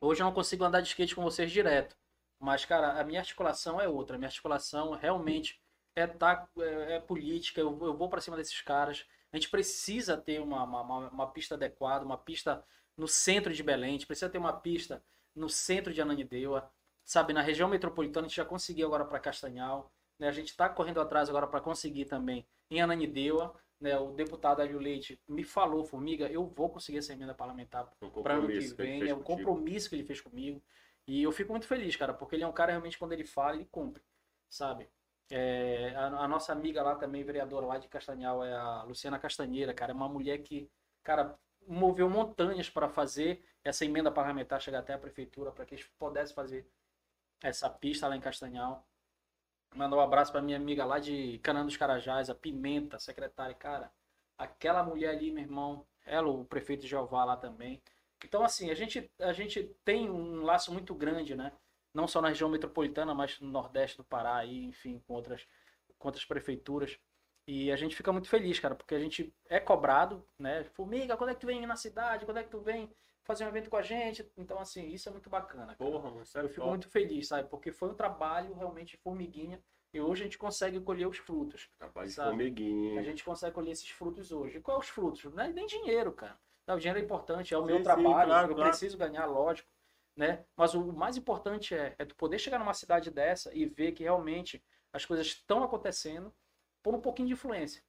[0.00, 1.96] Hoje eu não consigo andar de skate com vocês direto.
[2.38, 4.16] Mas, cara, a minha articulação é outra.
[4.16, 5.60] A minha articulação realmente
[5.94, 7.60] é, tá, é, é política.
[7.60, 9.06] Eu, eu vou pra cima desses caras.
[9.32, 12.64] A gente precisa ter uma, uma- uma pista adequada, uma pista
[12.96, 13.90] no centro de Belém.
[13.90, 15.02] A gente precisa ter uma pista
[15.36, 16.70] no centro de Ananindeua.
[17.04, 19.92] Sabe, na região metropolitana a gente já conseguiu agora para Castanhal.
[20.18, 20.26] Né?
[20.28, 23.54] A gente está correndo atrás agora para conseguir também em Ananindeua.
[23.80, 23.96] Né?
[23.98, 27.86] O deputado Hélio Leite me falou, Formiga, eu vou conseguir essa emenda parlamentar
[28.22, 28.98] para ano que que vem.
[29.00, 29.24] fez É o contigo.
[29.24, 30.60] compromisso que ele fez comigo.
[31.06, 33.54] E eu fico muito feliz, cara, porque ele é um cara realmente, quando ele fala,
[33.54, 34.02] ele cumpre,
[34.48, 34.88] sabe?
[35.30, 39.72] É, a, a nossa amiga lá também, vereadora lá de Castanhal, é a Luciana Castanheira,
[39.74, 39.92] cara.
[39.92, 40.68] É uma mulher que,
[41.04, 45.86] cara, moveu montanhas para fazer essa emenda parlamentar chegar até a prefeitura, para que eles
[45.98, 46.66] pudessem fazer
[47.42, 48.86] essa pista lá em Castanhal.
[49.74, 53.54] Mandar um abraço para minha amiga lá de Canã dos Carajás, a Pimenta, secretária.
[53.54, 53.92] Cara,
[54.38, 57.82] aquela mulher ali, meu irmão, ela, o prefeito de Jeová lá também.
[58.24, 61.52] Então, assim, a gente, a gente tem um laço muito grande, né?
[61.92, 65.46] Não só na região metropolitana, mas no Nordeste do Pará, aí, enfim, com outras,
[65.98, 66.98] com outras prefeituras.
[67.46, 70.64] E a gente fica muito feliz, cara, porque a gente é cobrado, né?
[70.64, 72.24] Formiga, quando é que tu vem na cidade?
[72.24, 72.90] Quando é que tu vem
[73.22, 74.28] fazer um evento com a gente?
[74.36, 75.76] Então, assim, isso é muito bacana.
[75.76, 75.76] Cara.
[75.76, 76.70] Porra, mano, é Eu fico top.
[76.70, 77.48] muito feliz, sabe?
[77.48, 79.62] Porque foi um trabalho realmente formiguinha
[79.94, 81.70] e hoje a gente consegue colher os frutos.
[81.78, 82.30] Trabalho de sabe?
[82.30, 83.00] formiguinha.
[83.00, 84.58] A gente consegue colher esses frutos hoje.
[84.58, 85.24] E qual é os frutos?
[85.32, 86.38] Não é nem dinheiro, cara.
[86.66, 88.70] Não, o dinheiro é importante, é o Sim, meu sim, trabalho, claro, eu claro.
[88.70, 89.70] preciso ganhar, lógico,
[90.16, 90.44] né?
[90.56, 94.02] Mas o mais importante é, é tu poder chegar numa cidade dessa e ver que
[94.02, 94.60] realmente
[94.92, 96.34] as coisas estão acontecendo
[96.86, 97.82] por um pouquinho de influência,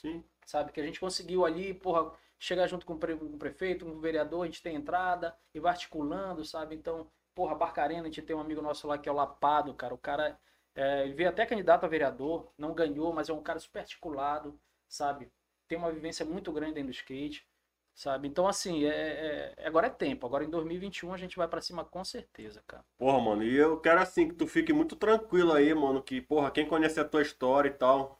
[0.00, 0.24] Sim.
[0.46, 0.72] sabe?
[0.72, 3.92] Que a gente conseguiu ali, porra, chegar junto com o, pre- com o prefeito, com
[3.92, 6.74] o vereador, a gente tem entrada e vai articulando, sabe?
[6.74, 9.94] Então, porra, Barcarena, a gente tem um amigo nosso lá que é o Lapado, cara,
[9.94, 10.38] o cara
[10.74, 14.58] é, ele veio até candidato a vereador, não ganhou, mas é um cara super articulado,
[14.88, 15.30] sabe?
[15.66, 17.46] Tem uma vivência muito grande dentro do skate,
[17.94, 18.28] sabe?
[18.28, 20.26] Então, assim, é, é- agora é tempo.
[20.26, 22.84] Agora em 2021 a gente vai pra cima com certeza, cara.
[22.96, 26.50] Porra, mano, e eu quero assim que tu fique muito tranquilo aí, mano, que, porra,
[26.50, 28.17] quem conhece a tua história e tal,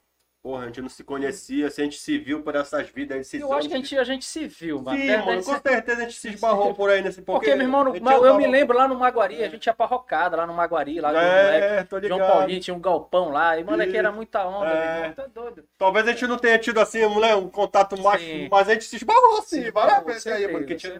[0.49, 3.21] porra, a gente não se conhecia, se a gente se viu por essas vidas aí,
[3.21, 4.97] esses Eu acho que a gente, a gente se viu, mano.
[4.97, 7.91] Sim, mano, com certeza a gente se esbarrou por aí nesse Porque, meu irmão, no-
[7.91, 10.53] a gente eu me lembro lá no Maguari, a gente ia pra rocada lá no
[10.53, 12.05] Maguari, lá com o moleque.
[12.05, 12.07] É.
[12.07, 14.97] João Paulinho tinha um galpão lá, e mano, aqui era muita onda, É.
[15.01, 15.63] irmão, tá doido.
[15.77, 18.95] Talvez a gente não tenha tido assim, mulher, um contato mais, mas a gente se
[18.95, 20.99] esbarrou assim, Se várias vezes aí, porque tinha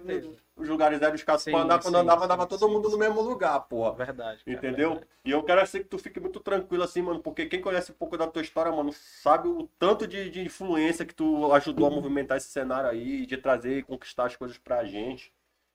[0.59, 3.21] os lugares eram escassos pra andar, quando sim, andava, sim, andava todo mundo no mesmo
[3.21, 3.93] lugar, porra.
[3.93, 4.41] Verdade.
[4.45, 5.01] Entendeu?
[5.23, 7.95] E eu quero assim que tu fique muito tranquilo assim, mano, porque quem conhece um
[7.95, 11.89] pouco da tua história, mano, sabe o tanto de, de influência que tu ajudou a
[11.89, 15.31] movimentar esse cenário aí, de trazer e conquistar as coisas pra gente.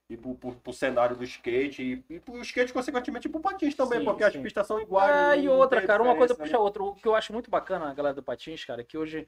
[0.08, 3.74] E pro, pro, pro cenário do skate, e, e pro skate, consequentemente, e pro patins
[3.74, 4.42] também, Sim, porque as sim.
[4.42, 5.38] pistas são iguais.
[5.38, 6.82] É, e outra, cara, uma coisa puxa a outra.
[6.82, 9.26] O que eu acho muito bacana na galera do Patins, cara, é que hoje,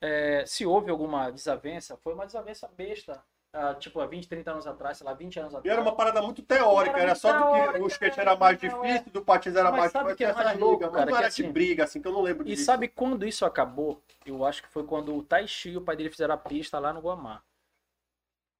[0.00, 3.22] é, se houve alguma desavença, foi uma desavença besta.
[3.56, 5.72] Ah, tipo, há 20, 30 anos atrás, sei lá, 20 anos E atrás.
[5.72, 8.36] era uma parada muito teórica, Era era muito só do que teórica, o skate era
[8.36, 11.06] mais difícil, do patins era Mas mais sabe que é essa mais louco, cara, não
[11.06, 12.64] que era assim- de briga, assim, que eu não lembro E disso.
[12.64, 14.02] sabe quando isso acabou?
[14.26, 16.92] Eu acho que foi quando o Taishi e o pai dele fizeram a pista lá
[16.92, 17.42] no Guamá.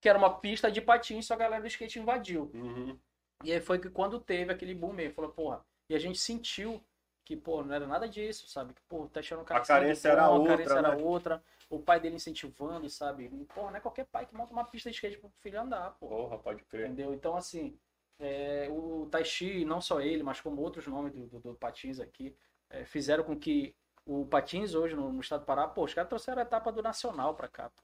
[0.01, 2.51] Que era uma pista de patins, só a galera do skate invadiu.
[2.55, 2.97] Uhum.
[3.43, 6.81] E aí foi que quando teve aquele boom mesmo, falou, porra, e a gente sentiu
[7.25, 8.75] que, pô, não era nada disso, sabe?
[8.75, 11.03] Que, pô, tá achando um cara A carência sangue era outra, a carência era né?
[11.03, 13.25] outra, o pai dele incentivando, sabe?
[13.25, 15.93] E, porra, não é qualquer pai que monta uma pista de skate pro filho andar,
[15.99, 16.09] pô.
[16.09, 16.87] Porra, pode crer.
[16.87, 17.15] Entendeu?
[17.15, 17.79] Então, assim,
[18.19, 22.37] é, o Taishi, não só ele, mas como outros nomes do, do, do Patins aqui,
[22.69, 23.75] é, fizeram com que
[24.07, 26.83] o Patins hoje no, no estado do Pará, pô, os caras trouxeram a etapa do
[26.83, 27.83] Nacional pra cá, pô.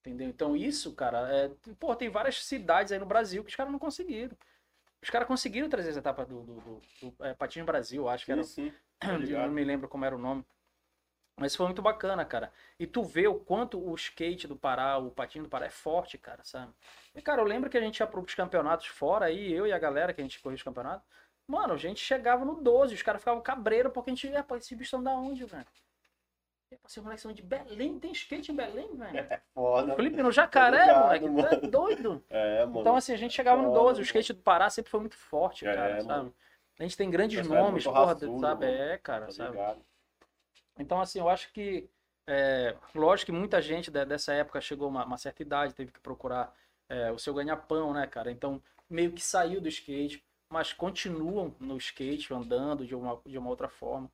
[0.00, 0.28] Entendeu?
[0.28, 3.78] Então, isso, cara, é, pô, tem várias cidades aí no Brasil que os caras não
[3.78, 4.36] conseguiram.
[5.06, 8.32] Os caras conseguiram trazer essa etapa do, do, do, do é, Patins Brasil, acho que
[8.32, 9.16] era Sim, tá
[9.46, 10.44] não me lembro como era o nome.
[11.38, 12.52] Mas foi muito bacana, cara.
[12.76, 16.18] E tu vê o quanto o skate do Pará, o patinho do Pará é forte,
[16.18, 16.72] cara, sabe?
[17.14, 19.78] E, cara, eu lembro que a gente ia pros campeonatos fora aí, eu e a
[19.78, 21.06] galera que a gente corria os campeonatos.
[21.46, 24.56] Mano, a gente chegava no 12, os caras ficavam cabreiro porque a gente ia, pô,
[24.56, 25.66] esses bichos são da onde, velho?
[26.76, 29.16] E, pô, Esses moleques são de Belém, tem skate em Belém, velho?
[29.32, 29.94] É foda.
[29.96, 31.70] Felipe, no Jacaré, ligado, moleque, é mano.
[31.70, 32.24] doido.
[32.30, 32.80] É, mano.
[32.80, 34.04] Então, assim, a gente chegava no Foda, 12, o mano.
[34.04, 36.02] skate do Pará sempre foi muito forte, É, cara, mano.
[36.02, 36.32] sabe?
[36.78, 38.66] A gente tem grandes é nomes, porra, raçudo, sabe?
[38.66, 38.78] mano.
[38.78, 39.50] É, cara, Tá sabe?
[39.52, 39.80] ligado?
[40.78, 41.88] Então, assim, eu acho que,
[42.26, 45.92] é, lógico que muita gente de- dessa época chegou a uma, uma certa idade, teve
[45.92, 46.54] que procurar
[46.88, 48.30] é, o seu ganha-pão, né, cara?
[48.30, 53.48] Então, meio que saiu do skate, mas continuam no skate, andando de uma, de uma
[53.50, 54.10] outra forma.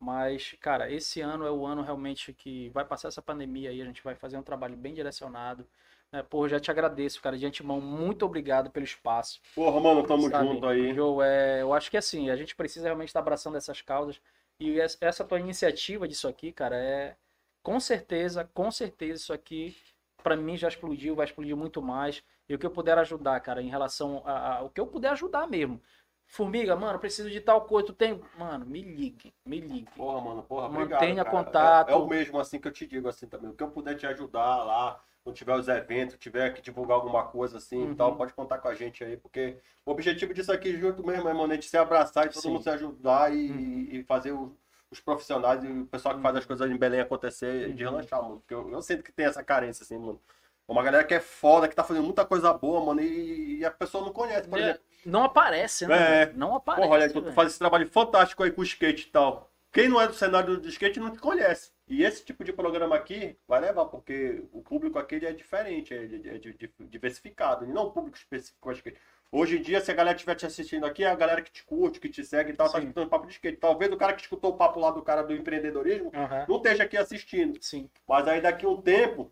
[0.00, 3.84] Mas, cara, esse ano é o ano realmente que vai passar essa pandemia aí, a
[3.84, 5.66] gente vai fazer um trabalho bem direcionado.
[6.12, 6.22] Né?
[6.22, 9.40] Pô, eu já te agradeço, cara, de antemão, muito obrigado pelo espaço.
[9.54, 10.94] Porra, mano, tamo Sabe, junto aí.
[10.94, 14.20] Joe, é, eu acho que assim, a gente precisa realmente estar abraçando essas causas.
[14.60, 17.16] E es- essa tua iniciativa disso aqui, cara, é
[17.62, 19.76] com certeza, com certeza isso aqui
[20.22, 22.22] pra mim já explodiu, vai explodir muito mais.
[22.48, 25.46] E o que eu puder ajudar, cara, em relação a- o que eu puder ajudar
[25.46, 25.80] mesmo.
[26.28, 29.88] Formiga, mano, preciso de tal coisa, tu tem, mano, me ligue, me ligue.
[29.96, 31.88] Porra, mano, porra, Mantenha obrigado, contato.
[31.88, 33.50] É, é o mesmo assim que eu te digo assim também.
[33.50, 37.24] O que eu puder te ajudar lá, quando tiver os eventos, tiver que divulgar alguma
[37.24, 37.92] coisa assim Uhum.
[37.92, 39.56] e tal, pode contar com a gente aí, porque
[39.86, 42.52] o objetivo disso aqui junto mesmo é, mano, a gente se abraçar e todo Sim.
[42.52, 43.88] mundo se ajudar e, Uhum.
[43.92, 44.54] e fazer o-
[44.90, 47.74] os profissionais e o pessoal que faz as coisas em Belém acontecer Uhum.
[47.74, 48.36] de relaxar, mano.
[48.40, 50.20] Porque eu, eu sinto que tem essa carência, assim, mano.
[50.66, 53.70] Uma galera que é foda, que tá fazendo muita coisa boa, mano, e, e a
[53.70, 54.82] pessoa não conhece, por É, exemplo.
[55.08, 56.22] Não aparece, né?
[56.22, 56.32] É.
[56.34, 56.86] Não aparece.
[56.86, 59.50] Porra, olha, tu faz esse trabalho fantástico aí com o skate e tal.
[59.72, 61.70] Quem não é do cenário do skate não te conhece.
[61.86, 65.96] E esse tipo de programa aqui vai levar, porque o público aqui é diferente, é,
[65.96, 68.98] é- é di- di- diversificado, e não o público específico com skate.
[69.30, 71.62] Hoje em dia, se a galera estiver te assistindo aqui, é a galera que te
[71.64, 72.84] curte, que te segue e tal, tá Sim.
[72.84, 73.58] escutando papo de skate.
[73.58, 76.46] Talvez o cara que escutou o papo lá do cara do empreendedorismo Aham.
[76.48, 77.58] não esteja aqui assistindo.
[77.62, 77.90] Sim.
[78.06, 79.30] Mas aí daqui a um tempo,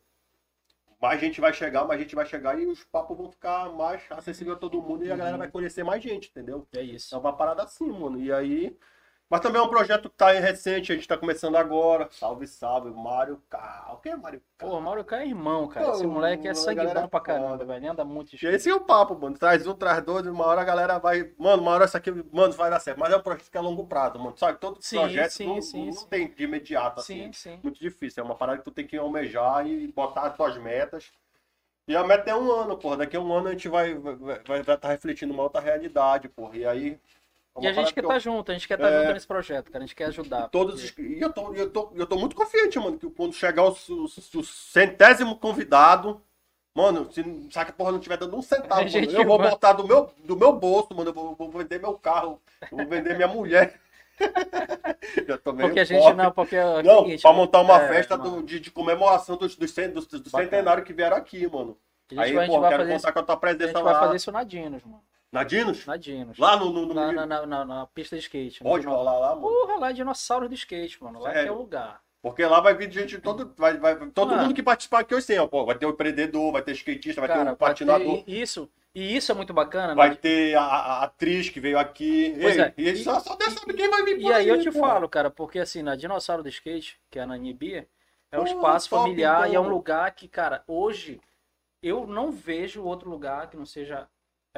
[1.01, 4.57] mais gente vai chegar, mais gente vai chegar e os papos vão ficar mais acessíveis
[4.57, 6.67] a todo mundo e a galera vai conhecer mais gente, entendeu?
[6.75, 7.15] É isso.
[7.15, 8.19] É uma parada assim, mano.
[8.21, 8.77] E aí,
[9.29, 12.09] Mas também é um projeto que tá aí recente, a gente tá começando agora.
[12.13, 13.91] Salve, salve, Mário K.
[13.93, 14.67] O que é Mário K?
[14.67, 15.91] Pô, Mauro K é irmão, cara.
[15.91, 17.65] Esse Pô, moleque é sangue bom pra é caramba, foda.
[17.65, 17.79] velho.
[17.81, 19.37] Ele anda muito de E esse é o papo, mano.
[19.37, 21.33] Traz um, traz dois, uma hora a galera vai.
[21.39, 22.99] Mano, uma hora isso aqui, mano, vai dar certo.
[22.99, 24.37] Mas é um projeto que é longo prazo, mano.
[24.39, 24.59] Sabe?
[24.59, 26.07] Todo Sim, projeto sim, não, sim, não sim.
[26.07, 27.25] tem de imediato, assim.
[27.25, 27.61] Sim, sim.
[27.65, 28.23] Muito difícil.
[28.23, 31.11] É uma parada que tu tem que almejar e botar as tuas metas.
[31.89, 32.99] E a meta é um ano, porra.
[32.99, 35.61] Daqui a um ano a gente vai estar vai, vai, vai tá refletindo uma outra
[35.61, 36.57] realidade, porra.
[36.57, 37.01] E aí.
[37.59, 39.01] É E a gente quer que estar eu- junto, a gente quer estar É.
[39.03, 39.85] junto nesse projeto, cara.
[39.85, 40.49] A gente quer ajudar.
[40.49, 43.65] Todos, porque- e eu tô, eu, tô, eu tô muito confiante, mano, que quando chegar
[43.65, 46.21] o, o- o centésimo convidado,
[46.75, 49.39] mano, se, se a porra não tiver dando um centavo, A mano, gente eu vou
[49.39, 52.77] vai- botar do meu, do meu bolso, mano, eu vou, vou vender meu carro, eu
[52.79, 53.81] vou vender minha mulher.
[55.29, 56.23] Já tô meio Porque a gente pobre.
[56.23, 59.55] não, porque é Não, seguinte, pra montar uma é, festa do- de, de comemoração dos,
[59.57, 60.45] dos, cen- dos, dos Bacana.
[60.45, 61.77] centenários que vieram aqui, mano.
[62.11, 63.35] A gente, Aí, vai, a gente pô, vai quero fazer isso, contar com a tua
[63.35, 64.01] a presença gente vai lá.
[64.01, 65.03] fazer isso na Dinos, mano.
[65.37, 65.87] Na Dinos?
[65.87, 66.39] Na Dinos.
[66.39, 68.63] Lá no, no, no na, na, na, na- na pista de skate.
[68.63, 69.43] no Pode rolar lá, mano.
[69.43, 71.21] Porra, lá é dinossauro do skate, mano.
[71.21, 71.55] Lá que é Sério?
[71.55, 72.01] o lugar.
[72.23, 73.55] Porque lá vai vir gente todo.
[73.57, 75.65] Vai, vai, todo mundo que participar aqui hoje tem, ó, pô.
[75.65, 78.25] Vai ter o empreendedor, vai ter skatista, vai ter Cara, o vai patinador.
[78.25, 78.69] ter isso.
[78.95, 80.15] E isso é muito bacana, Vai né?
[80.17, 82.35] ter a, a atriz que veio aqui.
[82.41, 82.75] Pois Ei, é.
[82.77, 84.81] E só, só Deus sabe quem vai vir E aí eu te pô.
[84.81, 87.87] falo, cara, porque assim, na Dinossauro do Skate, que é na Nibia,
[88.33, 89.75] é um Pô, espaço top, familiar e é um então.
[89.75, 91.21] lugar que, cara, hoje
[91.83, 94.09] eu não vejo outro lugar que não seja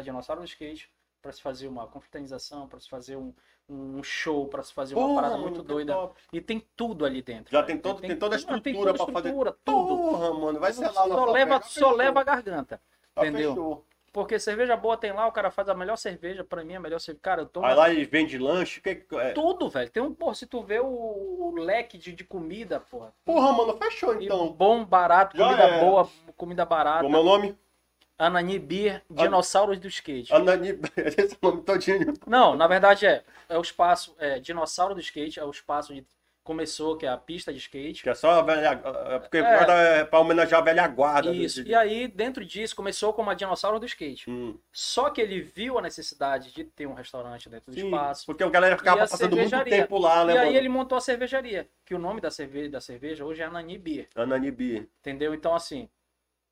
[0.00, 3.34] Dinossauro do Skate para se fazer uma confraternização, para se fazer um,
[3.68, 5.92] um show, para se fazer uma Porra, parada muito doida.
[5.92, 6.20] top.
[6.32, 7.50] E tem tudo ali dentro.
[7.50, 7.66] Já cara.
[7.66, 9.96] tem todo- tem toda a mano, tem estrutura toda a pra fazer estrutura, tudo.
[10.10, 12.80] Porra, mano, vai ser lá só leva, só leva a garganta.
[13.14, 13.50] Tá, entendeu?
[13.50, 13.84] fechou.
[14.10, 16.98] Porque cerveja boa tem lá, o cara faz a melhor cerveja, pra mim a melhor
[16.98, 17.20] cerveja.
[17.22, 18.80] Cara, eu tomo Aí lá eles vendem lanche.
[18.80, 19.32] Que, é...
[19.32, 19.90] tudo, velho.
[19.90, 23.12] Tem um, porra, se tu vê o, o leque de, de comida, porra.
[23.24, 24.50] Porra, mano, fechou E então.
[24.50, 27.04] bom, barato, Já comida boa, comida barata.
[27.04, 27.56] Como é o nome?
[28.18, 30.32] Anani Beer, dinossauros do skate.
[30.34, 30.70] Anani.
[30.96, 32.14] Esse é o nome todinho.
[32.26, 36.04] Não, na verdade é, é o espaço, é dinossauro do skate, é o espaço onde
[36.42, 38.02] começou, que é a pista de skate.
[38.02, 38.80] Que é só a velha.
[39.08, 39.98] é Porque É.
[40.00, 41.30] é pra homenagear a velha guarda.
[41.30, 41.62] Isso.
[41.62, 44.30] de- E aí, dentro disso, começou como a dinossauro do skate.
[44.30, 44.58] Hum.
[44.72, 48.24] Só que ele viu a necessidade de ter um restaurante dentro do Sim, espaço.
[48.24, 51.02] Porque a galera ficava a passando muito tempo lá, né, E aí ele montou a
[51.02, 54.08] cervejaria, que o nome da cerveja, da cerveja hoje é Anani Beer.
[54.16, 54.88] Ananibi.
[55.00, 55.34] Entendeu?
[55.34, 55.86] Então, assim.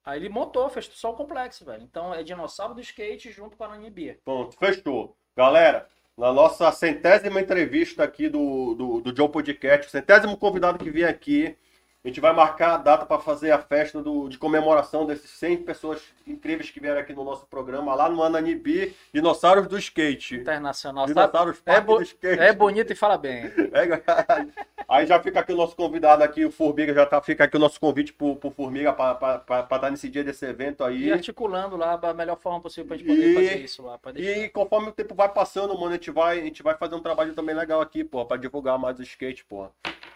[0.06, 1.82] Aí ele montou, fez só o complexo, velho.
[1.82, 4.20] Então é dinossauro do skate junto com a Anani Beer.
[4.24, 5.16] Pronto, fechou.
[5.36, 11.10] Galera, na nossa centésima entrevista aqui do, do, do Joe Podcast, centésimo convidado que vier
[11.10, 11.56] aqui,
[12.04, 15.64] a gente vai marcar a data para fazer a festa do, de comemoração desses 100
[15.64, 20.36] pessoas incríveis que vieram aqui no nosso programa, lá no Ananibi, Dinossauros do Skate.
[20.36, 21.06] Internacional.
[21.06, 22.40] Dinossauros É, Parque bo- do Skate.
[22.40, 23.42] é bonito e fala bem.
[23.74, 24.75] É.
[24.96, 27.60] Aí já fica aqui o nosso convidado aqui, o Formiga, já tá, fica aqui o
[27.60, 31.04] nosso convite pro, pro Formiga para estar nesse dia desse evento aí.
[31.08, 33.98] E articulando lá da melhor forma possível pra gente poder E- fazer isso lá.
[34.16, 37.02] E conforme o tempo vai passando, mano, a gente vai, a gente vai fazer um
[37.02, 39.68] trabalho também legal aqui, pô, pra divulgar mais o skate, pô.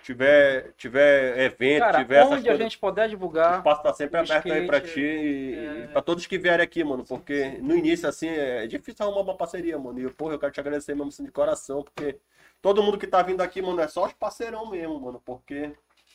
[0.02, 4.18] Tiver, tiver evento, Cara, tiver essas onde a gente puder o divulgar, espaço tá sempre
[4.18, 7.04] o aberto aí pra skate, ti e, é- e pra todos que vierem aqui, mano,
[7.04, 10.00] porque no início, assim, é difícil arrumar uma parceria, mano.
[10.00, 12.16] E, porra, eu quero te agradecer mesmo assim de coração, porque
[12.62, 15.72] todo mundo que tá vindo aqui, mano, é só os parceirão mesmo, mano, porque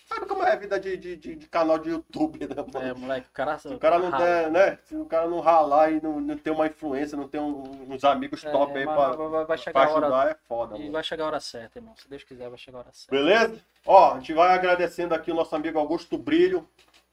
[0.07, 2.85] sabe como é a vida de, de, de- de canal de YouTube, né, mano?
[2.87, 3.57] é, moleque, o cara.
[3.57, 4.77] Se o cara não der, né?
[4.85, 8.03] Se o cara não ralar e não, não ter uma influência, não ter um- uns
[8.03, 10.05] amigos É, top aí mas pra, vai- vai, pra chegar a hora.
[10.07, 10.91] ajudar, é foda, E mano.
[10.91, 11.95] vai chegar a hora certa, irmão.
[11.97, 13.15] Se Deus quiser, vai chegar a hora certa.
[13.15, 13.59] Beleza?
[13.85, 16.67] Ó, a gente vai agradecendo aqui o nosso amigo Augusto Brilho.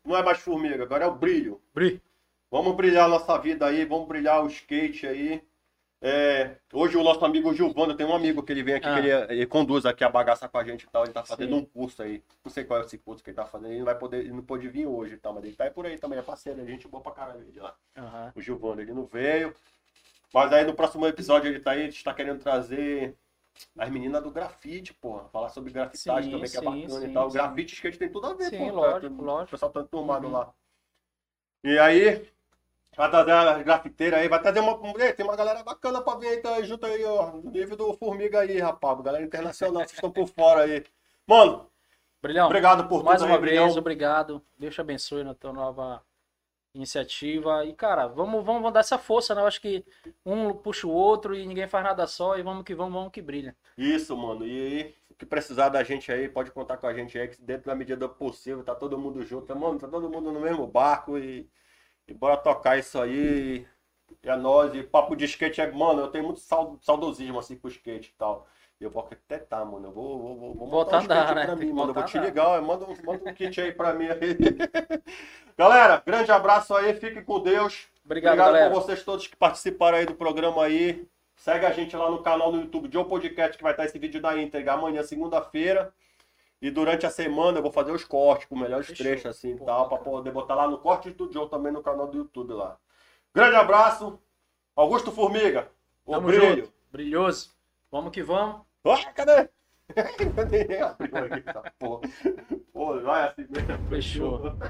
[0.05, 1.61] Não é mais formiga, agora é o Brilho.
[1.73, 2.03] Bri.
[2.51, 5.43] Vamos brilhar a nossa vida aí, vamos brilhar o skate aí.
[6.05, 8.95] É, hoje o nosso amigo Gilvando, tem um amigo que ele vem aqui, Ah.
[8.95, 11.05] que ele, ele conduz aqui a bagaça com a gente e tal.
[11.05, 11.63] Ele tá fazendo Sim.
[11.63, 12.21] um curso aí.
[12.45, 13.71] Não sei qual é esse curso que ele tá fazendo.
[13.71, 15.71] Ele não vai poder, ele não pôde vir hoje e tal, mas ele tá aí
[15.71, 17.77] por aí também, é parceiro, a gente boa pra caralho ele lá.
[17.97, 18.33] Aham.
[18.35, 19.55] O Gilvando, ele não veio.
[20.35, 23.15] Mas aí no próximo episódio ele tá aí, a gente tá querendo trazer
[23.79, 25.29] as meninas do grafite, porra.
[25.29, 27.31] Falar sobre grafitagem Sim, também, que é sim, bacana sim, e tal.
[27.31, 28.73] Grafite skate tem tudo a ver, Sim, pô.
[28.73, 29.45] lógico, tá, lógico.
[29.49, 30.33] O pessoal tá turmado Uhum.
[30.33, 30.53] lá.
[31.63, 32.27] E aí,
[32.97, 34.79] vai trazer a grafiteira aí, vai trazer uma.
[35.15, 37.33] Tem uma galera bacana pra vir aí, tá junto aí, ó.
[37.33, 39.01] No nível do Formiga aí, rapaz.
[39.01, 40.85] Galera internacional, vocês estão por fora aí.
[41.27, 41.71] Mano,
[42.23, 43.79] Brilhão, obrigado por mais tudo uma aí, vez, Brilhão.
[43.79, 44.43] obrigado.
[44.59, 46.03] Deus te abençoe na tua nova
[46.75, 47.65] iniciativa.
[47.65, 49.43] E, cara, vamos, vamos, vamos dar essa força, né?
[49.43, 49.85] Eu acho que
[50.25, 52.39] um puxa o outro e ninguém faz nada só.
[52.39, 53.57] E vamos que vamos, vamos que brilha.
[53.77, 54.47] Isso, mano.
[54.47, 57.41] E aí, o que precisar da gente aí, pode contar com a gente aí, que
[57.43, 59.55] dentro da medida do possível, tá todo mundo junto.
[59.57, 61.49] Mano, tá todo mundo no mesmo barco e,
[62.09, 63.67] e bora tocar isso aí.
[64.23, 64.75] E é nóis.
[64.75, 68.11] E papo de skate é, mano, eu tenho muito sau- saudosismo assim com o skate
[68.11, 68.47] e tal.
[68.81, 69.89] E eu vou até tá, mano.
[69.89, 71.45] Eu vou, vou, vou, vou montar um skate né?
[71.47, 71.91] pra mim, mano.
[71.91, 74.37] Eu vou te ligar, manda, um- manda um kit aí pra mim aí.
[75.57, 77.87] Galera, grande abraço aí, fique com Deus.
[78.05, 78.71] Obrigado, Obrigado galera.
[78.71, 81.07] por vocês todos que participaram aí do programa aí.
[81.37, 84.21] Segue a gente lá no canal no YouTube Joe Podcast, que vai estar esse vídeo
[84.21, 85.93] da íntegra amanhã, segunda-feira.
[86.63, 89.05] E durante a semana eu vou fazer os cortes com melhores Fechou.
[89.05, 90.17] trechos assim e tal, pra bacana.
[90.17, 92.79] poder botar lá no Corte do Joe também no canal do YouTube lá.
[93.35, 94.17] Grande abraço.
[94.77, 95.69] Augusto Formiga.
[96.07, 96.65] O Tamo brilho.
[96.67, 96.73] junto.
[96.93, 97.51] Brilhoso.
[97.91, 98.63] Vamos que vamos.
[98.85, 99.51] Ah, cadê?
[102.73, 103.89] Pô, vai assim mesmo.
[103.89, 104.41] Fechou.